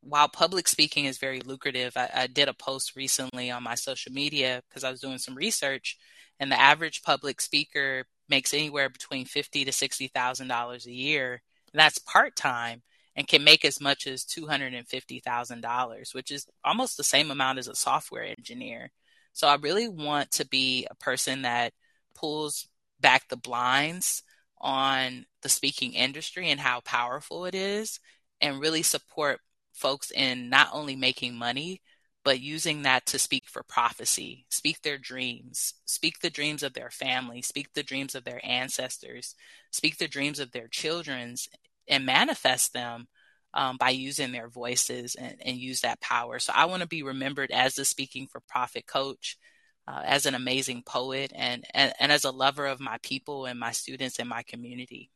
while 0.00 0.30
public 0.30 0.66
speaking 0.66 1.04
is 1.04 1.18
very 1.18 1.42
lucrative, 1.42 1.94
I, 1.94 2.08
I 2.14 2.26
did 2.26 2.48
a 2.48 2.54
post 2.54 2.96
recently 2.96 3.50
on 3.50 3.62
my 3.62 3.74
social 3.74 4.12
media 4.12 4.62
because 4.70 4.82
I 4.82 4.90
was 4.90 5.02
doing 5.02 5.18
some 5.18 5.34
research, 5.34 5.98
and 6.40 6.50
the 6.50 6.58
average 6.58 7.02
public 7.02 7.42
speaker 7.42 8.06
makes 8.30 8.54
anywhere 8.54 8.88
between 8.88 9.26
fifty 9.26 9.66
to 9.66 9.72
sixty 9.72 10.08
thousand 10.08 10.48
dollars 10.48 10.86
a 10.86 10.90
year. 10.90 11.42
That's 11.74 11.98
part 11.98 12.34
time 12.34 12.80
and 13.16 13.28
can 13.28 13.44
make 13.44 13.64
as 13.64 13.80
much 13.80 14.06
as 14.06 14.24
two 14.24 14.46
hundred 14.46 14.74
and 14.74 14.86
fifty 14.86 15.20
thousand 15.20 15.60
dollars, 15.60 16.14
which 16.14 16.30
is 16.30 16.46
almost 16.64 16.96
the 16.96 17.04
same 17.04 17.30
amount 17.30 17.58
as 17.58 17.68
a 17.68 17.74
software 17.74 18.24
engineer. 18.24 18.90
So 19.32 19.48
I 19.48 19.56
really 19.56 19.88
want 19.88 20.30
to 20.32 20.46
be 20.46 20.86
a 20.90 20.94
person 20.96 21.42
that 21.42 21.72
pulls 22.14 22.68
back 23.00 23.28
the 23.28 23.36
blinds 23.36 24.22
on 24.60 25.26
the 25.42 25.48
speaking 25.48 25.92
industry 25.92 26.50
and 26.50 26.60
how 26.60 26.80
powerful 26.80 27.44
it 27.44 27.54
is 27.54 28.00
and 28.40 28.60
really 28.60 28.82
support 28.82 29.40
folks 29.72 30.10
in 30.10 30.48
not 30.48 30.68
only 30.72 30.96
making 30.96 31.34
money, 31.34 31.82
but 32.24 32.40
using 32.40 32.82
that 32.82 33.04
to 33.06 33.18
speak 33.18 33.44
for 33.46 33.62
prophecy, 33.64 34.46
speak 34.48 34.80
their 34.80 34.96
dreams, 34.96 35.74
speak 35.84 36.20
the 36.20 36.30
dreams 36.30 36.62
of 36.62 36.72
their 36.72 36.90
family, 36.90 37.42
speak 37.42 37.72
the 37.74 37.82
dreams 37.82 38.14
of 38.14 38.24
their 38.24 38.40
ancestors, 38.44 39.34
speak 39.70 39.98
the 39.98 40.08
dreams 40.08 40.38
of 40.38 40.52
their 40.52 40.68
children's, 40.68 41.48
and 41.88 42.06
manifest 42.06 42.72
them 42.72 43.06
um, 43.52 43.76
by 43.76 43.90
using 43.90 44.32
their 44.32 44.48
voices 44.48 45.14
and, 45.14 45.36
and, 45.40 45.56
use 45.56 45.82
that 45.82 46.00
power. 46.00 46.40
So 46.40 46.52
I 46.54 46.64
want 46.64 46.82
to 46.82 46.88
be 46.88 47.04
remembered 47.04 47.52
as 47.52 47.76
the 47.76 47.84
speaking 47.84 48.26
for 48.26 48.40
profit 48.40 48.86
coach, 48.86 49.38
uh, 49.86 50.02
as 50.04 50.26
an 50.26 50.34
amazing 50.34 50.82
poet, 50.82 51.32
and, 51.34 51.64
and 51.72 51.92
and 52.00 52.10
as 52.10 52.24
a 52.24 52.32
lover 52.32 52.66
of 52.66 52.80
my 52.80 52.98
people 53.02 53.46
and 53.46 53.58
my 53.58 53.70
students 53.70 54.18
and 54.18 54.28
my 54.28 54.42
community. 54.42 55.10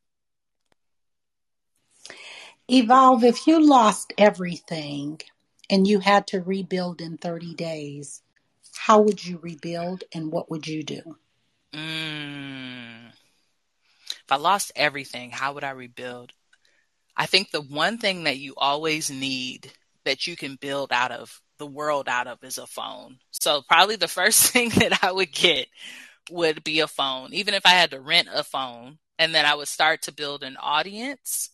Evolve, 2.70 3.24
if 3.24 3.46
you 3.46 3.66
lost 3.66 4.12
everything 4.18 5.20
and 5.70 5.86
you 5.86 6.00
had 6.00 6.26
to 6.28 6.40
rebuild 6.40 7.00
in 7.00 7.16
30 7.16 7.54
days, 7.54 8.22
how 8.76 9.00
would 9.00 9.24
you 9.24 9.38
rebuild 9.38 10.04
and 10.14 10.30
what 10.30 10.50
would 10.50 10.66
you 10.66 10.82
do? 10.82 11.16
Mm. 11.72 13.08
If 13.08 14.32
I 14.32 14.36
lost 14.36 14.72
everything, 14.76 15.30
how 15.30 15.54
would 15.54 15.64
I 15.64 15.70
rebuild? 15.70 16.32
I 17.18 17.26
think 17.26 17.50
the 17.50 17.60
one 17.60 17.98
thing 17.98 18.24
that 18.24 18.38
you 18.38 18.54
always 18.56 19.10
need 19.10 19.72
that 20.04 20.26
you 20.26 20.36
can 20.36 20.56
build 20.56 20.92
out 20.92 21.12
of 21.12 21.42
the 21.58 21.66
world 21.66 22.08
out 22.08 22.28
of 22.28 22.42
is 22.44 22.58
a 22.58 22.66
phone. 22.66 23.18
So 23.32 23.62
probably 23.68 23.96
the 23.96 24.08
first 24.08 24.42
thing 24.52 24.70
that 24.70 25.04
I 25.04 25.12
would 25.12 25.32
get 25.32 25.66
would 26.30 26.64
be 26.64 26.80
a 26.80 26.86
phone, 26.86 27.34
even 27.34 27.54
if 27.54 27.66
I 27.66 27.70
had 27.70 27.90
to 27.90 28.00
rent 28.00 28.28
a 28.32 28.44
phone. 28.44 28.98
And 29.18 29.34
then 29.34 29.44
I 29.44 29.56
would 29.56 29.68
start 29.68 30.02
to 30.02 30.14
build 30.14 30.44
an 30.44 30.56
audience 30.56 31.50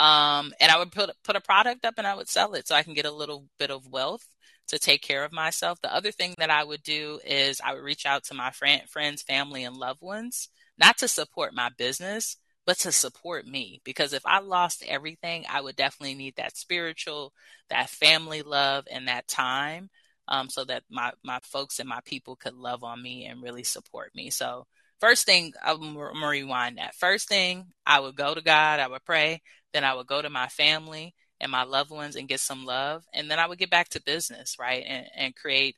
um, 0.00 0.54
and 0.60 0.72
I 0.72 0.78
would 0.78 0.92
put 0.92 1.10
put 1.24 1.36
a 1.36 1.42
product 1.42 1.84
up 1.84 1.94
and 1.98 2.06
I 2.06 2.14
would 2.14 2.28
sell 2.28 2.54
it 2.54 2.66
so 2.66 2.74
I 2.74 2.82
can 2.82 2.94
get 2.94 3.04
a 3.04 3.12
little 3.12 3.46
bit 3.58 3.70
of 3.70 3.86
wealth 3.88 4.26
to 4.68 4.78
take 4.78 5.02
care 5.02 5.24
of 5.24 5.32
myself. 5.32 5.80
The 5.82 5.94
other 5.94 6.12
thing 6.12 6.34
that 6.38 6.50
I 6.50 6.64
would 6.64 6.82
do 6.82 7.20
is 7.26 7.60
I 7.62 7.74
would 7.74 7.82
reach 7.82 8.06
out 8.06 8.24
to 8.24 8.34
my 8.34 8.50
friend, 8.50 8.88
friends, 8.88 9.22
family, 9.22 9.64
and 9.64 9.76
loved 9.76 10.00
ones, 10.00 10.48
not 10.78 10.96
to 10.98 11.08
support 11.08 11.52
my 11.54 11.70
business, 11.76 12.36
but 12.70 12.78
to 12.78 12.92
support 12.92 13.48
me. 13.48 13.80
Because 13.82 14.12
if 14.12 14.22
I 14.24 14.38
lost 14.38 14.84
everything, 14.86 15.44
I 15.50 15.60
would 15.60 15.74
definitely 15.74 16.14
need 16.14 16.36
that 16.36 16.56
spiritual, 16.56 17.32
that 17.68 17.90
family 17.90 18.42
love, 18.42 18.84
and 18.88 19.08
that 19.08 19.26
time, 19.26 19.90
um, 20.28 20.48
so 20.48 20.64
that 20.66 20.84
my 20.88 21.10
my 21.24 21.40
folks 21.42 21.80
and 21.80 21.88
my 21.88 21.98
people 22.04 22.36
could 22.36 22.54
love 22.54 22.84
on 22.84 23.02
me 23.02 23.26
and 23.26 23.42
really 23.42 23.64
support 23.64 24.14
me. 24.14 24.30
So 24.30 24.68
first 25.00 25.26
thing, 25.26 25.52
I'm 25.64 25.94
gonna 25.94 26.28
rewind 26.28 26.78
that. 26.78 26.94
First 26.94 27.28
thing, 27.28 27.72
I 27.84 27.98
would 27.98 28.14
go 28.14 28.34
to 28.36 28.40
God, 28.40 28.78
I 28.78 28.86
would 28.86 29.04
pray, 29.04 29.42
then 29.72 29.82
I 29.82 29.94
would 29.94 30.06
go 30.06 30.22
to 30.22 30.30
my 30.30 30.46
family 30.46 31.12
and 31.40 31.50
my 31.50 31.64
loved 31.64 31.90
ones 31.90 32.14
and 32.14 32.28
get 32.28 32.38
some 32.38 32.64
love. 32.64 33.02
And 33.12 33.28
then 33.28 33.40
I 33.40 33.48
would 33.48 33.58
get 33.58 33.70
back 33.70 33.88
to 33.90 34.02
business, 34.02 34.58
right? 34.60 34.84
And, 34.86 35.06
and 35.16 35.34
create, 35.34 35.74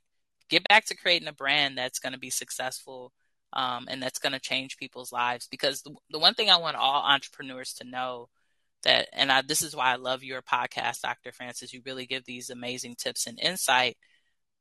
get 0.51 0.69
back 0.69 0.85
to 0.87 0.97
creating 0.97 1.29
a 1.29 1.33
brand 1.33 1.79
that's 1.79 2.01
going 2.01 2.13
to 2.13 2.19
be 2.19 2.31
successful 2.31 3.13
um, 3.53 3.87
and 3.89 4.03
that's 4.03 4.19
going 4.19 4.33
to 4.33 4.41
change 4.41 4.77
people's 4.77 5.13
lives. 5.13 5.49
Because 5.51 5.83
the, 5.83 5.95
the 6.11 6.19
one 6.19 6.35
thing 6.35 6.51
I 6.51 6.57
want 6.57 6.77
all 6.77 7.03
entrepreneurs 7.03 7.75
to 7.75 7.85
know 7.85 8.29
that, 8.85 9.09
and 9.13 9.31
I, 9.31 9.43
this 9.43 9.63
is 9.63 9.77
why 9.77 9.93
I 9.93 9.97
love 9.97 10.23
your 10.23 10.43
podcast, 10.43 11.03
Dr. 11.03 11.33
Francis, 11.33 11.73
you 11.73 11.83
really 11.85 12.07
give 12.07 12.25
these 12.25 12.51
amazing 12.51 12.97
tips 12.97 13.27
and 13.27 13.39
insight. 13.41 13.97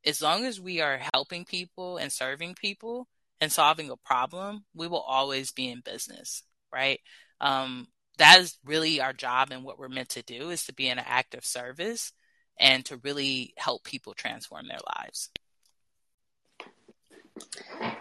As 0.05 0.21
long 0.21 0.45
as 0.45 0.59
we 0.59 0.81
are 0.81 0.99
helping 1.13 1.45
people 1.45 1.97
and 1.97 2.11
serving 2.11 2.55
people 2.55 3.07
and 3.39 3.51
solving 3.51 3.89
a 3.89 3.97
problem, 3.97 4.65
we 4.73 4.87
will 4.87 5.01
always 5.01 5.51
be 5.51 5.69
in 5.69 5.81
business, 5.81 6.43
right? 6.73 6.99
Um, 7.39 7.87
that 8.17 8.39
is 8.39 8.57
really 8.65 9.01
our 9.01 9.13
job 9.13 9.49
and 9.51 9.63
what 9.63 9.79
we're 9.79 9.89
meant 9.89 10.09
to 10.09 10.23
do 10.23 10.49
is 10.49 10.65
to 10.65 10.73
be 10.73 10.87
in 10.87 10.99
an 10.99 11.05
active 11.07 11.45
service 11.45 12.13
and 12.59 12.85
to 12.85 12.97
really 12.97 13.53
help 13.57 13.83
people 13.83 14.13
transform 14.13 14.67
their 14.67 14.79
lives. 14.95 15.29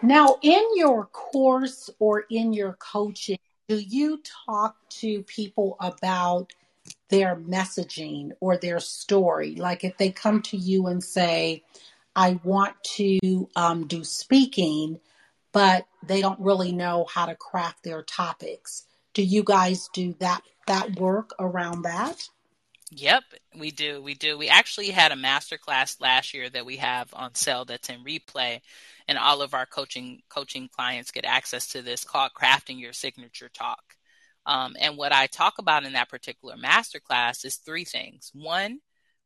Now, 0.01 0.37
in 0.41 0.63
your 0.75 1.05
course 1.07 1.89
or 1.99 2.25
in 2.29 2.53
your 2.53 2.73
coaching, 2.73 3.39
do 3.67 3.77
you 3.77 4.21
talk 4.45 4.75
to 4.89 5.23
people 5.23 5.77
about 5.79 6.53
their 7.09 7.35
messaging 7.35 8.31
or 8.39 8.57
their 8.57 8.79
story? 8.79 9.55
Like 9.55 9.83
if 9.83 9.97
they 9.97 10.11
come 10.11 10.41
to 10.43 10.57
you 10.57 10.87
and 10.87 11.03
say, 11.03 11.63
I 12.15 12.39
want 12.43 12.75
to 12.95 13.49
um, 13.55 13.87
do 13.87 14.03
speaking, 14.03 14.99
but 15.53 15.85
they 16.03 16.21
don't 16.21 16.39
really 16.39 16.71
know 16.71 17.05
how 17.09 17.25
to 17.25 17.35
craft 17.35 17.83
their 17.83 18.03
topics 18.03 18.85
do 19.13 19.23
you 19.23 19.43
guys 19.43 19.89
do 19.93 20.15
that 20.19 20.41
that 20.67 20.99
work 20.99 21.31
around 21.39 21.83
that? 21.83 22.29
Yep, 22.93 23.23
we 23.57 23.71
do. 23.71 24.01
We 24.01 24.15
do. 24.15 24.37
We 24.37 24.49
actually 24.49 24.89
had 24.89 25.11
a 25.13 25.15
master 25.15 25.57
class 25.57 25.99
last 26.01 26.33
year 26.33 26.49
that 26.49 26.65
we 26.65 26.77
have 26.77 27.09
on 27.13 27.33
sale 27.35 27.63
that's 27.63 27.89
in 27.89 28.03
replay 28.03 28.59
and 29.07 29.17
all 29.17 29.41
of 29.41 29.53
our 29.53 29.65
coaching 29.65 30.21
coaching 30.29 30.67
clients 30.67 31.11
get 31.11 31.23
access 31.25 31.67
to 31.69 31.81
this 31.81 32.03
called 32.03 32.31
crafting 32.39 32.79
your 32.81 32.91
signature 32.93 33.49
talk. 33.53 33.95
Um, 34.45 34.75
and 34.79 34.97
what 34.97 35.13
I 35.13 35.27
talk 35.27 35.53
about 35.57 35.85
in 35.85 35.93
that 35.93 36.09
particular 36.09 36.57
master 36.57 36.99
class 36.99 37.45
is 37.45 37.55
three 37.57 37.85
things. 37.85 38.29
One, 38.33 38.79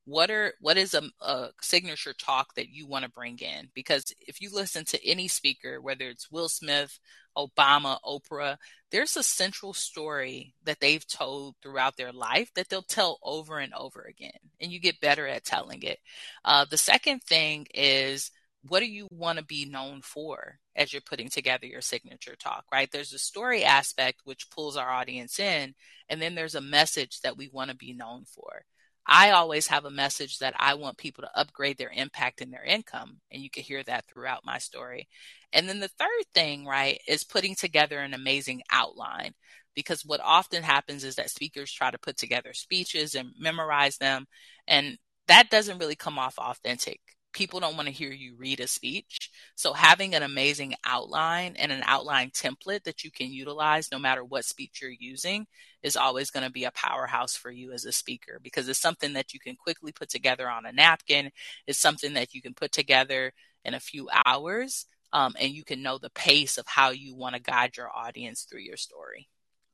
what 0.06 0.30
are 0.30 0.53
what 0.62 0.78
is 0.78 0.93
a, 0.93 1.03
a 1.22 1.49
signature 1.62 2.14
talk 2.14 2.53
that 2.56 2.70
you 2.70 2.88
want 2.88 3.03
to 3.03 3.12
bring 3.12 3.38
in? 3.39 3.70
Because 3.74 4.14
if 4.20 4.39
you 4.41 4.49
listen 4.53 4.86
to 4.86 5.06
any 5.06 5.28
speaker 5.28 5.82
whether 5.82 6.06
it's 6.06 6.32
will 6.32 6.49
smith 6.49 6.99
obama 7.38 7.97
oprah 8.06 8.58
there's 8.91 9.18
a 9.18 9.24
central 9.24 9.74
story 9.74 10.53
that 10.64 10.80
they've 10.80 11.06
told 11.08 11.56
throughout 11.62 11.97
their 11.97 12.14
life 12.14 12.49
that 12.56 12.70
they'll 12.70 12.82
tell 12.82 13.20
over 13.22 13.60
and 13.60 13.74
over 13.74 14.03
again 14.03 14.32
and 14.62 14.72
you 14.72 14.80
get 14.80 15.01
better 15.01 15.28
at 15.28 15.43
telling 15.43 15.82
it. 15.84 15.99
Uh, 16.45 16.66
the 16.70 16.78
second 16.78 17.22
thing 17.24 17.68
is 17.74 18.32
what 18.68 18.80
do 18.80 18.86
you 18.86 19.08
want 19.12 19.38
to 19.38 19.43
be 19.43 19.66
known 19.66 20.01
for 20.01 20.60
as 20.76 20.91
you're 20.91 21.01
putting 21.01 21.30
together 21.30 21.66
your 21.66 21.82
signature 21.82 22.36
talk 22.38 22.64
right? 22.72 22.89
There's 22.91 23.14
a 23.14 23.20
story 23.20 23.64
aspect 23.64 24.22
which 24.24 24.49
pulls 24.49 24.78
our 24.78 24.89
audience 24.89 25.39
in 25.39 25.74
and 26.08 26.22
then 26.22 26.36
there's 26.36 26.56
a 26.56 26.62
message 26.62 27.22
that 27.22 27.38
we 27.38 27.49
want 27.51 27.72
to 27.72 27.76
be 27.76 27.91
known 27.91 28.24
for 28.24 28.64
I 29.08 29.32
always 29.32 29.68
have 29.68 29.86
a 29.86 29.91
message 29.91 30.39
that 30.39 30.56
I 30.58 30.74
want 30.74 30.97
people 30.97 31.24
to 31.24 31.39
upgrade 31.39 31.78
their 31.78 31.91
impact 31.93 32.41
and 32.41 32.51
their 32.51 32.64
income. 32.64 33.20
And 33.32 33.41
you 33.41 33.49
can 33.49 33.64
hear 33.64 33.84
that 33.84 34.06
throughout 34.08 34.45
my 34.45 34.58
story. 34.58 35.08
And 35.53 35.70
then 35.70 35.80
the 35.80 35.88
third 35.88 36.26
thing, 36.34 36.66
right, 36.66 36.99
is 37.08 37.24
putting 37.24 37.56
together 37.56 37.99
an 37.99 38.14
amazing 38.14 38.62
outline. 38.72 39.34
Because 39.76 40.06
what 40.06 40.22
often 40.24 40.64
happens 40.64 41.03
is 41.03 41.16
that 41.16 41.30
speakers 41.30 41.72
try 41.72 41.91
to 41.91 41.99
put 41.99 42.18
together 42.18 42.53
speeches 42.53 43.14
and 43.14 43.30
memorize 43.38 43.97
them. 43.97 44.26
And 44.68 44.97
that 45.28 45.49
doesn't 45.49 45.80
really 45.80 45.95
come 45.95 46.18
off 46.18 46.38
authentic 46.39 46.99
people 47.36 47.60
don't 47.60 47.76
want 47.76 47.88
to 47.88 47.94
hear 47.94 48.12
you 48.12 48.34
read 48.38 48.62
a 48.62 48.68
speech. 48.68 49.30
So 49.56 49.74
having 49.74 50.16
an 50.16 50.24
amazing 50.24 50.74
outline 50.86 51.56
and 51.58 51.70
an 51.70 51.84
outline 51.86 52.32
template 52.32 52.84
that 52.86 53.04
you 53.04 53.12
can 53.12 53.32
utilize 53.32 53.92
no 53.92 54.00
matter 54.00 54.24
what 54.24 54.46
speech 54.46 54.80
you're 54.82 54.90
using 54.90 55.46
is 55.84 55.98
always 55.98 56.32
going 56.32 56.46
to 56.46 56.52
be 56.52 56.64
a 56.64 56.72
powerhouse 56.72 57.36
for 57.36 57.52
you 57.52 57.74
as 57.74 57.84
a 57.84 57.92
speaker 57.92 58.40
because 58.42 58.70
it's 58.70 58.80
something 58.80 59.14
that 59.14 59.34
you 59.34 59.40
can 59.42 59.58
quickly 59.58 59.92
put 59.92 60.10
together 60.10 60.50
on 60.50 60.66
a 60.66 60.72
napkin. 60.72 61.30
It's 61.68 61.78
something 61.78 62.14
that 62.14 62.34
you 62.34 62.42
can 62.42 62.54
put 62.54 62.72
together 62.72 63.34
in 63.66 63.74
a 63.74 63.82
few 63.82 64.10
hours. 64.26 64.86
Um, 65.12 65.36
and 65.38 65.52
you 65.52 65.66
can 65.66 65.84
know 65.84 65.98
the 65.98 66.10
pace 66.10 66.58
of 66.58 66.68
how 66.68 66.92
you 66.92 67.16
want 67.16 67.36
to 67.36 67.42
guide 67.42 67.76
your 67.76 67.90
audience 67.94 68.44
through 68.44 68.62
your 68.62 68.78
story. 68.78 69.28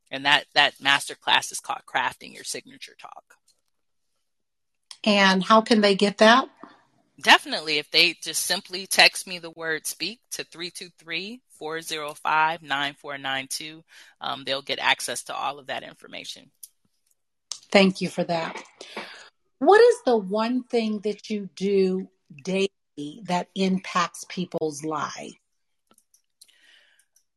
And 0.09 0.25
that 0.25 0.45
that 0.55 0.81
master 0.81 1.15
class 1.15 1.51
is 1.51 1.59
called 1.59 1.81
crafting 1.87 2.33
your 2.33 2.43
signature 2.43 2.95
talk. 2.99 3.23
And 5.03 5.43
how 5.43 5.61
can 5.61 5.81
they 5.81 5.95
get 5.95 6.17
that? 6.17 6.49
Definitely, 7.21 7.77
if 7.77 7.91
they 7.91 8.13
just 8.13 8.43
simply 8.43 8.87
text 8.87 9.27
me 9.27 9.39
the 9.39 9.51
word 9.51 9.85
speak 9.85 10.19
to 10.31 10.43
323 10.43 11.41
405 11.49 12.61
9492, 12.63 13.83
um, 14.21 14.43
they'll 14.43 14.61
get 14.61 14.79
access 14.79 15.23
to 15.23 15.35
all 15.35 15.59
of 15.59 15.67
that 15.67 15.83
information. 15.83 16.51
Thank 17.71 18.01
you 18.01 18.09
for 18.09 18.23
that. 18.23 18.61
What 19.59 19.79
is 19.79 19.95
the 20.05 20.17
one 20.17 20.63
thing 20.63 20.99
that 20.99 21.29
you 21.29 21.49
do 21.55 22.09
daily 22.43 22.69
that 23.23 23.47
impacts 23.55 24.25
people's 24.27 24.83
lives? 24.83 25.35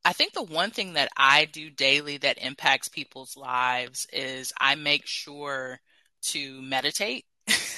I 0.04 0.12
think 0.12 0.32
the 0.32 0.42
one 0.42 0.70
thing 0.70 0.94
that 0.94 1.08
I 1.16 1.46
do 1.46 1.70
daily 1.70 2.18
that 2.18 2.38
impacts 2.38 2.88
people's 2.88 3.36
lives 3.36 4.06
is 4.12 4.52
I 4.60 4.74
make 4.74 5.06
sure 5.06 5.80
to 6.24 6.62
meditate. 6.62 7.24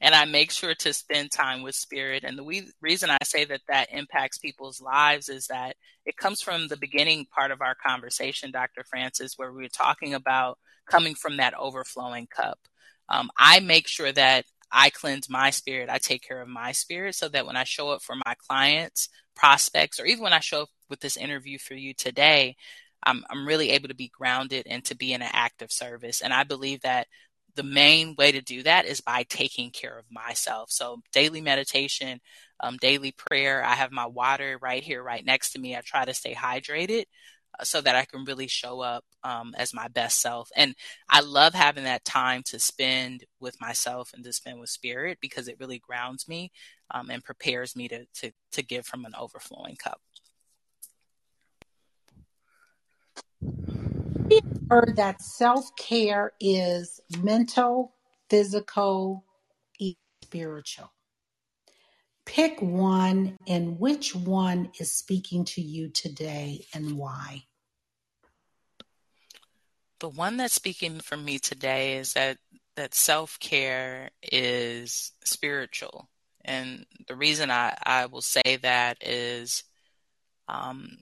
and 0.00 0.14
I 0.14 0.24
make 0.24 0.50
sure 0.50 0.74
to 0.74 0.92
spend 0.92 1.30
time 1.30 1.62
with 1.62 1.74
spirit. 1.74 2.24
And 2.24 2.38
the 2.38 2.44
we- 2.44 2.70
reason 2.80 3.10
I 3.10 3.18
say 3.24 3.44
that 3.46 3.62
that 3.68 3.88
impacts 3.92 4.38
people's 4.38 4.80
lives 4.80 5.28
is 5.28 5.46
that 5.48 5.76
it 6.04 6.16
comes 6.16 6.42
from 6.42 6.68
the 6.68 6.76
beginning 6.76 7.26
part 7.26 7.50
of 7.50 7.60
our 7.60 7.74
conversation, 7.74 8.50
Dr. 8.50 8.84
Francis, 8.84 9.34
where 9.36 9.52
we 9.52 9.62
were 9.62 9.68
talking 9.68 10.14
about 10.14 10.58
coming 10.88 11.14
from 11.14 11.38
that 11.38 11.54
overflowing 11.58 12.26
cup. 12.26 12.58
Um, 13.08 13.30
I 13.38 13.60
make 13.60 13.88
sure 13.88 14.12
that 14.12 14.44
I 14.70 14.90
cleanse 14.90 15.28
my 15.28 15.50
spirit. 15.50 15.88
I 15.90 15.98
take 15.98 16.22
care 16.26 16.40
of 16.40 16.48
my 16.48 16.72
spirit 16.72 17.14
so 17.14 17.28
that 17.28 17.46
when 17.46 17.56
I 17.56 17.64
show 17.64 17.90
up 17.90 18.02
for 18.02 18.16
my 18.16 18.34
clients, 18.48 19.08
prospects, 19.34 20.00
or 20.00 20.06
even 20.06 20.24
when 20.24 20.32
I 20.32 20.40
show 20.40 20.62
up 20.62 20.68
with 20.88 21.00
this 21.00 21.16
interview 21.16 21.58
for 21.58 21.74
you 21.74 21.94
today, 21.94 22.56
I'm, 23.02 23.24
I'm 23.30 23.46
really 23.46 23.70
able 23.70 23.88
to 23.88 23.94
be 23.94 24.08
grounded 24.08 24.66
and 24.68 24.84
to 24.86 24.96
be 24.96 25.12
in 25.12 25.22
an 25.22 25.30
active 25.32 25.70
service. 25.70 26.20
And 26.20 26.32
I 26.32 26.42
believe 26.44 26.80
that 26.82 27.06
the 27.56 27.62
main 27.64 28.14
way 28.16 28.32
to 28.32 28.40
do 28.42 28.62
that 28.62 28.86
is 28.86 29.00
by 29.00 29.24
taking 29.24 29.70
care 29.70 29.98
of 29.98 30.04
myself. 30.10 30.70
So 30.70 31.00
daily 31.12 31.40
meditation, 31.40 32.20
um, 32.60 32.76
daily 32.78 33.12
prayer. 33.12 33.64
I 33.64 33.74
have 33.74 33.92
my 33.92 34.06
water 34.06 34.58
right 34.60 34.82
here, 34.82 35.02
right 35.02 35.24
next 35.24 35.52
to 35.52 35.58
me. 35.58 35.76
I 35.76 35.80
try 35.80 36.04
to 36.04 36.14
stay 36.14 36.34
hydrated 36.34 37.04
uh, 37.58 37.64
so 37.64 37.80
that 37.80 37.96
I 37.96 38.04
can 38.04 38.24
really 38.24 38.48
show 38.48 38.80
up 38.80 39.04
um, 39.24 39.54
as 39.58 39.74
my 39.74 39.88
best 39.88 40.20
self. 40.20 40.50
And 40.56 40.74
I 41.08 41.20
love 41.20 41.54
having 41.54 41.84
that 41.84 42.04
time 42.04 42.42
to 42.46 42.58
spend 42.58 43.24
with 43.40 43.60
myself 43.60 44.12
and 44.14 44.24
to 44.24 44.32
spend 44.32 44.60
with 44.60 44.70
spirit 44.70 45.18
because 45.20 45.48
it 45.48 45.56
really 45.60 45.78
grounds 45.78 46.28
me 46.28 46.52
um, 46.90 47.10
and 47.10 47.24
prepares 47.24 47.74
me 47.76 47.88
to, 47.88 48.06
to 48.20 48.32
to 48.52 48.62
give 48.62 48.86
from 48.86 49.04
an 49.04 49.14
overflowing 49.18 49.76
cup. 49.76 50.00
Heard 54.70 54.96
that 54.96 55.22
self 55.22 55.74
care 55.76 56.32
is 56.40 57.00
mental, 57.22 57.94
physical, 58.28 59.24
spiritual. 60.26 60.92
Pick 62.24 62.60
one, 62.60 63.38
and 63.46 63.78
which 63.78 64.14
one 64.14 64.70
is 64.80 64.90
speaking 64.90 65.44
to 65.44 65.60
you 65.62 65.88
today 65.88 66.66
and 66.74 66.98
why? 66.98 67.44
The 70.00 70.08
one 70.08 70.36
that's 70.36 70.54
speaking 70.54 71.00
for 71.00 71.16
me 71.16 71.38
today 71.38 71.96
is 71.96 72.14
that 72.14 72.38
that 72.74 72.94
self 72.94 73.38
care 73.38 74.10
is 74.20 75.12
spiritual, 75.24 76.08
and 76.44 76.84
the 77.06 77.14
reason 77.14 77.50
I 77.50 77.76
I 77.84 78.06
will 78.06 78.22
say 78.22 78.56
that 78.62 78.98
is, 79.00 79.62
um, 80.48 80.98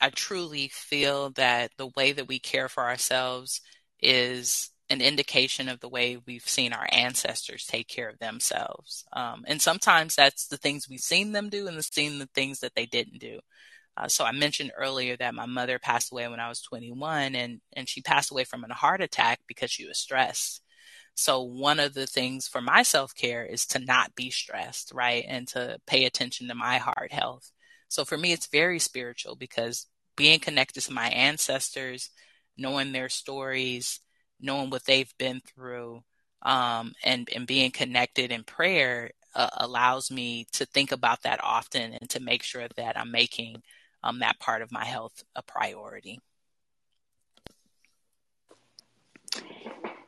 I 0.00 0.10
truly 0.10 0.68
feel 0.68 1.30
that 1.30 1.72
the 1.76 1.88
way 1.96 2.12
that 2.12 2.28
we 2.28 2.38
care 2.38 2.68
for 2.68 2.84
ourselves 2.84 3.60
is 4.00 4.70
an 4.90 5.00
indication 5.02 5.68
of 5.68 5.80
the 5.80 5.88
way 5.88 6.18
we've 6.26 6.48
seen 6.48 6.72
our 6.72 6.88
ancestors 6.92 7.66
take 7.66 7.88
care 7.88 8.08
of 8.08 8.18
themselves. 8.18 9.04
Um, 9.12 9.44
and 9.46 9.60
sometimes 9.60 10.14
that's 10.14 10.46
the 10.46 10.56
things 10.56 10.88
we've 10.88 11.00
seen 11.00 11.32
them 11.32 11.50
do 11.50 11.66
and 11.66 11.76
the 11.76 11.82
seen 11.82 12.18
the 12.18 12.28
things 12.34 12.60
that 12.60 12.74
they 12.74 12.86
didn't 12.86 13.18
do. 13.18 13.40
Uh, 13.96 14.08
so 14.08 14.24
I 14.24 14.32
mentioned 14.32 14.72
earlier 14.76 15.16
that 15.16 15.34
my 15.34 15.46
mother 15.46 15.78
passed 15.78 16.12
away 16.12 16.28
when 16.28 16.40
I 16.40 16.48
was 16.48 16.62
21 16.62 17.34
and, 17.34 17.60
and 17.74 17.88
she 17.88 18.00
passed 18.00 18.30
away 18.30 18.44
from 18.44 18.64
a 18.64 18.74
heart 18.74 19.00
attack 19.02 19.40
because 19.48 19.70
she 19.70 19.86
was 19.86 19.98
stressed. 19.98 20.62
So 21.16 21.42
one 21.42 21.80
of 21.80 21.94
the 21.94 22.06
things 22.06 22.48
for 22.48 22.60
my 22.60 22.82
self-care 22.84 23.44
is 23.44 23.66
to 23.68 23.80
not 23.80 24.14
be 24.14 24.30
stressed, 24.30 24.92
right? 24.94 25.24
And 25.28 25.48
to 25.48 25.78
pay 25.86 26.04
attention 26.04 26.48
to 26.48 26.54
my 26.54 26.78
heart 26.78 27.12
health. 27.12 27.50
So 27.88 28.04
for 28.04 28.16
me, 28.16 28.32
it's 28.32 28.46
very 28.46 28.78
spiritual 28.78 29.34
because 29.34 29.86
being 30.16 30.40
connected 30.40 30.82
to 30.82 30.92
my 30.92 31.08
ancestors, 31.08 32.10
knowing 32.56 32.92
their 32.92 33.08
stories, 33.08 34.00
knowing 34.40 34.70
what 34.70 34.84
they've 34.84 35.12
been 35.18 35.40
through, 35.40 36.02
um, 36.42 36.92
and 37.02 37.28
and 37.34 37.46
being 37.46 37.70
connected 37.70 38.30
in 38.30 38.44
prayer 38.44 39.10
uh, 39.34 39.48
allows 39.56 40.10
me 40.10 40.46
to 40.52 40.66
think 40.66 40.92
about 40.92 41.22
that 41.22 41.40
often 41.42 41.94
and 41.94 42.10
to 42.10 42.20
make 42.20 42.42
sure 42.42 42.68
that 42.76 42.98
I'm 42.98 43.10
making 43.10 43.62
um, 44.02 44.20
that 44.20 44.38
part 44.38 44.62
of 44.62 44.72
my 44.72 44.84
health 44.84 45.24
a 45.34 45.42
priority. 45.42 46.20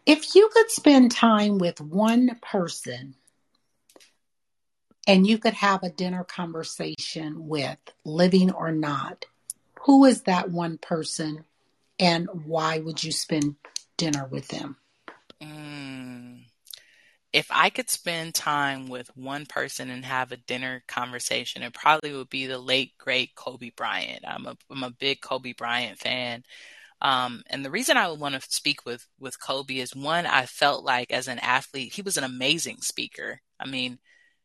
If 0.06 0.34
you 0.34 0.48
could 0.52 0.70
spend 0.70 1.12
time 1.12 1.58
with 1.58 1.80
one 1.80 2.38
person 2.42 3.14
and 5.10 5.26
you 5.26 5.38
could 5.38 5.54
have 5.54 5.82
a 5.82 5.90
dinner 5.90 6.22
conversation 6.22 7.48
with, 7.48 7.78
living 8.04 8.52
or 8.52 8.70
not, 8.70 9.24
who 9.80 10.04
is 10.04 10.22
that 10.22 10.52
one 10.52 10.78
person 10.78 11.44
and 11.98 12.28
why 12.44 12.78
would 12.78 13.02
you 13.02 13.10
spend 13.10 13.56
dinner 13.96 14.28
with 14.30 14.46
them? 14.46 14.76
Mm. 15.42 16.44
If 17.32 17.48
I 17.50 17.70
could 17.70 17.90
spend 17.90 18.36
time 18.36 18.88
with 18.88 19.10
one 19.16 19.46
person 19.46 19.90
and 19.90 20.04
have 20.04 20.30
a 20.30 20.36
dinner 20.36 20.84
conversation, 20.86 21.64
it 21.64 21.74
probably 21.74 22.12
would 22.12 22.30
be 22.30 22.46
the 22.46 22.58
late 22.58 22.92
great 22.96 23.34
Kobe 23.34 23.72
Bryant. 23.74 24.24
I'm 24.24 24.46
a 24.46 24.56
I'm 24.70 24.84
a 24.84 24.92
big 24.92 25.20
Kobe 25.20 25.54
Bryant 25.54 25.98
fan. 25.98 26.44
Um, 27.02 27.42
and 27.48 27.64
the 27.64 27.70
reason 27.70 27.96
I 27.96 28.08
would 28.08 28.20
want 28.20 28.40
to 28.40 28.48
speak 28.48 28.86
with 28.86 29.08
with 29.18 29.40
Kobe 29.40 29.78
is 29.78 29.92
one, 29.92 30.26
I 30.26 30.46
felt 30.46 30.84
like 30.84 31.10
as 31.10 31.26
an 31.26 31.40
athlete, 31.40 31.94
he 31.94 32.02
was 32.02 32.16
an 32.16 32.24
amazing 32.24 32.80
speaker. 32.82 33.40
I 33.58 33.66
mean, 33.66 33.98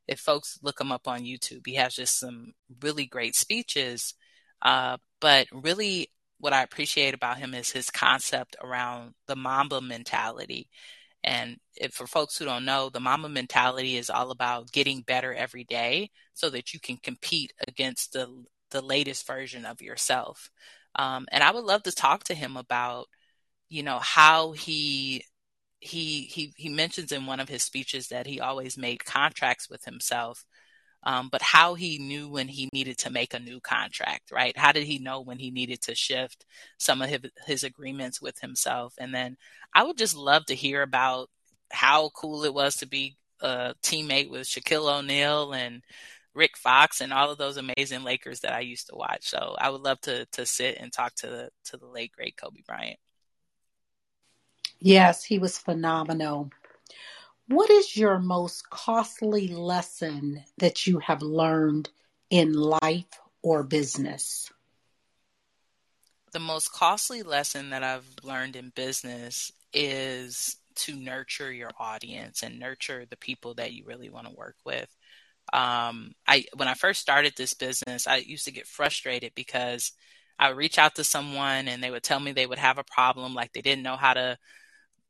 if 0.07 0.19
folks 0.19 0.59
look 0.61 0.79
him 0.79 0.91
up 0.91 1.07
on 1.07 1.23
YouTube, 1.23 1.65
he 1.65 1.75
has 1.75 1.95
just 1.95 2.19
some 2.19 2.53
really 2.81 3.05
great 3.05 3.35
speeches. 3.35 4.13
Uh, 4.61 4.97
but 5.19 5.47
really, 5.51 6.11
what 6.39 6.53
I 6.53 6.63
appreciate 6.63 7.13
about 7.13 7.37
him 7.37 7.53
is 7.53 7.71
his 7.71 7.89
concept 7.89 8.55
around 8.61 9.13
the 9.27 9.35
Mamba 9.35 9.81
mentality. 9.81 10.69
And 11.23 11.57
if, 11.75 11.93
for 11.93 12.05
folks 12.07 12.37
who 12.37 12.45
don't 12.45 12.65
know, 12.65 12.89
the 12.89 12.99
Mamba 12.99 13.29
mentality 13.29 13.97
is 13.97 14.09
all 14.09 14.31
about 14.31 14.71
getting 14.71 15.01
better 15.01 15.33
every 15.33 15.63
day 15.63 16.11
so 16.33 16.49
that 16.51 16.73
you 16.73 16.79
can 16.79 16.97
compete 16.97 17.53
against 17.67 18.13
the 18.13 18.45
the 18.71 18.81
latest 18.81 19.25
version 19.27 19.65
of 19.65 19.81
yourself. 19.81 20.49
Um, 20.95 21.27
and 21.31 21.43
I 21.43 21.51
would 21.51 21.63
love 21.63 21.83
to 21.83 21.91
talk 21.91 22.25
to 22.25 22.35
him 22.35 22.57
about, 22.57 23.07
you 23.69 23.83
know, 23.83 23.99
how 23.99 24.51
he 24.51 25.23
he 25.85 26.23
he 26.23 26.53
he 26.57 26.69
mentions 26.69 27.11
in 27.11 27.25
one 27.25 27.39
of 27.39 27.49
his 27.49 27.63
speeches 27.63 28.09
that 28.09 28.27
he 28.27 28.39
always 28.39 28.77
made 28.77 29.05
contracts 29.05 29.69
with 29.69 29.85
himself 29.85 30.45
um, 31.05 31.29
but 31.31 31.41
how 31.41 31.75
he 31.75 31.99
knew 31.99 32.27
when 32.27 32.47
he 32.47 32.67
needed 32.73 32.97
to 32.99 33.11
make 33.11 33.33
a 33.33 33.39
new 33.39 33.59
contract, 33.59 34.31
right? 34.31 34.57
How 34.57 34.71
did 34.71 34.85
he 34.85 34.97
know 34.97 35.21
when 35.21 35.37
he 35.37 35.51
needed 35.51 35.81
to 35.83 35.95
shift 35.95 36.45
some 36.79 37.01
of 37.01 37.09
his, 37.09 37.19
his 37.45 37.63
agreements 37.63 38.21
with 38.21 38.39
himself? 38.39 38.95
And 38.99 39.13
then 39.13 39.37
I 39.73 39.83
would 39.83 39.97
just 39.97 40.15
love 40.15 40.45
to 40.47 40.55
hear 40.55 40.81
about 40.81 41.29
how 41.71 42.09
cool 42.09 42.43
it 42.43 42.53
was 42.53 42.77
to 42.77 42.87
be 42.87 43.17
a 43.39 43.75
teammate 43.83 44.31
with 44.31 44.47
Shaquille 44.47 44.99
O'Neal 44.99 45.53
and 45.53 45.83
Rick 46.33 46.57
Fox 46.57 47.01
and 47.01 47.13
all 47.13 47.31
of 47.31 47.37
those 47.37 47.57
amazing 47.57 48.03
Lakers 48.03 48.39
that 48.39 48.53
I 48.53 48.61
used 48.61 48.87
to 48.87 48.95
watch. 48.95 49.29
So 49.29 49.55
I 49.59 49.69
would 49.69 49.81
love 49.81 50.01
to 50.01 50.25
to 50.33 50.45
sit 50.45 50.77
and 50.79 50.91
talk 50.91 51.13
to 51.15 51.27
the 51.27 51.49
to 51.65 51.77
the 51.77 51.85
late 51.85 52.11
great 52.13 52.35
Kobe 52.35 52.61
Bryant. 52.67 52.99
Yes, 54.85 55.23
he 55.23 55.39
was 55.39 55.57
phenomenal. 55.57 56.51
What 57.47 57.71
is 57.71 57.97
your 57.97 58.19
most 58.19 58.69
costly 58.69 59.47
lesson 59.47 60.43
that 60.59 60.85
you 60.85 60.99
have 60.99 61.23
learned 61.23 61.89
in 62.29 62.53
life 62.53 63.19
or 63.41 63.63
business? 63.63 64.51
The 66.33 66.39
most 66.39 66.71
costly 66.71 67.23
lesson 67.23 67.71
that 67.71 67.81
I've 67.81 68.07
learned 68.21 68.55
in 68.55 68.71
business 68.75 69.51
is 69.73 70.57
to 70.75 70.95
nurture 70.95 71.51
your 71.51 71.71
audience 71.79 72.43
and 72.43 72.59
nurture 72.59 73.07
the 73.09 73.17
people 73.17 73.55
that 73.55 73.73
you 73.73 73.85
really 73.87 74.11
want 74.11 74.27
to 74.27 74.35
work 74.35 74.57
with. 74.65 74.95
Um, 75.51 76.11
I 76.27 76.45
when 76.57 76.67
I 76.67 76.75
first 76.75 77.01
started 77.01 77.33
this 77.35 77.55
business, 77.55 78.05
I 78.05 78.17
used 78.17 78.45
to 78.45 78.51
get 78.51 78.67
frustrated 78.67 79.31
because 79.33 79.93
I 80.37 80.49
would 80.49 80.57
reach 80.57 80.77
out 80.77 80.93
to 80.97 81.03
someone 81.03 81.67
and 81.67 81.81
they 81.81 81.89
would 81.89 82.03
tell 82.03 82.19
me 82.19 82.33
they 82.33 82.45
would 82.45 82.59
have 82.59 82.77
a 82.77 82.83
problem, 82.83 83.33
like 83.33 83.51
they 83.51 83.63
didn't 83.63 83.81
know 83.81 83.95
how 83.95 84.13
to 84.13 84.37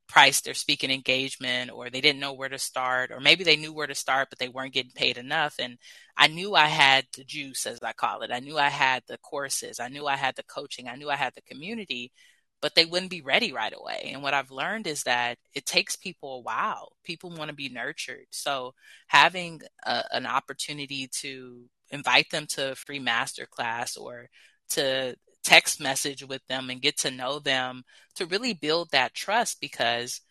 price 0.07 0.41
their 0.41 0.53
speaking 0.53 0.91
engagement 0.91 1.71
or 1.71 1.89
they 1.89 2.01
didn't 2.01 2.19
know 2.19 2.33
where 2.33 2.49
to 2.49 2.59
start 2.59 3.11
or 3.11 3.19
maybe 3.19 3.43
they 3.43 3.55
knew 3.55 3.73
where 3.73 3.87
to 3.87 3.95
start 3.95 4.29
but 4.29 4.39
they 4.39 4.49
weren't 4.49 4.73
getting 4.73 4.91
paid 4.91 5.17
enough. 5.17 5.55
And 5.59 5.77
i 6.17 6.27
knew 6.27 6.55
i 6.55 6.65
had 6.67 7.05
the 7.15 7.23
juice 7.23 7.65
as 7.65 7.79
i 7.83 7.93
call 7.93 8.21
it. 8.21 8.31
I 8.31 8.39
knew 8.39 8.57
i 8.57 8.69
had 8.69 9.03
the 9.07 9.17
courses. 9.19 9.79
I 9.79 9.89
knew 9.89 10.07
i 10.07 10.15
had 10.15 10.35
the 10.35 10.43
coaching. 10.43 10.87
I 10.87 10.95
knew 10.95 11.09
i 11.09 11.15
had 11.15 11.33
the 11.35 11.41
community 11.41 12.11
but 12.61 12.73
they 12.73 12.85
wouldn't 12.85 13.11
be 13.11 13.21
ready 13.21 13.51
right 13.51 13.73
away. 13.75 14.09
And 14.13 14.23
what 14.23 14.33
i've 14.33 14.51
learned 14.51 14.87
is 14.87 15.03
that 15.03 15.37
it 15.53 15.65
takes 15.65 15.95
people 15.95 16.35
a 16.37 16.41
while. 16.41 16.93
People 17.03 17.31
want 17.31 17.49
to 17.49 17.55
be 17.55 17.69
nurtured. 17.69 18.25
So 18.31 18.73
having 19.07 19.61
a, 19.85 20.03
an 20.11 20.25
opportunity 20.25 21.07
to 21.21 21.65
invite 21.91 22.29
them 22.31 22.47
to 22.47 22.71
a 22.71 22.75
free 22.75 22.99
master 22.99 23.45
class 23.45 23.97
or 23.97 24.29
to 24.69 25.15
text 25.45 25.79
message 25.79 26.23
with 26.25 26.41
them 26.47 26.69
and 26.69 26.81
get 26.81 26.97
to 26.97 27.11
know 27.11 27.39
them 27.39 27.83
to 28.15 28.25
really 28.25 28.53
build 28.53 28.89
that 28.91 29.13
trust 29.13 29.61
because 29.61 30.21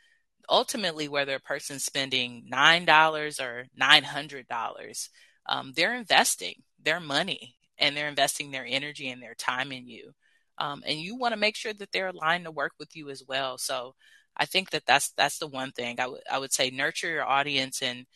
ultimately 0.51 1.09
whether 1.09 1.37
a 1.37 1.41
person's 1.41 1.85
spending 1.85 2.45
$9 2.53 3.41
or 3.41 3.65
$900 3.81 5.09
um, 5.47 5.73
they're 5.77 5.95
investing 5.95 6.62
their 6.83 7.01
money 7.01 7.55
and 7.79 7.97
they're 7.97 8.09
investing 8.09 8.51
their 8.51 8.67
energy 8.67 9.09
and 9.09 9.23
their 9.23 9.35
time 9.35 9.73
in 9.73 9.89
you. 9.89 10.12
Um, 10.59 10.83
and 10.87 10.99
you 10.99 11.17
want 11.17 11.33
to 11.33 11.41
make 11.41 11.57
sure 11.57 11.73
that 11.75 11.91
they're 11.93 12.09
aligned 12.09 12.45
to 12.45 12.51
work 12.51 12.73
with 12.79 12.95
you 12.97 13.11
as 13.11 13.23
well. 13.27 13.59
So 13.59 13.95
I 14.37 14.47
think 14.47 14.71
that 14.71 14.87
that's 14.87 15.11
that's 15.12 15.39
the 15.39 15.47
one 15.49 15.73
thing 15.73 16.01
I 16.01 16.07
would 16.07 16.21
I 16.31 16.39
would 16.39 16.53
say 16.53 16.71
nurture 16.71 17.09
your 17.11 17.27
audience 17.27 17.83
and 17.83 18.07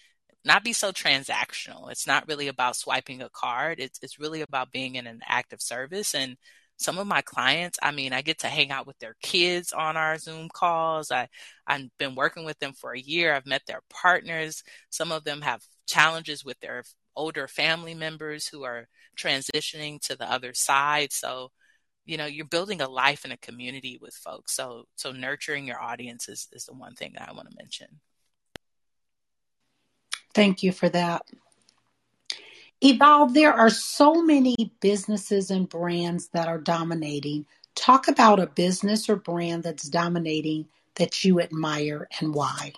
not 0.45 0.65
be 0.65 0.73
so 0.73 0.93
transactional. 0.93 1.91
It's 1.91 2.07
not 2.07 2.29
really 2.29 2.49
about 2.49 2.77
swiping 2.77 3.23
a 3.23 3.29
card. 3.31 3.81
It's 3.81 3.99
it's 4.03 4.19
really 4.21 4.41
about 4.43 4.73
being 4.73 4.95
in 4.95 5.07
an 5.07 5.21
active 5.27 5.61
service 5.61 6.15
and 6.15 6.37
some 6.79 6.99
of 6.99 7.09
my 7.09 7.23
clients, 7.23 7.79
I 7.83 7.91
mean, 7.91 8.13
I 8.13 8.23
get 8.23 8.39
to 8.41 8.47
hang 8.47 8.71
out 8.71 8.87
with 8.87 8.99
their 9.01 9.17
kids 9.21 9.73
on 9.73 9.97
our 9.97 10.17
Zoom 10.17 10.49
calls. 10.49 11.11
I, 11.11 11.29
I've 11.67 11.91
been 11.99 12.15
working 12.15 12.45
with 12.45 12.59
them 12.61 12.73
for 12.73 12.93
a 12.93 13.01
year. 13.01 13.35
I've 13.35 13.47
met 13.47 13.63
their 13.67 13.81
partners. 13.91 14.63
Some 14.89 15.11
of 15.11 15.25
them 15.25 15.41
have 15.43 15.65
challenges 15.87 16.45
with 16.45 16.59
their 16.61 16.85
older 17.17 17.49
family 17.49 17.95
members 17.95 18.47
who 18.47 18.63
are 18.63 18.87
transitioning 19.19 20.01
to 20.03 20.17
the 20.17 20.31
other 20.31 20.55
side. 20.55 21.13
So, 21.13 21.51
you 22.07 22.17
know, 22.17 22.27
you're 22.27 22.47
building 22.47 22.81
a 22.81 22.89
life 22.89 23.25
and 23.25 23.33
a 23.33 23.39
community 23.39 23.99
with 24.01 24.15
folks. 24.15 24.55
So, 24.55 24.85
so 24.95 25.11
nurturing 25.11 25.67
your 25.67 25.83
audience 25.83 26.29
is, 26.29 26.47
is 26.53 26.65
the 26.65 26.75
one 26.75 26.95
thing 26.95 27.15
that 27.19 27.29
I 27.29 27.33
want 27.33 27.51
to 27.51 27.57
mention. 27.59 27.89
Thank 30.33 30.63
you 30.63 30.71
for 30.71 30.89
that. 30.91 31.23
Evolve, 32.81 33.35
there 33.35 33.53
are 33.53 33.71
so 33.71 34.23
many 34.23 34.73
businesses 34.81 35.51
and 35.51 35.69
brands 35.69 36.29
that 36.29 36.47
are 36.47 36.59
dominating. 36.59 37.47
Talk 37.75 38.09
about 38.09 38.39
a 38.39 38.47
business 38.47 39.09
or 39.09 39.17
brand 39.17 39.65
that's 39.65 39.89
dominating 39.89 40.69
that 40.95 41.25
you 41.25 41.41
admire 41.41 42.09
and 42.21 42.35
why. 42.35 42.73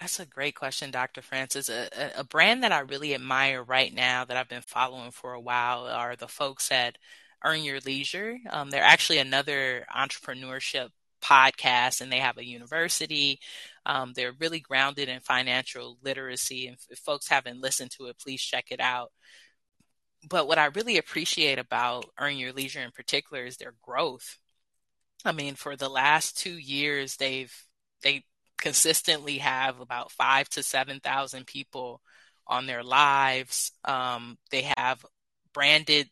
That's 0.00 0.20
a 0.20 0.26
great 0.26 0.56
question, 0.56 0.90
Dr. 0.90 1.22
Francis. 1.22 1.68
A, 1.68 1.88
a, 2.16 2.24
brand 2.24 2.64
that 2.64 2.72
I 2.72 2.80
really 2.80 3.14
admire 3.14 3.62
right 3.62 3.94
now 3.94 4.24
that 4.24 4.36
I've 4.36 4.48
been 4.48 4.62
following 4.62 5.12
for 5.12 5.32
a 5.32 5.40
while 5.40 5.86
are 5.86 6.16
the 6.16 6.26
folks 6.26 6.72
at 6.72 6.98
Earn 7.44 7.62
Your 7.62 7.78
Leisure. 7.78 8.38
Um, 8.50 8.70
they're 8.70 8.82
actually 8.82 9.18
another 9.18 9.86
entrepreneurship 9.94 10.88
podcast 11.22 12.00
and 12.00 12.10
they 12.10 12.18
have 12.18 12.38
a 12.38 12.46
university. 12.46 13.40
Um, 13.86 14.12
they're 14.14 14.34
really 14.38 14.60
grounded 14.60 15.08
in 15.08 15.20
financial 15.20 15.98
literacy. 16.02 16.66
And 16.68 16.76
if 16.90 16.98
folks 16.98 17.28
haven't 17.28 17.60
listened 17.60 17.92
to 17.92 18.06
it, 18.06 18.18
please 18.18 18.40
check 18.40 18.66
it 18.70 18.80
out. 18.80 19.12
But 20.28 20.46
what 20.46 20.58
I 20.58 20.66
really 20.66 20.98
appreciate 20.98 21.58
about 21.58 22.06
Earn 22.18 22.36
Your 22.36 22.52
Leisure 22.52 22.82
in 22.82 22.92
particular 22.92 23.44
is 23.44 23.56
their 23.56 23.74
growth. 23.82 24.38
I 25.24 25.32
mean, 25.32 25.54
for 25.54 25.76
the 25.76 25.88
last 25.88 26.38
two 26.38 26.56
years, 26.58 27.16
they've 27.16 27.52
they 28.02 28.24
consistently 28.58 29.38
have 29.38 29.80
about 29.80 30.12
five 30.12 30.48
to 30.50 30.62
7,000 30.62 31.46
people 31.46 32.00
on 32.46 32.66
their 32.66 32.82
lives. 32.82 33.72
Um, 33.84 34.38
they 34.50 34.72
have 34.76 35.04
branded 35.52 36.08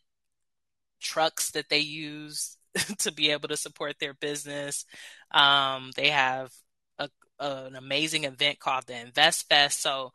trucks 0.99 1.51
that 1.51 1.69
they 1.69 1.79
use 1.79 2.57
to 2.99 3.11
be 3.11 3.31
able 3.31 3.49
to 3.49 3.57
support 3.57 3.95
their 3.99 4.13
business. 4.13 4.85
Um, 5.31 5.91
they 5.95 6.09
have 6.09 6.51
a, 6.99 7.09
an 7.39 7.75
amazing 7.75 8.23
event 8.25 8.59
called 8.59 8.85
the 8.87 8.99
Invest 8.99 9.47
Fest. 9.49 9.81
So 9.81 10.11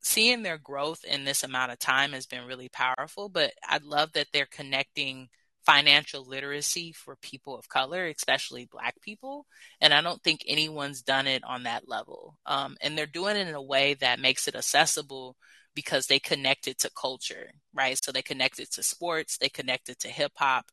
seeing 0.00 0.42
their 0.42 0.58
growth 0.58 1.04
in 1.04 1.24
this 1.24 1.42
amount 1.42 1.72
of 1.72 1.78
time 1.78 2.12
has 2.12 2.26
been 2.26 2.46
really 2.46 2.68
powerful, 2.68 3.28
but 3.28 3.52
I 3.64 3.78
love 3.82 4.12
that 4.12 4.28
they're 4.32 4.46
connecting 4.50 5.28
financial 5.66 6.24
literacy 6.24 6.92
for 6.92 7.16
people 7.16 7.54
of 7.56 7.68
color, 7.68 8.06
especially 8.06 8.64
Black 8.70 8.94
people. 9.02 9.44
And 9.82 9.92
I 9.92 10.00
don't 10.00 10.22
think 10.22 10.40
anyone's 10.46 11.02
done 11.02 11.26
it 11.26 11.42
on 11.44 11.64
that 11.64 11.86
level. 11.86 12.38
Um, 12.46 12.76
and 12.80 12.96
they're 12.96 13.06
doing 13.06 13.36
it 13.36 13.48
in 13.48 13.54
a 13.54 13.62
way 13.62 13.94
that 13.94 14.20
makes 14.20 14.48
it 14.48 14.54
accessible 14.54 15.36
because 15.74 16.06
they 16.06 16.18
connect 16.18 16.68
it 16.68 16.78
to 16.80 16.90
culture, 16.98 17.50
right? 17.74 18.02
So 18.02 18.12
they 18.12 18.22
connect 18.22 18.58
it 18.58 18.72
to 18.72 18.82
sports, 18.82 19.36
they 19.38 19.48
connect 19.50 19.88
it 19.90 20.00
to 20.00 20.08
hip 20.08 20.32
hop. 20.36 20.66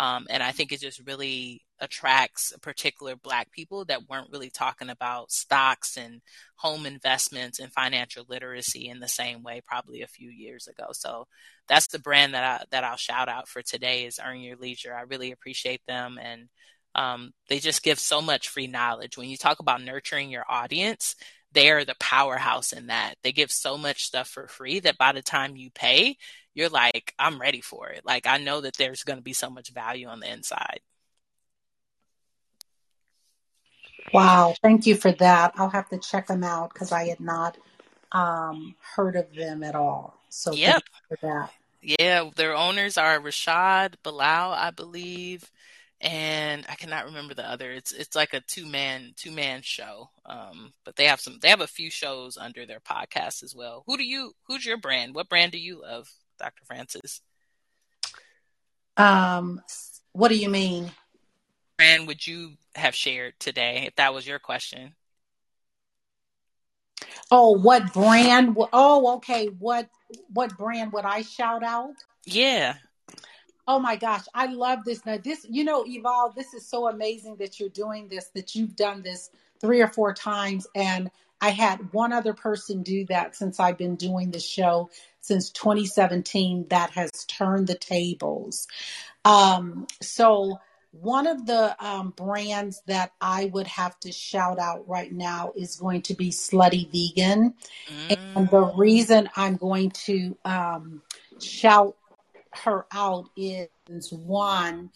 Um, 0.00 0.26
and 0.30 0.42
I 0.42 0.52
think 0.52 0.72
it 0.72 0.80
just 0.80 1.06
really 1.06 1.60
attracts 1.78 2.54
particular 2.62 3.16
Black 3.16 3.52
people 3.52 3.84
that 3.84 4.08
weren't 4.08 4.30
really 4.32 4.48
talking 4.48 4.88
about 4.88 5.30
stocks 5.30 5.98
and 5.98 6.22
home 6.56 6.86
investments 6.86 7.58
and 7.58 7.70
financial 7.70 8.24
literacy 8.26 8.88
in 8.88 9.00
the 9.00 9.08
same 9.08 9.42
way 9.42 9.60
probably 9.62 10.00
a 10.00 10.06
few 10.06 10.30
years 10.30 10.66
ago. 10.68 10.86
So 10.92 11.26
that's 11.68 11.88
the 11.88 11.98
brand 11.98 12.32
that 12.32 12.44
I 12.44 12.64
that 12.70 12.82
I'll 12.82 12.96
shout 12.96 13.28
out 13.28 13.46
for 13.46 13.60
today 13.60 14.06
is 14.06 14.18
Earn 14.24 14.40
Your 14.40 14.56
Leisure. 14.56 14.94
I 14.94 15.02
really 15.02 15.32
appreciate 15.32 15.82
them 15.86 16.18
and 16.20 16.48
um, 16.94 17.32
they 17.50 17.58
just 17.58 17.82
give 17.82 17.98
so 17.98 18.22
much 18.22 18.48
free 18.48 18.68
knowledge. 18.68 19.18
When 19.18 19.28
you 19.28 19.36
talk 19.36 19.60
about 19.60 19.82
nurturing 19.82 20.30
your 20.30 20.44
audience, 20.48 21.14
they 21.52 21.70
are 21.70 21.84
the 21.84 21.96
powerhouse 21.98 22.72
in 22.72 22.88
that. 22.88 23.14
They 23.22 23.32
give 23.32 23.50
so 23.50 23.76
much 23.76 24.04
stuff 24.04 24.28
for 24.28 24.46
free 24.46 24.80
that 24.80 24.98
by 24.98 25.12
the 25.12 25.22
time 25.22 25.56
you 25.56 25.70
pay, 25.70 26.16
you're 26.54 26.68
like, 26.68 27.14
I'm 27.18 27.40
ready 27.40 27.60
for 27.60 27.88
it. 27.90 28.02
Like 28.04 28.26
I 28.26 28.38
know 28.38 28.60
that 28.60 28.76
there's 28.76 29.02
going 29.02 29.18
to 29.18 29.22
be 29.22 29.32
so 29.32 29.50
much 29.50 29.70
value 29.72 30.06
on 30.06 30.20
the 30.20 30.32
inside. 30.32 30.80
Wow, 34.12 34.54
thank 34.62 34.86
you 34.86 34.96
for 34.96 35.12
that. 35.12 35.52
I'll 35.56 35.68
have 35.68 35.88
to 35.90 35.98
check 35.98 36.26
them 36.26 36.42
out 36.42 36.72
because 36.72 36.90
I 36.90 37.08
had 37.08 37.20
not 37.20 37.56
um, 38.12 38.74
heard 38.96 39.14
of 39.14 39.32
them 39.34 39.62
at 39.62 39.74
all. 39.74 40.20
So 40.30 40.52
yep. 40.52 40.82
for 41.08 41.18
that. 41.22 41.50
Yeah, 41.82 42.28
their 42.36 42.54
owners 42.56 42.98
are 42.98 43.20
Rashad 43.20 43.94
Bilal, 44.02 44.52
I 44.52 44.70
believe, 44.70 45.50
and 46.00 46.64
I 46.68 46.74
cannot 46.74 47.06
remember 47.06 47.34
the 47.34 47.48
other. 47.48 47.70
It's 47.70 47.92
it's 47.92 48.16
like 48.16 48.34
a 48.34 48.40
two 48.40 48.66
man 48.66 49.12
two 49.16 49.30
man 49.30 49.62
show. 49.62 50.10
Um, 50.24 50.72
but 50.84 50.96
they 50.96 51.04
have 51.06 51.20
some 51.20 51.38
they 51.40 51.48
have 51.48 51.60
a 51.60 51.66
few 51.66 51.90
shows 51.90 52.36
under 52.36 52.66
their 52.66 52.80
podcast 52.80 53.42
as 53.42 53.54
well. 53.54 53.84
Who 53.86 53.96
do 53.96 54.04
you 54.04 54.32
who's 54.46 54.64
your 54.64 54.78
brand? 54.78 55.14
What 55.14 55.28
brand 55.28 55.52
do 55.52 55.58
you 55.58 55.82
love, 55.82 56.08
Dr. 56.38 56.64
Francis? 56.64 57.20
Um, 58.96 59.60
what 60.12 60.28
do 60.28 60.36
you 60.36 60.48
mean? 60.48 60.90
brand 61.80 62.06
would 62.06 62.26
you 62.26 62.52
have 62.74 62.94
shared 62.94 63.32
today 63.40 63.84
if 63.86 63.96
that 63.96 64.12
was 64.12 64.26
your 64.26 64.38
question? 64.38 64.94
Oh, 67.30 67.52
what 67.52 67.94
brand? 67.94 68.54
Oh, 68.70 69.16
okay. 69.16 69.46
What 69.46 69.88
what 70.30 70.58
brand 70.58 70.92
would 70.92 71.06
I 71.06 71.22
shout 71.22 71.62
out? 71.62 71.94
Yeah. 72.26 72.74
Oh 73.70 73.78
my 73.78 73.94
gosh, 73.94 74.24
I 74.34 74.46
love 74.46 74.84
this. 74.84 75.06
Now, 75.06 75.16
this, 75.16 75.46
you 75.48 75.62
know, 75.62 75.84
Evolve, 75.86 76.34
this 76.34 76.54
is 76.54 76.66
so 76.66 76.88
amazing 76.88 77.36
that 77.36 77.60
you're 77.60 77.68
doing 77.68 78.08
this, 78.08 78.26
that 78.34 78.56
you've 78.56 78.74
done 78.74 79.02
this 79.02 79.30
three 79.60 79.80
or 79.80 79.86
four 79.86 80.12
times. 80.12 80.66
And 80.74 81.08
I 81.40 81.50
had 81.50 81.92
one 81.92 82.12
other 82.12 82.34
person 82.34 82.82
do 82.82 83.06
that 83.06 83.36
since 83.36 83.60
I've 83.60 83.78
been 83.78 83.94
doing 83.94 84.32
the 84.32 84.40
show 84.40 84.90
since 85.20 85.50
2017 85.50 86.66
that 86.70 86.90
has 86.90 87.12
turned 87.26 87.68
the 87.68 87.76
tables. 87.76 88.66
Um, 89.24 89.86
so 90.02 90.58
one 90.90 91.28
of 91.28 91.46
the 91.46 91.76
um, 91.78 92.10
brands 92.10 92.82
that 92.88 93.12
I 93.20 93.52
would 93.52 93.68
have 93.68 93.96
to 94.00 94.10
shout 94.10 94.58
out 94.58 94.88
right 94.88 95.12
now 95.12 95.52
is 95.54 95.76
going 95.76 96.02
to 96.02 96.14
be 96.14 96.30
Slutty 96.30 96.90
Vegan. 96.90 97.54
Mm. 97.86 98.18
And 98.34 98.50
the 98.50 98.72
reason 98.76 99.30
I'm 99.36 99.54
going 99.54 99.90
to 100.06 100.36
um, 100.44 101.02
shout 101.38 101.94
her 102.60 102.86
out 102.92 103.28
is 103.36 103.68
one, 104.12 104.90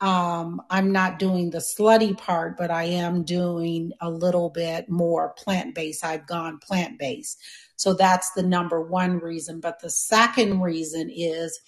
um, 0.00 0.62
I'm 0.70 0.92
not 0.92 1.18
doing 1.18 1.50
the 1.50 1.58
slutty 1.58 2.16
part, 2.16 2.56
but 2.56 2.70
I 2.70 2.84
am 2.84 3.24
doing 3.24 3.92
a 4.00 4.10
little 4.10 4.50
bit 4.50 4.88
more 4.88 5.30
plant 5.30 5.74
based. 5.74 6.04
I've 6.04 6.26
gone 6.26 6.58
plant 6.58 6.98
based. 6.98 7.38
So 7.76 7.94
that's 7.94 8.30
the 8.32 8.42
number 8.42 8.80
one 8.80 9.18
reason. 9.18 9.60
But 9.60 9.80
the 9.80 9.90
second 9.90 10.60
reason 10.60 11.10
is 11.10 11.58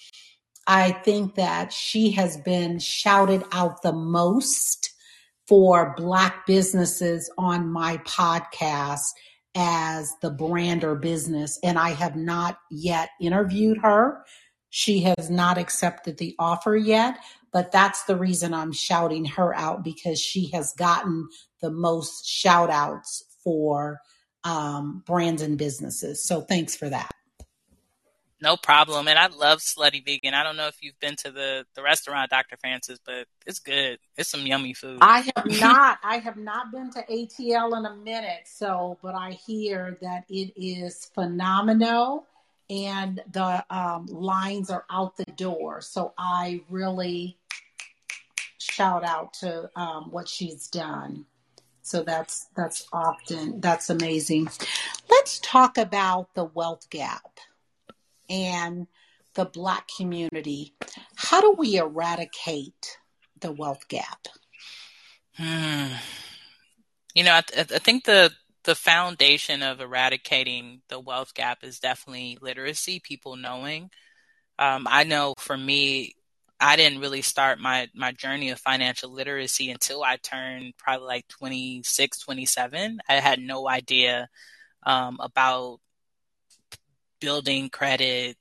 I 0.67 0.93
think 0.93 1.35
that 1.35 1.73
she 1.73 2.13
has 2.13 2.37
been 2.37 2.79
shouted 2.79 3.43
out 3.53 3.83
the 3.83 3.93
most 3.93 4.93
for 5.49 5.95
Black 5.97 6.47
businesses 6.47 7.29
on 7.37 7.69
my 7.69 7.97
podcast 7.99 9.09
as 9.57 10.15
the 10.23 10.31
brand 10.31 10.85
or 10.85 10.95
business. 10.95 11.59
And 11.65 11.77
I 11.77 11.91
have 11.91 12.15
not 12.15 12.59
yet 12.71 13.11
interviewed 13.21 13.79
her. 13.79 14.25
She 14.71 15.01
has 15.01 15.29
not 15.29 15.59
accepted 15.59 16.17
the 16.17 16.35
offer 16.39 16.77
yet, 16.77 17.19
but 17.53 17.73
that's 17.73 18.05
the 18.05 18.17
reason 18.17 18.55
I'm 18.55 18.73
shouting 18.73 19.25
her 19.27 19.55
out 19.55 19.83
because 19.83 20.21
she 20.21 20.51
has 20.53 20.73
gotten 20.75 21.29
the 21.61 21.71
most 21.71 22.27
shout 22.27 22.71
outs 22.71 23.25
for 23.43 24.01
um, 24.45 25.03
brands 25.07 25.43
and 25.43 25.59
businesses. 25.59 26.25
So 26.25 26.41
thanks 26.41 26.77
for 26.77 26.89
that. 26.89 27.11
No 28.43 28.57
problem. 28.57 29.07
And 29.07 29.19
I 29.19 29.27
love 29.27 29.59
Slutty 29.59 30.03
Vegan. 30.05 30.33
I 30.33 30.43
don't 30.43 30.57
know 30.57 30.67
if 30.67 30.77
you've 30.81 30.99
been 30.99 31.17
to 31.17 31.31
the, 31.31 31.67
the 31.75 31.83
restaurant, 31.83 32.31
Dr. 32.31 32.57
Francis, 32.59 32.99
but 33.05 33.27
it's 33.47 33.59
good. 33.59 33.99
It's 34.17 34.31
some 34.31 34.47
yummy 34.47 34.73
food. 34.73 34.99
I 35.03 35.31
have 35.35 35.47
not. 35.61 35.99
I 36.03 36.19
have 36.19 36.39
not 36.39 36.73
been 36.73 36.91
to 36.93 37.03
ATL 37.03 37.77
in 37.77 37.85
a 37.85 37.95
minute. 37.97 38.47
So, 38.47 38.99
but 39.03 39.15
I 39.15 39.33
hear 39.33 39.99
that 40.01 40.25
it 40.31 40.53
is 40.57 41.11
phenomenal 41.15 42.27
and 42.71 43.21
the 43.31 43.65
um, 43.69 44.07
lines 44.07 44.71
are 44.71 44.85
out 44.89 45.17
the 45.17 45.25
door. 45.37 45.81
So 45.81 46.15
I 46.17 46.63
really 46.71 47.37
shout 48.59 49.05
out 49.05 49.35
to 49.35 49.69
um, 49.77 50.11
what 50.11 50.29
she's 50.29 50.69
done. 50.69 51.27
So 51.83 52.03
that's 52.03 52.47
that's 52.57 52.87
often 52.93 53.61
that's 53.61 53.91
amazing. 53.91 54.49
Let's 55.11 55.41
talk 55.41 55.77
about 55.77 56.35
the 56.35 56.45
wealth 56.45 56.89
gap 56.89 57.41
and 58.29 58.87
the 59.35 59.45
Black 59.45 59.89
community, 59.97 60.75
how 61.15 61.41
do 61.41 61.53
we 61.53 61.77
eradicate 61.77 62.99
the 63.41 63.53
wealth 63.53 63.89
gap? 63.89 64.27
Hmm. 65.37 65.95
You 67.15 67.25
know, 67.25 67.35
I, 67.35 67.41
th- 67.41 67.73
I 67.73 67.79
think 67.79 68.05
the 68.05 68.31
the 68.71 68.77
foundation 68.77 69.65
of 69.65 69.81
eradicating 69.81 70.81
the 70.89 71.01
wealth 71.01 71.35
gap 71.35 71.65
is 71.65 71.81
definitely 71.81 72.39
literacy, 72.41 73.01
people 73.01 73.35
knowing. 73.35 73.91
Um, 74.61 74.87
I 74.89 75.03
know 75.03 75.35
for 75.39 75.57
me, 75.57 76.15
I 76.61 76.77
didn't 76.77 77.01
really 77.01 77.23
start 77.23 77.59
my, 77.59 77.89
my 77.97 78.13
journey 78.13 78.51
of 78.51 78.61
financial 78.61 79.11
literacy 79.11 79.73
until 79.73 80.05
I 80.05 80.19
turned 80.19 80.75
probably 80.77 81.05
like 81.09 81.27
26, 81.27 82.21
27. 82.21 83.01
I 83.09 83.15
had 83.15 83.41
no 83.41 83.69
idea 83.69 84.29
um, 84.85 85.19
about 85.19 85.81
building 87.19 87.71
credit, 87.71 88.37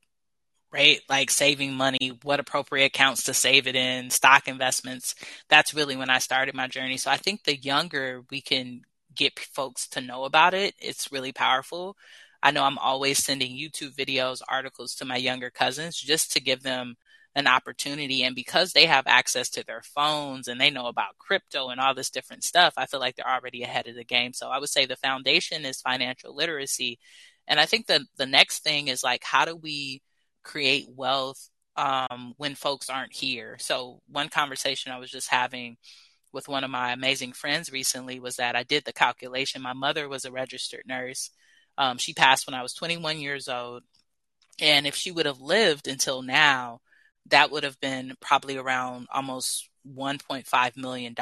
right? 0.72 1.00
Like 1.10 1.32
saving 1.32 1.74
money, 1.74 2.20
what 2.22 2.40
appropriate 2.40 2.86
accounts 2.86 3.24
to 3.24 3.34
save 3.34 3.66
it 3.66 3.76
in, 3.76 4.12
stock 4.12 4.48
investments. 4.48 5.16
That's 5.50 5.74
really 5.74 5.96
when 5.96 6.12
I 6.12 6.20
started 6.20 6.54
my 6.54 6.68
journey. 6.68 6.98
So 6.98 7.10
I 7.10 7.18
think 7.18 7.46
the 7.46 7.58
younger 7.58 8.22
we 8.30 8.42
can 8.42 8.84
get 9.20 9.40
folks 9.40 9.88
to 9.90 10.02
know 10.02 10.24
about 10.24 10.54
it, 10.54 10.74
it's 10.80 11.12
really 11.12 11.34
powerful. 11.34 11.98
I 12.42 12.52
know 12.52 12.64
I'm 12.64 12.78
always 12.78 13.24
sending 13.24 13.52
YouTube 13.52 13.96
videos, 13.96 14.42
articles 14.48 14.96
to 14.96 15.06
my 15.06 15.18
younger 15.18 15.50
cousins 15.50 15.98
just 15.98 16.32
to 16.34 16.42
give 16.42 16.64
them 16.64 16.96
an 17.36 17.48
opportunity. 17.48 18.24
And 18.24 18.34
because 18.34 18.72
they 18.72 18.86
have 18.86 19.06
access 19.08 19.50
to 19.52 19.66
their 19.66 19.82
phones 19.82 20.48
and 20.48 20.60
they 20.60 20.70
know 20.70 20.88
about 20.88 21.18
crypto 21.20 21.70
and 21.70 21.80
all 21.80 21.94
this 21.94 22.10
different 22.10 22.44
stuff, 22.44 22.74
I 22.78 22.86
feel 22.86 23.00
like 23.00 23.16
they're 23.16 23.30
already 23.30 23.64
ahead 23.64 23.88
of 23.88 23.96
the 23.96 24.06
game. 24.06 24.34
So 24.34 24.50
I 24.50 24.60
would 24.60 24.70
say 24.70 24.86
the 24.86 24.96
foundation 24.96 25.66
is 25.66 25.82
financial 25.82 26.36
literacy. 26.36 26.98
And 27.48 27.60
I 27.60 27.66
think 27.66 27.88
the 27.88 28.06
the 28.18 28.26
next 28.26 28.64
thing 28.64 28.88
is 28.88 29.04
like 29.04 29.24
how 29.24 29.46
do 29.46 29.56
we 29.56 30.02
create 30.44 30.88
wealth 30.90 31.50
um, 31.76 32.34
when 32.38 32.56
folks 32.56 32.90
aren't 32.90 33.14
here? 33.14 33.58
So 33.60 34.02
one 34.08 34.30
conversation 34.30 34.92
I 34.92 35.00
was 35.00 35.12
just 35.12 35.30
having 35.30 35.78
with 36.32 36.48
one 36.48 36.64
of 36.64 36.70
my 36.70 36.92
amazing 36.92 37.34
friends 37.34 37.72
recently 37.72 38.20
was 38.20 38.36
that 38.38 38.56
I 38.56 38.64
did 38.64 38.86
the 38.86 38.94
calculation. 38.94 39.62
My 39.62 39.74
mother 39.74 40.08
was 40.08 40.26
a 40.26 40.32
registered 40.32 40.84
nurse. 40.86 41.32
Um, 41.78 41.98
she 41.98 42.14
passed 42.14 42.46
when 42.46 42.54
I 42.54 42.62
was 42.62 42.74
21 42.74 43.20
years 43.20 43.48
old. 43.48 43.84
And 44.62 44.86
if 44.86 44.96
she 44.96 45.12
would 45.12 45.26
have 45.26 45.42
lived 45.42 45.88
until 45.88 46.22
now, 46.22 46.82
that 47.28 47.52
would 47.52 47.64
have 47.64 47.80
been 47.80 48.16
probably 48.20 48.58
around 48.58 49.08
almost 49.14 49.70
$1.5 49.88 50.78
million 50.78 51.16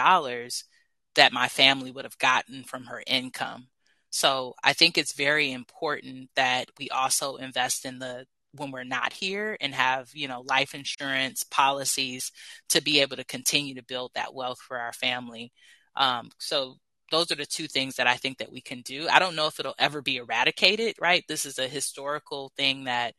that 1.16 1.34
my 1.34 1.48
family 1.48 1.92
would 1.92 2.06
have 2.06 2.18
gotten 2.18 2.64
from 2.64 2.86
her 2.86 3.04
income. 3.06 3.68
So 4.10 4.56
I 4.64 4.74
think 4.74 4.98
it's 4.98 5.14
very 5.14 5.52
important 5.52 6.30
that 6.36 6.70
we 6.80 6.90
also 6.90 7.36
invest 7.36 7.86
in 7.86 8.00
the 8.00 8.26
when 8.54 8.72
we're 8.72 8.84
not 8.84 9.14
here 9.14 9.58
and 9.62 9.74
have, 9.74 10.10
you 10.14 10.28
know, 10.28 10.44
life 10.48 10.74
insurance 10.74 11.44
policies 11.44 12.32
to 12.70 12.82
be 12.82 13.02
able 13.02 13.18
to 13.18 13.26
continue 13.26 13.76
to 13.76 13.84
build 13.84 14.12
that 14.16 14.34
wealth 14.34 14.60
for 14.60 14.78
our 14.78 14.94
family. 14.94 15.52
Um, 15.96 16.32
so 16.40 16.76
those 17.12 17.32
are 17.32 17.36
the 17.36 17.46
two 17.46 17.68
things 17.68 17.96
that 17.96 18.08
I 18.08 18.16
think 18.16 18.38
that 18.40 18.52
we 18.52 18.62
can 18.62 18.82
do. 18.82 19.08
I 19.10 19.20
don't 19.20 19.36
know 19.36 19.48
if 19.48 19.60
it'll 19.60 19.76
ever 19.80 20.02
be 20.02 20.18
eradicated, 20.18 20.96
right? 21.00 21.24
This 21.28 21.46
is 21.46 21.60
a 21.60 21.68
historical 21.68 22.52
thing 22.58 22.86
that 22.86 23.14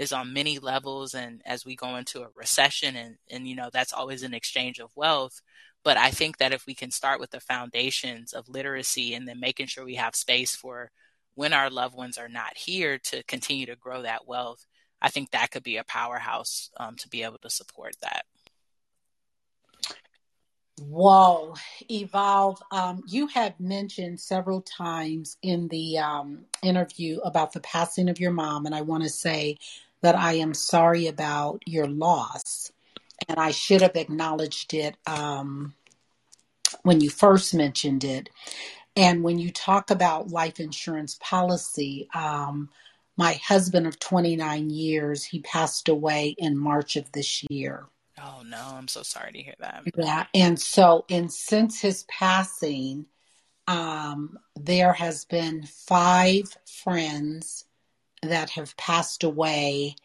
is 0.00 0.12
on 0.12 0.32
many 0.32 0.58
levels 0.58 1.14
and 1.14 1.42
as 1.44 1.66
we 1.66 1.76
go 1.76 1.96
into 1.96 2.22
a 2.22 2.28
recession 2.34 2.96
and 2.96 3.16
and 3.30 3.46
you 3.46 3.54
know 3.54 3.68
that's 3.70 3.92
always 3.92 4.22
an 4.22 4.32
exchange 4.32 4.78
of 4.78 4.90
wealth 4.96 5.42
but 5.84 5.98
i 5.98 6.10
think 6.10 6.38
that 6.38 6.54
if 6.54 6.64
we 6.66 6.74
can 6.74 6.90
start 6.90 7.20
with 7.20 7.30
the 7.30 7.40
foundations 7.40 8.32
of 8.32 8.48
literacy 8.48 9.12
and 9.12 9.28
then 9.28 9.38
making 9.38 9.66
sure 9.66 9.84
we 9.84 9.96
have 9.96 10.16
space 10.16 10.56
for 10.56 10.90
when 11.34 11.52
our 11.52 11.68
loved 11.68 11.94
ones 11.94 12.16
are 12.16 12.30
not 12.30 12.56
here 12.56 12.98
to 12.98 13.22
continue 13.24 13.66
to 13.66 13.76
grow 13.76 14.00
that 14.00 14.26
wealth 14.26 14.64
I 15.02 15.08
think 15.08 15.30
that 15.30 15.50
could 15.50 15.62
be 15.62 15.76
a 15.76 15.84
powerhouse 15.84 16.70
um, 16.76 16.96
to 16.96 17.08
be 17.08 17.22
able 17.22 17.38
to 17.38 17.50
support 17.50 17.96
that. 18.02 18.24
Whoa, 20.80 21.54
Evolve. 21.90 22.62
Um, 22.70 23.02
you 23.06 23.26
had 23.26 23.60
mentioned 23.60 24.18
several 24.18 24.62
times 24.62 25.36
in 25.42 25.68
the 25.68 25.98
um, 25.98 26.46
interview 26.62 27.18
about 27.18 27.52
the 27.52 27.60
passing 27.60 28.08
of 28.08 28.18
your 28.18 28.30
mom, 28.30 28.64
and 28.64 28.74
I 28.74 28.80
want 28.80 29.02
to 29.02 29.10
say 29.10 29.58
that 30.00 30.14
I 30.14 30.34
am 30.34 30.54
sorry 30.54 31.06
about 31.06 31.62
your 31.66 31.86
loss. 31.86 32.72
And 33.28 33.38
I 33.38 33.50
should 33.50 33.82
have 33.82 33.96
acknowledged 33.96 34.72
it 34.72 34.96
um, 35.06 35.74
when 36.82 37.02
you 37.02 37.10
first 37.10 37.54
mentioned 37.54 38.02
it. 38.02 38.30
And 38.96 39.22
when 39.22 39.38
you 39.38 39.52
talk 39.52 39.90
about 39.90 40.30
life 40.30 40.58
insurance 40.58 41.18
policy, 41.20 42.08
um, 42.14 42.70
my 43.16 43.34
husband 43.34 43.86
of 43.86 43.98
29 43.98 44.70
years, 44.70 45.24
he 45.24 45.40
passed 45.40 45.88
away 45.88 46.34
in 46.38 46.56
March 46.56 46.96
of 46.96 47.10
this 47.12 47.44
year. 47.50 47.86
Oh 48.22 48.42
no, 48.44 48.58
I'm 48.74 48.88
so 48.88 49.02
sorry 49.02 49.32
to 49.32 49.42
hear 49.42 49.54
that. 49.60 49.82
Yeah, 49.96 50.26
and 50.34 50.58
so 50.58 51.04
and 51.08 51.32
since 51.32 51.80
his 51.80 52.04
passing, 52.04 53.06
um, 53.66 54.38
there 54.56 54.92
has 54.92 55.24
been 55.24 55.64
five 55.64 56.44
friends 56.66 57.64
that 58.22 58.50
have 58.50 58.76
passed 58.76 59.24
away, 59.24 59.96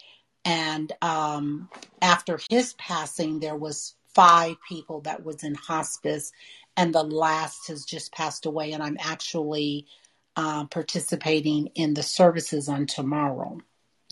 and 0.45 0.91
um, 1.01 1.69
after 2.01 2.39
his 2.49 2.73
passing, 2.75 3.39
there 3.39 3.57
was 3.57 3.95
five 4.13 4.55
people 4.67 5.01
that 5.01 5.25
was 5.25 5.43
in 5.43 5.55
hospice, 5.55 6.31
and 6.77 6.95
the 6.95 7.03
last 7.03 7.67
has 7.67 7.83
just 7.83 8.13
passed 8.13 8.45
away, 8.45 8.71
and 8.71 8.81
I'm 8.81 8.97
actually 9.01 9.87
uh, 10.35 10.65
participating 10.65 11.67
in 11.75 11.93
the 11.93 12.03
services 12.03 12.69
on 12.69 12.85
tomorrow. 12.85 13.57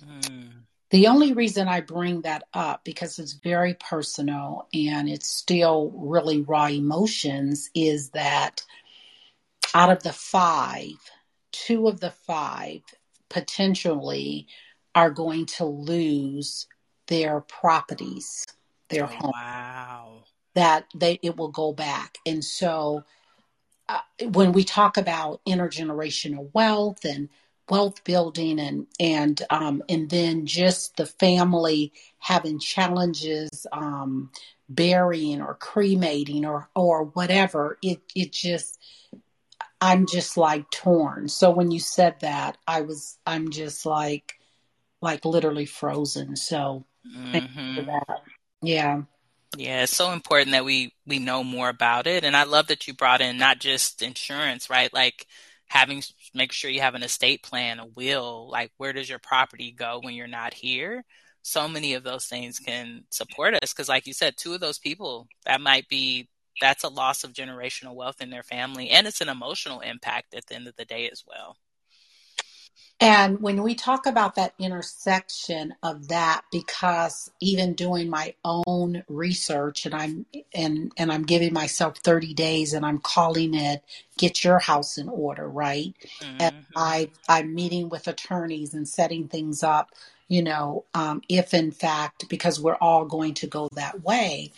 Mm. 0.01 0.51
The 0.89 1.07
only 1.07 1.33
reason 1.33 1.67
I 1.67 1.81
bring 1.81 2.21
that 2.21 2.43
up, 2.53 2.83
because 2.83 3.17
it's 3.17 3.33
very 3.33 3.73
personal 3.73 4.67
and 4.73 5.09
it's 5.09 5.27
still 5.27 5.91
really 5.95 6.41
raw 6.41 6.67
emotions, 6.67 7.71
is 7.73 8.11
that 8.11 8.61
out 9.73 9.91
of 9.91 10.03
the 10.03 10.13
five, 10.13 10.93
two 11.51 11.87
of 11.87 11.99
the 11.99 12.11
five 12.11 12.81
potentially 13.27 14.47
are 14.93 15.09
going 15.09 15.47
to 15.47 15.65
lose 15.65 16.67
their 17.07 17.41
properties, 17.41 18.45
their 18.89 19.05
oh, 19.05 19.07
home. 19.07 19.31
Wow. 19.33 20.23
That 20.53 20.85
they 20.93 21.17
it 21.23 21.35
will 21.35 21.49
go 21.49 21.73
back. 21.73 22.19
And 22.27 22.45
so 22.45 23.03
uh, 23.93 24.25
when 24.31 24.53
we 24.53 24.63
talk 24.63 24.97
about 24.97 25.39
intergenerational 25.45 26.49
wealth 26.53 27.05
and 27.05 27.29
wealth 27.69 28.03
building 28.03 28.59
and 28.59 28.87
and 28.99 29.41
um, 29.51 29.83
and 29.87 30.09
then 30.09 30.47
just 30.47 30.97
the 30.97 31.05
family 31.05 31.93
having 32.17 32.59
challenges 32.59 33.67
um, 33.71 34.31
burying 34.67 35.41
or 35.41 35.53
cremating 35.55 36.43
or 36.43 36.69
or 36.75 37.03
whatever 37.03 37.77
it 37.83 38.01
it 38.15 38.31
just 38.31 38.79
I'm 39.79 40.07
just 40.07 40.37
like 40.37 40.69
torn. 40.71 41.27
So 41.27 41.51
when 41.51 41.69
you 41.69 41.79
said 41.79 42.21
that, 42.21 42.57
I 42.67 42.81
was 42.81 43.19
I'm 43.27 43.51
just 43.51 43.85
like 43.85 44.33
like 45.01 45.23
literally 45.23 45.65
frozen. 45.65 46.35
So 46.35 46.85
mm-hmm. 47.05 47.31
thank 47.31 47.55
you 47.55 47.75
for 47.75 47.81
that. 47.83 48.21
Yeah. 48.63 49.03
Yeah, 49.57 49.83
it's 49.83 49.95
so 49.95 50.11
important 50.11 50.51
that 50.51 50.65
we 50.65 50.93
we 51.05 51.19
know 51.19 51.43
more 51.43 51.69
about 51.69 52.07
it, 52.07 52.23
and 52.23 52.35
I 52.35 52.43
love 52.43 52.67
that 52.67 52.87
you 52.87 52.93
brought 52.93 53.21
in 53.21 53.37
not 53.37 53.59
just 53.59 54.01
insurance, 54.01 54.69
right? 54.69 54.91
Like 54.93 55.27
having 55.67 56.01
make 56.33 56.51
sure 56.51 56.71
you 56.71 56.81
have 56.81 56.95
an 56.95 57.03
estate 57.03 57.43
plan, 57.43 57.79
a 57.79 57.85
will, 57.85 58.49
like 58.49 58.71
where 58.77 58.93
does 58.93 59.09
your 59.09 59.19
property 59.19 59.71
go 59.71 59.99
when 60.01 60.15
you're 60.15 60.27
not 60.27 60.53
here? 60.55 61.03
So 61.43 61.67
many 61.67 61.93
of 61.93 62.03
those 62.03 62.25
things 62.25 62.57
can 62.59 63.03
support 63.11 63.53
us 63.55 63.73
because, 63.73 63.89
like 63.89 64.07
you 64.07 64.13
said, 64.13 64.37
two 64.37 64.53
of 64.53 64.59
those 64.61 64.79
people 64.79 65.27
that 65.45 65.61
might 65.61 65.87
be 65.87 66.29
that's 66.61 66.83
a 66.83 66.89
loss 66.89 67.23
of 67.23 67.33
generational 67.33 67.95
wealth 67.95 68.21
in 68.21 68.29
their 68.31 68.43
family, 68.43 68.89
and 68.89 69.05
it's 69.07 69.21
an 69.21 69.29
emotional 69.29 69.81
impact 69.81 70.33
at 70.33 70.47
the 70.47 70.55
end 70.55 70.67
of 70.67 70.75
the 70.77 70.85
day 70.85 71.09
as 71.11 71.23
well. 71.27 71.57
And 72.99 73.41
when 73.41 73.63
we 73.63 73.75
talk 73.75 74.05
about 74.05 74.35
that 74.35 74.53
intersection 74.57 75.73
of 75.83 76.07
that, 76.07 76.43
because 76.53 77.29
even 77.41 77.73
doing 77.73 78.09
my 78.09 78.35
own 78.45 79.03
research 79.09 79.85
and 79.85 79.93
I'm 79.93 80.25
and 80.53 80.91
and 80.95 81.11
I'm 81.11 81.23
giving 81.23 81.51
myself 81.51 81.97
30 81.97 82.33
days 82.33 82.71
and 82.71 82.85
I'm 82.85 82.99
calling 82.99 83.55
it 83.55 83.83
get 84.17 84.43
your 84.45 84.59
house 84.59 84.97
in 84.97 85.09
order, 85.09 85.47
right? 85.49 85.93
Mm-hmm. 86.21 86.37
And 86.39 86.65
I 86.77 87.09
I'm 87.27 87.53
meeting 87.53 87.89
with 87.89 88.07
attorneys 88.07 88.73
and 88.73 88.87
setting 88.87 89.27
things 89.27 89.63
up, 89.63 89.89
you 90.29 90.41
know, 90.41 90.85
um, 90.93 91.21
if 91.27 91.53
in 91.53 91.71
fact, 91.71 92.29
because 92.29 92.57
we're 92.57 92.75
all 92.75 93.03
going 93.03 93.33
to 93.35 93.47
go 93.47 93.67
that 93.73 94.01
way. 94.01 94.53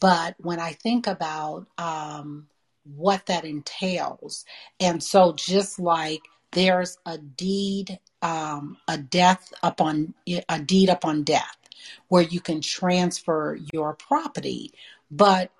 But 0.00 0.36
when 0.38 0.58
I 0.58 0.72
think 0.72 1.06
about 1.06 1.66
um, 1.76 2.46
what 2.96 3.26
that 3.26 3.44
entails, 3.44 4.46
and 4.80 5.02
so 5.02 5.34
just 5.34 5.78
like 5.78 6.22
there's 6.52 6.98
a 7.06 7.18
deed, 7.18 7.98
um, 8.22 8.76
a 8.88 8.98
death 8.98 9.52
upon 9.62 10.14
a 10.48 10.60
deed 10.60 10.88
upon 10.88 11.22
death, 11.22 11.56
where 12.08 12.22
you 12.22 12.40
can 12.40 12.60
transfer 12.60 13.58
your 13.72 13.94
property. 13.94 14.72
But 15.10 15.50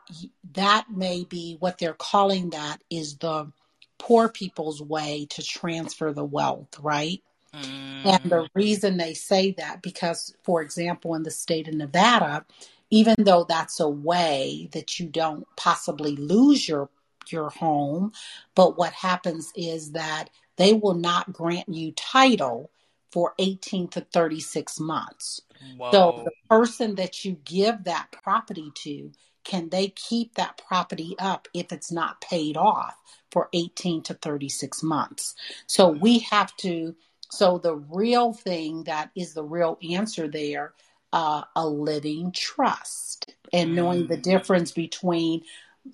that 0.55 0.87
may 0.91 1.25
be 1.25 1.57
what 1.59 1.79
they're 1.79 1.95
calling 1.95 2.51
that 2.51 2.79
is 2.89 3.17
the 3.17 3.51
poor 3.99 4.29
people's 4.29 4.81
way 4.81 5.27
to 5.31 5.43
transfer 5.43 6.13
the 6.13 6.25
wealth, 6.25 6.79
right? 6.81 7.23
Mm. 7.55 8.07
And 8.07 8.31
the 8.31 8.49
reason 8.55 8.97
they 8.97 9.15
say 9.15 9.53
that, 9.53 9.83
because, 9.83 10.35
for 10.45 10.63
example, 10.63 11.15
in 11.15 11.23
the 11.23 11.31
state 11.31 11.69
of 11.69 11.75
Nevada, 11.75 12.45
even 12.91 13.15
though 13.19 13.45
that's 13.45 13.81
a 13.81 13.89
way 13.89 14.69
that 14.73 14.99
you 14.99 15.07
don't 15.07 15.47
possibly 15.57 16.17
lose 16.17 16.69
your 16.69 16.89
your 17.29 17.51
home, 17.51 18.13
but 18.55 18.77
what 18.77 18.93
happens 18.93 19.53
is 19.55 19.93
that 19.93 20.31
they 20.61 20.75
will 20.75 20.95
not 20.95 21.33
grant 21.33 21.69
you 21.69 21.91
title 21.93 22.71
for 23.11 23.35
18 23.39 23.89
to 23.89 24.03
36 24.03 24.79
months. 24.79 25.41
Whoa. 25.79 25.91
So 25.91 26.23
the 26.25 26.33
person 26.49 26.97
that 26.97 27.25
you 27.25 27.39
give 27.45 27.85
that 27.85 28.13
property 28.13 28.71
to, 28.83 29.11
can 29.43 29.71
they 29.71 29.89
keep 29.89 30.35
that 30.35 30.61
property 30.69 31.17
up 31.19 31.49
if 31.55 31.73
it's 31.73 31.91
not 31.91 32.21
paid 32.21 32.59
off 32.59 32.95
for 33.31 33.49
18 33.55 34.03
to 34.03 34.15
36 34.15 34.83
months? 34.83 35.35
So 35.67 35.89
we 35.89 36.19
have 36.31 36.55
to 36.59 36.95
so 37.33 37.59
the 37.59 37.77
real 37.77 38.33
thing 38.33 38.85
that 38.85 39.11
is 39.15 39.35
the 39.35 39.45
real 39.45 39.79
answer 39.89 40.29
there, 40.29 40.75
uh, 41.13 41.43
a 41.55 41.67
living 41.67 42.33
trust, 42.33 43.35
and 43.53 43.77
knowing 43.77 44.09
the 44.09 44.17
mm. 44.17 44.23
difference 44.23 44.73
between 44.73 45.43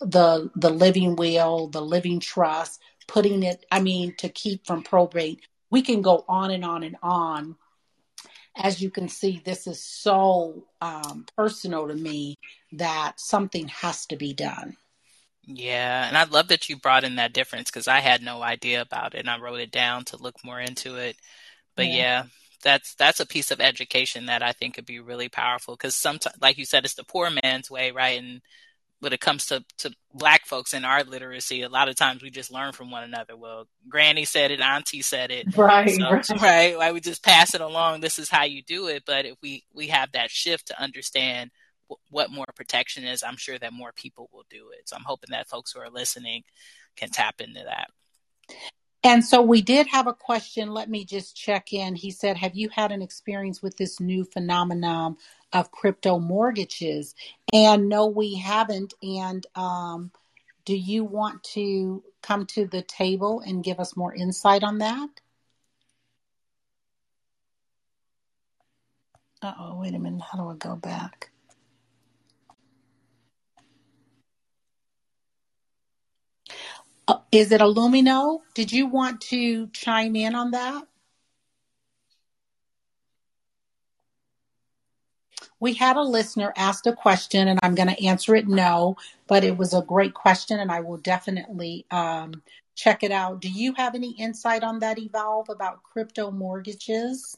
the 0.00 0.50
the 0.56 0.70
living 0.70 1.14
will, 1.14 1.68
the 1.68 1.82
living 1.82 2.20
trust, 2.20 2.80
putting 3.06 3.42
it. 3.42 3.64
I 3.70 3.80
mean, 3.80 4.14
to 4.18 4.28
keep 4.28 4.66
from 4.66 4.82
probate. 4.82 5.40
We 5.70 5.82
can 5.82 6.02
go 6.02 6.24
on 6.28 6.50
and 6.50 6.64
on 6.64 6.82
and 6.82 6.96
on. 7.02 7.56
As 8.56 8.80
you 8.80 8.90
can 8.90 9.08
see, 9.08 9.42
this 9.44 9.66
is 9.66 9.82
so 9.82 10.64
um, 10.80 11.26
personal 11.36 11.88
to 11.88 11.94
me 11.94 12.36
that 12.72 13.14
something 13.18 13.68
has 13.68 14.06
to 14.06 14.16
be 14.16 14.32
done. 14.32 14.76
Yeah, 15.44 16.08
and 16.08 16.16
I 16.16 16.24
love 16.24 16.48
that 16.48 16.68
you 16.68 16.76
brought 16.76 17.04
in 17.04 17.16
that 17.16 17.32
difference 17.32 17.70
because 17.70 17.86
I 17.86 18.00
had 18.00 18.22
no 18.22 18.42
idea 18.42 18.80
about 18.80 19.14
it, 19.14 19.20
and 19.20 19.30
I 19.30 19.38
wrote 19.38 19.60
it 19.60 19.70
down 19.70 20.04
to 20.06 20.16
look 20.16 20.36
more 20.44 20.60
into 20.60 20.96
it. 20.96 21.16
But 21.76 21.86
yeah, 21.86 21.94
yeah 21.96 22.24
that's 22.62 22.94
that's 22.94 23.20
a 23.20 23.26
piece 23.26 23.50
of 23.50 23.60
education 23.60 24.26
that 24.26 24.42
I 24.42 24.52
think 24.52 24.74
could 24.74 24.86
be 24.86 25.00
really 25.00 25.28
powerful 25.28 25.74
because 25.74 25.94
sometimes, 25.94 26.36
like 26.40 26.58
you 26.58 26.64
said, 26.64 26.84
it's 26.84 26.94
the 26.94 27.04
poor 27.04 27.30
man's 27.42 27.70
way, 27.70 27.92
right? 27.92 28.18
And 28.18 28.40
when 29.06 29.12
it 29.12 29.20
comes 29.20 29.46
to 29.46 29.64
to 29.78 29.92
black 30.12 30.46
folks 30.46 30.74
in 30.74 30.84
our 30.84 31.04
literacy, 31.04 31.62
a 31.62 31.68
lot 31.68 31.88
of 31.88 31.94
times 31.94 32.22
we 32.22 32.28
just 32.28 32.52
learn 32.52 32.72
from 32.72 32.90
one 32.90 33.04
another. 33.04 33.36
Well, 33.36 33.68
Granny 33.88 34.24
said 34.24 34.50
it, 34.50 34.60
Auntie 34.60 35.00
said 35.00 35.30
it, 35.30 35.56
right? 35.56 35.88
So, 35.88 36.10
right. 36.10 36.28
right. 36.42 36.76
Like 36.76 36.92
we 36.92 36.98
just 36.98 37.22
pass 37.22 37.54
it 37.54 37.60
along. 37.60 38.00
This 38.00 38.18
is 38.18 38.28
how 38.28 38.42
you 38.42 38.64
do 38.64 38.88
it. 38.88 39.04
But 39.06 39.24
if 39.24 39.36
we 39.40 39.62
we 39.72 39.86
have 39.86 40.10
that 40.12 40.32
shift 40.32 40.66
to 40.66 40.82
understand 40.82 41.52
what 42.10 42.32
more 42.32 42.46
protection 42.56 43.04
is, 43.04 43.22
I'm 43.22 43.36
sure 43.36 43.56
that 43.60 43.72
more 43.72 43.92
people 43.92 44.28
will 44.32 44.44
do 44.50 44.70
it. 44.76 44.88
So 44.88 44.96
I'm 44.96 45.04
hoping 45.06 45.30
that 45.30 45.46
folks 45.46 45.70
who 45.70 45.78
are 45.78 45.88
listening 45.88 46.42
can 46.96 47.10
tap 47.10 47.40
into 47.40 47.62
that. 47.62 47.90
And 49.04 49.24
so 49.24 49.40
we 49.40 49.62
did 49.62 49.86
have 49.86 50.08
a 50.08 50.12
question. 50.12 50.72
Let 50.72 50.90
me 50.90 51.04
just 51.04 51.36
check 51.36 51.72
in. 51.72 51.94
He 51.94 52.10
said, 52.10 52.36
Have 52.38 52.56
you 52.56 52.70
had 52.70 52.90
an 52.90 53.02
experience 53.02 53.62
with 53.62 53.76
this 53.76 54.00
new 54.00 54.24
phenomenon 54.24 55.16
of 55.60 55.70
crypto 55.70 56.18
mortgages? 56.18 57.14
And 57.52 57.88
no, 57.88 58.06
we 58.06 58.36
haven't. 58.36 58.94
And 59.02 59.46
um, 59.54 60.10
do 60.64 60.76
you 60.76 61.04
want 61.04 61.42
to 61.54 62.02
come 62.22 62.46
to 62.46 62.66
the 62.66 62.82
table 62.82 63.42
and 63.46 63.64
give 63.64 63.80
us 63.80 63.96
more 63.96 64.14
insight 64.14 64.62
on 64.64 64.78
that? 64.78 65.08
Oh, 69.42 69.78
wait 69.80 69.94
a 69.94 69.98
minute. 69.98 70.22
How 70.22 70.38
do 70.38 70.48
I 70.50 70.54
go 70.54 70.76
back? 70.76 71.30
Uh, 77.08 77.18
is 77.30 77.52
it 77.52 77.60
Illumino? 77.60 78.40
Did 78.54 78.72
you 78.72 78.86
want 78.86 79.20
to 79.22 79.68
chime 79.68 80.16
in 80.16 80.34
on 80.34 80.50
that? 80.50 80.84
We 85.60 85.74
had 85.74 85.96
a 85.96 86.02
listener 86.02 86.52
ask 86.56 86.86
a 86.86 86.92
question, 86.92 87.48
and 87.48 87.58
I'm 87.62 87.74
going 87.74 87.88
to 87.88 88.06
answer 88.06 88.36
it 88.36 88.46
no, 88.46 88.96
but 89.26 89.44
it 89.44 89.56
was 89.56 89.72
a 89.72 89.82
great 89.82 90.14
question, 90.14 90.60
and 90.60 90.70
I 90.70 90.80
will 90.80 90.98
definitely 90.98 91.86
um, 91.90 92.42
check 92.74 93.02
it 93.02 93.10
out. 93.10 93.40
Do 93.40 93.50
you 93.50 93.72
have 93.74 93.94
any 93.94 94.10
insight 94.12 94.62
on 94.62 94.80
that, 94.80 94.98
Evolve, 94.98 95.48
about 95.48 95.82
crypto 95.82 96.30
mortgages? 96.30 97.36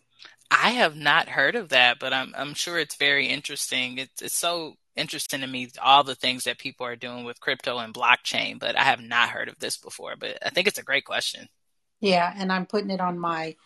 I 0.51 0.71
have 0.71 0.97
not 0.97 1.29
heard 1.29 1.55
of 1.57 1.69
that, 1.71 1.99
but 1.99 2.13
I'm 2.13 2.35
I'm 2.37 2.55
sure 2.55 2.79
it's 2.79 2.97
very 2.97 3.27
interesting. 3.27 3.99
It's 3.99 4.23
it's 4.23 4.37
so 4.37 4.77
interesting 4.97 5.41
to 5.41 5.47
me 5.47 5.69
all 5.81 6.03
the 6.03 6.15
things 6.15 6.45
that 6.45 6.59
people 6.59 6.87
are 6.87 6.97
doing 6.97 7.25
with 7.25 7.41
crypto 7.41 7.79
and 7.79 7.95
blockchain, 7.95 8.59
but 8.59 8.77
I 8.77 8.85
have 8.85 9.01
not 9.01 9.29
heard 9.29 9.49
of 9.49 9.59
this 9.59 9.77
before. 9.77 10.15
But 10.19 10.39
I 10.45 10.51
think 10.51 10.67
it's 10.67 10.79
a 10.79 10.85
great 10.85 11.05
question. 11.05 11.49
Yeah, 12.01 12.33
and 12.37 12.53
I'm 12.53 12.67
putting 12.67 12.91
it 12.91 13.01
on 13.01 13.19
my 13.19 13.57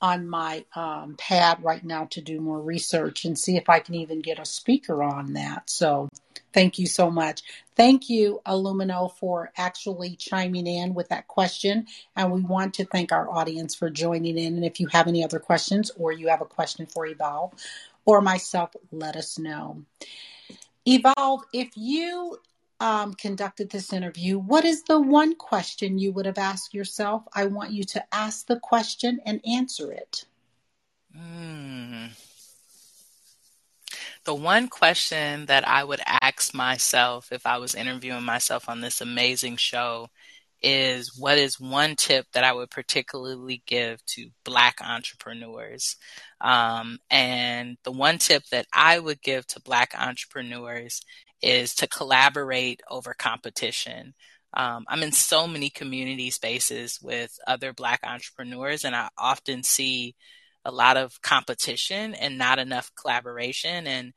on 0.00 0.28
my 0.28 0.64
um, 0.74 1.14
pad 1.18 1.58
right 1.62 1.84
now 1.84 2.04
to 2.10 2.20
do 2.20 2.40
more 2.40 2.60
research 2.60 3.24
and 3.24 3.38
see 3.38 3.56
if 3.56 3.68
I 3.68 3.80
can 3.80 3.94
even 3.94 4.20
get 4.20 4.38
a 4.38 4.44
speaker 4.44 5.02
on 5.02 5.32
that. 5.34 5.70
So 5.70 6.08
thank 6.52 6.78
you 6.78 6.86
so 6.86 7.10
much. 7.10 7.42
Thank 7.76 8.10
you, 8.10 8.40
Illumino, 8.46 9.12
for 9.14 9.52
actually 9.56 10.16
chiming 10.16 10.66
in 10.66 10.94
with 10.94 11.08
that 11.08 11.28
question. 11.28 11.86
And 12.14 12.30
we 12.30 12.42
want 12.42 12.74
to 12.74 12.84
thank 12.84 13.12
our 13.12 13.30
audience 13.30 13.74
for 13.74 13.90
joining 13.90 14.36
in. 14.36 14.54
And 14.56 14.64
if 14.64 14.80
you 14.80 14.86
have 14.88 15.08
any 15.08 15.24
other 15.24 15.38
questions 15.38 15.90
or 15.96 16.12
you 16.12 16.28
have 16.28 16.42
a 16.42 16.46
question 16.46 16.86
for 16.86 17.06
Evolve 17.06 17.54
or 18.04 18.20
myself, 18.20 18.74
let 18.92 19.16
us 19.16 19.38
know. 19.38 19.82
Evolve, 20.86 21.42
if 21.52 21.70
you 21.74 22.38
um, 22.80 23.14
conducted 23.14 23.70
this 23.70 23.92
interview, 23.92 24.38
what 24.38 24.64
is 24.64 24.82
the 24.82 25.00
one 25.00 25.34
question 25.34 25.98
you 25.98 26.12
would 26.12 26.26
have 26.26 26.38
asked 26.38 26.74
yourself? 26.74 27.22
I 27.34 27.46
want 27.46 27.72
you 27.72 27.84
to 27.84 28.04
ask 28.14 28.46
the 28.46 28.60
question 28.60 29.20
and 29.24 29.40
answer 29.46 29.92
it. 29.92 30.24
Mm. 31.16 32.10
The 34.24 34.34
one 34.34 34.68
question 34.68 35.46
that 35.46 35.66
I 35.66 35.84
would 35.84 36.00
ask 36.04 36.52
myself 36.52 37.32
if 37.32 37.46
I 37.46 37.58
was 37.58 37.74
interviewing 37.74 38.24
myself 38.24 38.68
on 38.68 38.80
this 38.80 39.00
amazing 39.00 39.56
show 39.56 40.10
is 40.68 41.16
what 41.16 41.38
is 41.38 41.60
one 41.60 41.94
tip 41.94 42.26
that 42.32 42.42
I 42.42 42.52
would 42.52 42.70
particularly 42.70 43.62
give 43.68 44.04
to 44.06 44.30
Black 44.44 44.78
entrepreneurs? 44.82 45.94
Um, 46.40 46.98
and 47.08 47.76
the 47.84 47.92
one 47.92 48.18
tip 48.18 48.42
that 48.50 48.66
I 48.72 48.98
would 48.98 49.22
give 49.22 49.46
to 49.48 49.60
Black 49.60 49.94
entrepreneurs 49.96 51.02
is 51.40 51.72
to 51.76 51.86
collaborate 51.86 52.80
over 52.90 53.14
competition. 53.14 54.12
Um, 54.54 54.84
I'm 54.88 55.04
in 55.04 55.12
so 55.12 55.46
many 55.46 55.70
community 55.70 56.30
spaces 56.30 56.98
with 57.00 57.38
other 57.46 57.72
Black 57.72 58.00
entrepreneurs, 58.02 58.84
and 58.84 58.96
I 58.96 59.08
often 59.16 59.62
see 59.62 60.16
a 60.64 60.72
lot 60.72 60.96
of 60.96 61.22
competition 61.22 62.12
and 62.14 62.38
not 62.38 62.58
enough 62.58 62.90
collaboration. 63.00 63.86
And 63.86 64.14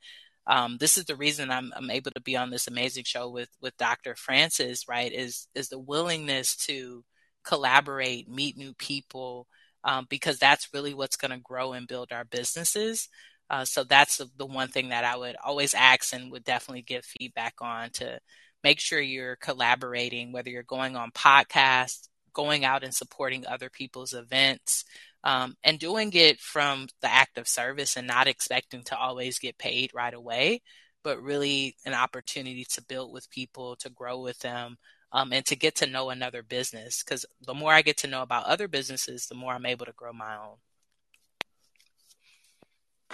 um, 0.50 0.78
this 0.78 0.98
is 0.98 1.04
the 1.04 1.14
reason 1.14 1.50
I'm, 1.50 1.72
I'm, 1.76 1.90
able 1.90 2.10
to 2.10 2.20
be 2.20 2.36
on 2.36 2.50
this 2.50 2.66
amazing 2.66 3.04
show 3.04 3.30
with 3.30 3.48
with 3.62 3.76
Dr. 3.76 4.16
Francis. 4.16 4.88
Right? 4.88 5.12
Is 5.12 5.46
is 5.54 5.68
the 5.68 5.78
willingness 5.78 6.56
to 6.66 7.04
collaborate, 7.44 8.28
meet 8.28 8.56
new 8.56 8.74
people, 8.74 9.46
um, 9.84 10.06
because 10.10 10.38
that's 10.38 10.74
really 10.74 10.92
what's 10.92 11.16
going 11.16 11.30
to 11.30 11.38
grow 11.38 11.72
and 11.72 11.86
build 11.86 12.10
our 12.10 12.24
businesses. 12.24 13.08
Uh, 13.48 13.64
so 13.64 13.84
that's 13.84 14.16
the, 14.16 14.28
the, 14.36 14.46
one 14.46 14.68
thing 14.68 14.90
that 14.90 15.04
I 15.04 15.16
would 15.16 15.36
always 15.44 15.74
ask 15.74 16.12
and 16.12 16.30
would 16.32 16.44
definitely 16.44 16.82
give 16.82 17.04
feedback 17.04 17.54
on 17.60 17.90
to 17.94 18.20
make 18.62 18.78
sure 18.80 19.00
you're 19.00 19.36
collaborating, 19.36 20.32
whether 20.32 20.50
you're 20.50 20.62
going 20.62 20.96
on 20.96 21.10
podcasts, 21.12 22.08
going 22.32 22.64
out 22.64 22.84
and 22.84 22.94
supporting 22.94 23.46
other 23.46 23.70
people's 23.70 24.14
events, 24.14 24.84
um, 25.24 25.56
and 25.62 25.78
doing 25.78 26.10
it 26.14 26.40
from 26.40 26.88
the 27.02 27.12
act 27.12 27.38
of 27.38 27.48
service 27.48 27.96
and 27.96 28.06
not 28.06 28.26
expecting 28.26 28.82
to 28.84 28.96
always 28.96 29.38
get 29.38 29.58
paid 29.58 29.92
right 29.94 30.14
away, 30.14 30.62
but 31.02 31.22
really 31.22 31.76
an 31.84 31.94
opportunity 31.94 32.64
to 32.70 32.82
build 32.82 33.12
with 33.12 33.30
people, 33.30 33.76
to 33.76 33.90
grow 33.90 34.20
with 34.20 34.38
them, 34.40 34.78
um, 35.12 35.32
and 35.32 35.44
to 35.46 35.56
get 35.56 35.76
to 35.76 35.86
know 35.86 36.10
another 36.10 36.42
business. 36.42 37.02
Because 37.02 37.26
the 37.44 37.54
more 37.54 37.72
I 37.72 37.82
get 37.82 37.98
to 37.98 38.06
know 38.06 38.22
about 38.22 38.46
other 38.46 38.68
businesses, 38.68 39.26
the 39.26 39.34
more 39.34 39.52
I'm 39.52 39.66
able 39.66 39.86
to 39.86 39.92
grow 39.92 40.12
my 40.12 40.36
own. 40.36 40.56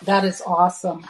That 0.02 0.24
is 0.24 0.42
awesome. 0.42 1.06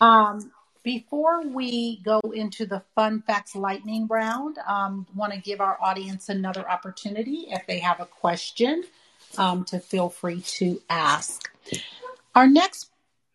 Um, 0.00 0.52
before 0.82 1.42
we 1.42 2.02
go 2.02 2.20
into 2.34 2.66
the 2.66 2.82
fun 2.94 3.22
facts 3.22 3.56
lightning 3.56 4.06
round, 4.06 4.58
um, 4.68 5.06
want 5.14 5.32
to 5.32 5.40
give 5.40 5.62
our 5.62 5.78
audience 5.80 6.28
another 6.28 6.68
opportunity 6.70 7.46
if 7.48 7.66
they 7.66 7.78
have 7.78 8.00
a 8.00 8.06
question 8.06 8.84
um, 9.38 9.64
to 9.66 9.78
feel 9.78 10.08
free 10.08 10.40
to 10.42 10.80
ask. 10.88 11.50
Our 12.34 12.48
next 12.48 12.90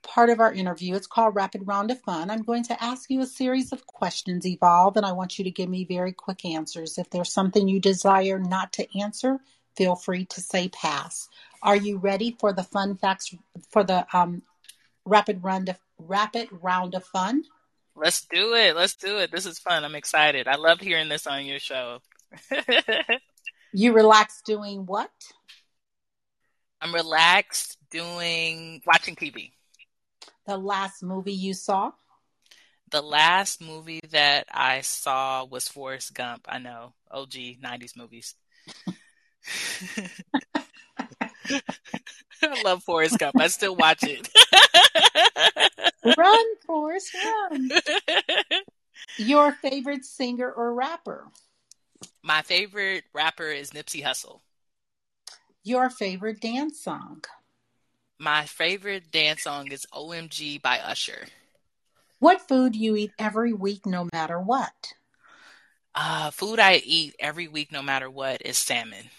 part 0.10 0.30
of 0.30 0.40
our 0.40 0.52
interview. 0.52 0.96
It's 0.96 1.08
called 1.08 1.36
Rapid 1.36 1.68
Round 1.68 1.92
of 1.92 2.02
Fun. 2.02 2.32
I'm 2.32 2.42
going 2.42 2.64
to 2.64 2.84
ask 2.84 3.10
you 3.10 3.22
a 3.22 3.28
series 3.28 3.72
of 3.72 3.86
questions, 3.86 4.46
Evolve, 4.46 4.98
and 4.98 5.06
I 5.06 5.12
want 5.12 5.38
you 5.38 5.44
to 5.44 5.52
give 5.52 5.70
me 5.70 5.86
very 5.86 6.14
quick 6.14 6.46
answers. 6.46 6.98
If 6.98 7.10
there's 7.12 7.32
something 7.32 7.68
you 7.68 7.80
desire 7.80 8.40
not 8.40 8.74
to 8.74 9.00
answer, 9.00 9.40
feel 9.76 9.96
free 9.96 10.26
to 10.26 10.42
say 10.42 10.70
pass. 10.70 11.30
Are 11.62 11.76
you 11.76 11.98
ready 11.98 12.36
for 12.40 12.54
the 12.54 12.64
fun 12.64 12.96
facts 12.96 13.36
for 13.70 13.84
the 13.84 14.06
um, 14.12 14.42
rapid 15.06 15.44
round 15.44 15.70
of 15.70 15.78
rapid 16.00 16.50
round 16.52 16.96
of 16.96 17.04
fun? 17.06 17.44
Let's 17.96 18.26
do 18.26 18.56
it. 18.56 18.76
Let's 18.76 18.96
do 18.96 19.20
it. 19.20 19.32
This 19.32 19.46
is 19.46 19.60
fun. 19.60 19.84
I'm 19.84 19.96
excited. 19.96 20.48
I 20.48 20.56
love 20.56 20.80
hearing 20.80 21.10
this 21.10 21.28
on 21.28 21.46
your 21.46 21.60
show. 21.60 22.00
you 23.74 23.94
relax 23.94 24.42
doing 24.42 24.86
what? 24.86 25.12
I'm 26.82 26.94
relaxed 26.94 27.78
doing 27.92 28.82
watching 28.86 29.16
TV. 29.16 29.52
The 30.46 30.58
last 30.58 31.04
movie 31.04 31.34
you 31.34 31.54
saw? 31.54 31.92
The 32.92 33.02
last 33.02 33.62
movie 33.62 34.02
that 34.12 34.48
I 34.52 34.82
saw 34.82 35.46
was 35.46 35.68
Forrest 35.68 36.14
Gump. 36.14 36.46
I 36.50 36.60
know, 36.60 36.94
OG 37.12 37.34
90s 37.64 37.96
movies. 37.98 38.36
I 42.42 42.64
love 42.64 42.84
Forrest 42.84 43.20
Gump. 43.20 43.40
I 43.40 43.48
still 43.48 43.76
watch 43.76 44.04
it. 44.04 44.28
run, 46.18 46.46
Forrest, 46.66 47.14
run. 47.14 47.70
Your 49.18 49.52
favorite 49.52 50.06
singer 50.06 50.52
or 50.52 50.74
rapper? 50.74 51.28
My 52.24 52.42
favorite 52.42 53.04
rapper 53.14 53.48
is 53.48 53.72
Nipsey 53.72 54.04
Hussle. 54.04 54.40
Your 55.70 55.92
favorite 55.92 56.42
dance 56.42 56.80
song? 56.80 57.24
My 58.18 58.46
favorite 58.46 59.12
dance 59.12 59.44
song 59.44 59.72
is 59.72 59.86
OMG 59.94 60.60
by 60.60 60.80
Usher. 60.80 61.28
What 62.18 62.42
food 62.42 62.76
you 62.76 62.96
eat 62.96 63.12
every 63.20 63.54
week 63.54 63.86
no 63.86 64.08
matter 64.12 64.40
what? 64.40 64.94
Uh, 65.94 66.32
food 66.32 66.58
I 66.58 66.82
eat 66.84 67.16
every 67.20 67.48
week 67.48 67.72
no 67.72 67.84
matter 67.84 68.10
what 68.10 68.42
is 68.44 68.58
salmon. 68.58 69.12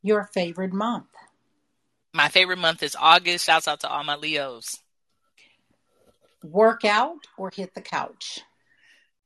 Your 0.00 0.30
favorite 0.32 0.72
month? 0.72 1.08
My 2.12 2.28
favorite 2.28 2.60
month 2.60 2.84
is 2.84 2.94
August. 2.94 3.44
Shouts 3.44 3.66
out 3.66 3.80
to 3.80 3.88
all 3.88 4.04
my 4.04 4.14
Leos. 4.14 4.78
Work 6.44 6.84
out 6.84 7.26
or 7.36 7.50
hit 7.50 7.74
the 7.74 7.82
couch? 7.82 8.42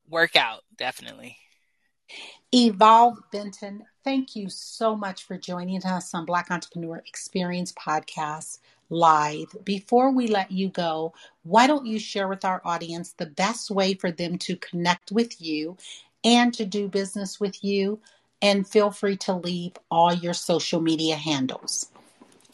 Workout, 0.08 0.62
definitely. 0.78 1.36
Evolve 2.54 3.18
Benton, 3.30 3.84
thank 4.04 4.34
you 4.34 4.48
so 4.48 4.96
much 4.96 5.24
for 5.24 5.36
joining 5.36 5.84
us 5.84 6.14
on 6.14 6.24
Black 6.24 6.50
Entrepreneur 6.50 7.02
Experience 7.06 7.72
Podcast 7.72 8.60
Live. 8.88 9.54
Before 9.64 10.10
we 10.10 10.28
let 10.28 10.50
you 10.50 10.70
go, 10.70 11.12
why 11.42 11.66
don't 11.66 11.84
you 11.84 11.98
share 11.98 12.26
with 12.26 12.46
our 12.46 12.62
audience 12.64 13.12
the 13.12 13.26
best 13.26 13.70
way 13.70 13.92
for 13.92 14.10
them 14.10 14.38
to 14.38 14.56
connect 14.56 15.12
with 15.12 15.42
you 15.42 15.76
and 16.24 16.54
to 16.54 16.64
do 16.64 16.88
business 16.88 17.38
with 17.38 17.62
you? 17.62 18.00
And 18.40 18.66
feel 18.66 18.92
free 18.92 19.18
to 19.18 19.34
leave 19.34 19.72
all 19.90 20.14
your 20.14 20.32
social 20.32 20.80
media 20.80 21.16
handles. 21.16 21.90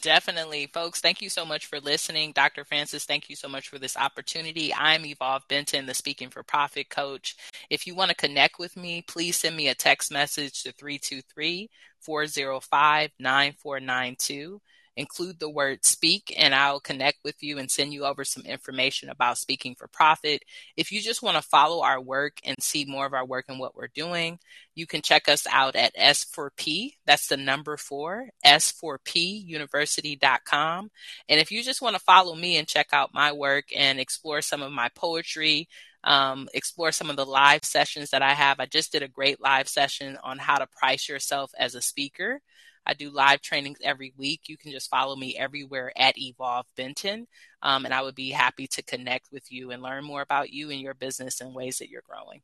Definitely, 0.05 0.67
folks. 0.71 1.01
Thank 1.01 1.19
you 1.19 1.29
so 1.31 1.47
much 1.47 1.65
for 1.65 1.79
listening. 1.79 2.31
Dr. 2.31 2.63
Francis, 2.63 3.05
thank 3.05 3.27
you 3.27 3.35
so 3.35 3.47
much 3.47 3.69
for 3.69 3.79
this 3.79 3.97
opportunity. 3.97 4.71
I'm 4.71 5.03
Evolve 5.03 5.41
Benton, 5.49 5.87
the 5.87 5.95
Speaking 5.95 6.29
for 6.29 6.43
Profit 6.43 6.91
coach. 6.91 7.35
If 7.71 7.87
you 7.87 7.95
want 7.95 8.09
to 8.09 8.15
connect 8.15 8.59
with 8.59 8.77
me, 8.77 9.01
please 9.01 9.35
send 9.35 9.57
me 9.57 9.67
a 9.67 9.73
text 9.73 10.11
message 10.11 10.61
to 10.61 10.71
323 10.73 11.71
405 12.01 13.09
9492 13.19 14.61
include 14.97 15.39
the 15.39 15.49
word 15.49 15.85
speak 15.85 16.33
and 16.37 16.53
I'll 16.55 16.79
connect 16.79 17.19
with 17.23 17.43
you 17.43 17.57
and 17.57 17.69
send 17.69 17.93
you 17.93 18.05
over 18.05 18.23
some 18.23 18.43
information 18.43 19.09
about 19.09 19.37
speaking 19.37 19.75
for 19.75 19.87
profit. 19.87 20.43
If 20.77 20.91
you 20.91 21.01
just 21.01 21.21
want 21.21 21.35
to 21.37 21.41
follow 21.41 21.83
our 21.83 22.01
work 22.01 22.39
and 22.43 22.55
see 22.61 22.85
more 22.85 23.05
of 23.05 23.13
our 23.13 23.25
work 23.25 23.45
and 23.49 23.59
what 23.59 23.75
we're 23.75 23.87
doing, 23.87 24.39
you 24.73 24.87
can 24.87 25.01
check 25.01 25.27
us 25.27 25.45
out 25.51 25.75
at 25.75 25.93
S4P. 25.95 26.93
That's 27.05 27.27
the 27.27 27.37
number 27.37 27.77
four, 27.77 28.29
S4Puniversity.com. 28.45 30.91
And 31.29 31.39
if 31.39 31.51
you 31.51 31.63
just 31.63 31.81
want 31.81 31.95
to 31.95 32.01
follow 32.01 32.35
me 32.35 32.57
and 32.57 32.67
check 32.67 32.87
out 32.93 33.13
my 33.13 33.31
work 33.31 33.65
and 33.75 33.99
explore 33.99 34.41
some 34.41 34.61
of 34.61 34.71
my 34.71 34.89
poetry, 34.95 35.67
um, 36.05 36.47
explore 36.53 36.91
some 36.91 37.09
of 37.09 37.15
the 37.15 37.25
live 37.25 37.65
sessions 37.65 38.11
that 38.11 38.21
I 38.21 38.33
have. 38.33 38.59
I 38.59 38.67
just 38.67 38.91
did 38.91 39.01
a 39.01 39.07
great 39.07 39.41
live 39.41 39.67
session 39.67 40.17
on 40.23 40.37
how 40.37 40.57
to 40.57 40.67
price 40.67 41.09
yourself 41.09 41.51
as 41.57 41.75
a 41.75 41.81
speaker. 41.81 42.41
I 42.85 42.93
do 42.93 43.09
live 43.09 43.41
trainings 43.41 43.79
every 43.83 44.13
week. 44.17 44.41
You 44.47 44.57
can 44.57 44.71
just 44.71 44.89
follow 44.89 45.15
me 45.15 45.35
everywhere 45.37 45.91
at 45.95 46.17
Evolve 46.17 46.65
Benton. 46.77 47.27
Um, 47.61 47.85
and 47.85 47.93
I 47.93 48.01
would 48.01 48.15
be 48.15 48.29
happy 48.29 48.67
to 48.67 48.83
connect 48.83 49.31
with 49.31 49.51
you 49.51 49.71
and 49.71 49.81
learn 49.81 50.03
more 50.03 50.21
about 50.21 50.51
you 50.51 50.69
and 50.69 50.79
your 50.79 50.93
business 50.93 51.41
and 51.41 51.55
ways 51.55 51.79
that 51.79 51.89
you're 51.89 52.03
growing. 52.07 52.41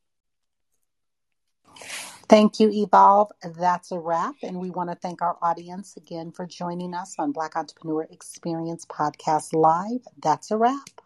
Thank 2.27 2.59
you, 2.59 2.69
Evolve. 2.71 3.31
That's 3.59 3.91
a 3.91 3.99
wrap. 3.99 4.35
And 4.41 4.59
we 4.59 4.69
want 4.69 4.89
to 4.89 4.95
thank 4.95 5.21
our 5.21 5.37
audience 5.41 5.97
again 5.97 6.31
for 6.31 6.45
joining 6.45 6.93
us 6.93 7.15
on 7.19 7.33
Black 7.33 7.55
Entrepreneur 7.55 8.07
Experience 8.09 8.85
Podcast 8.85 9.53
Live. 9.53 10.01
That's 10.21 10.51
a 10.51 10.57
wrap. 10.57 11.00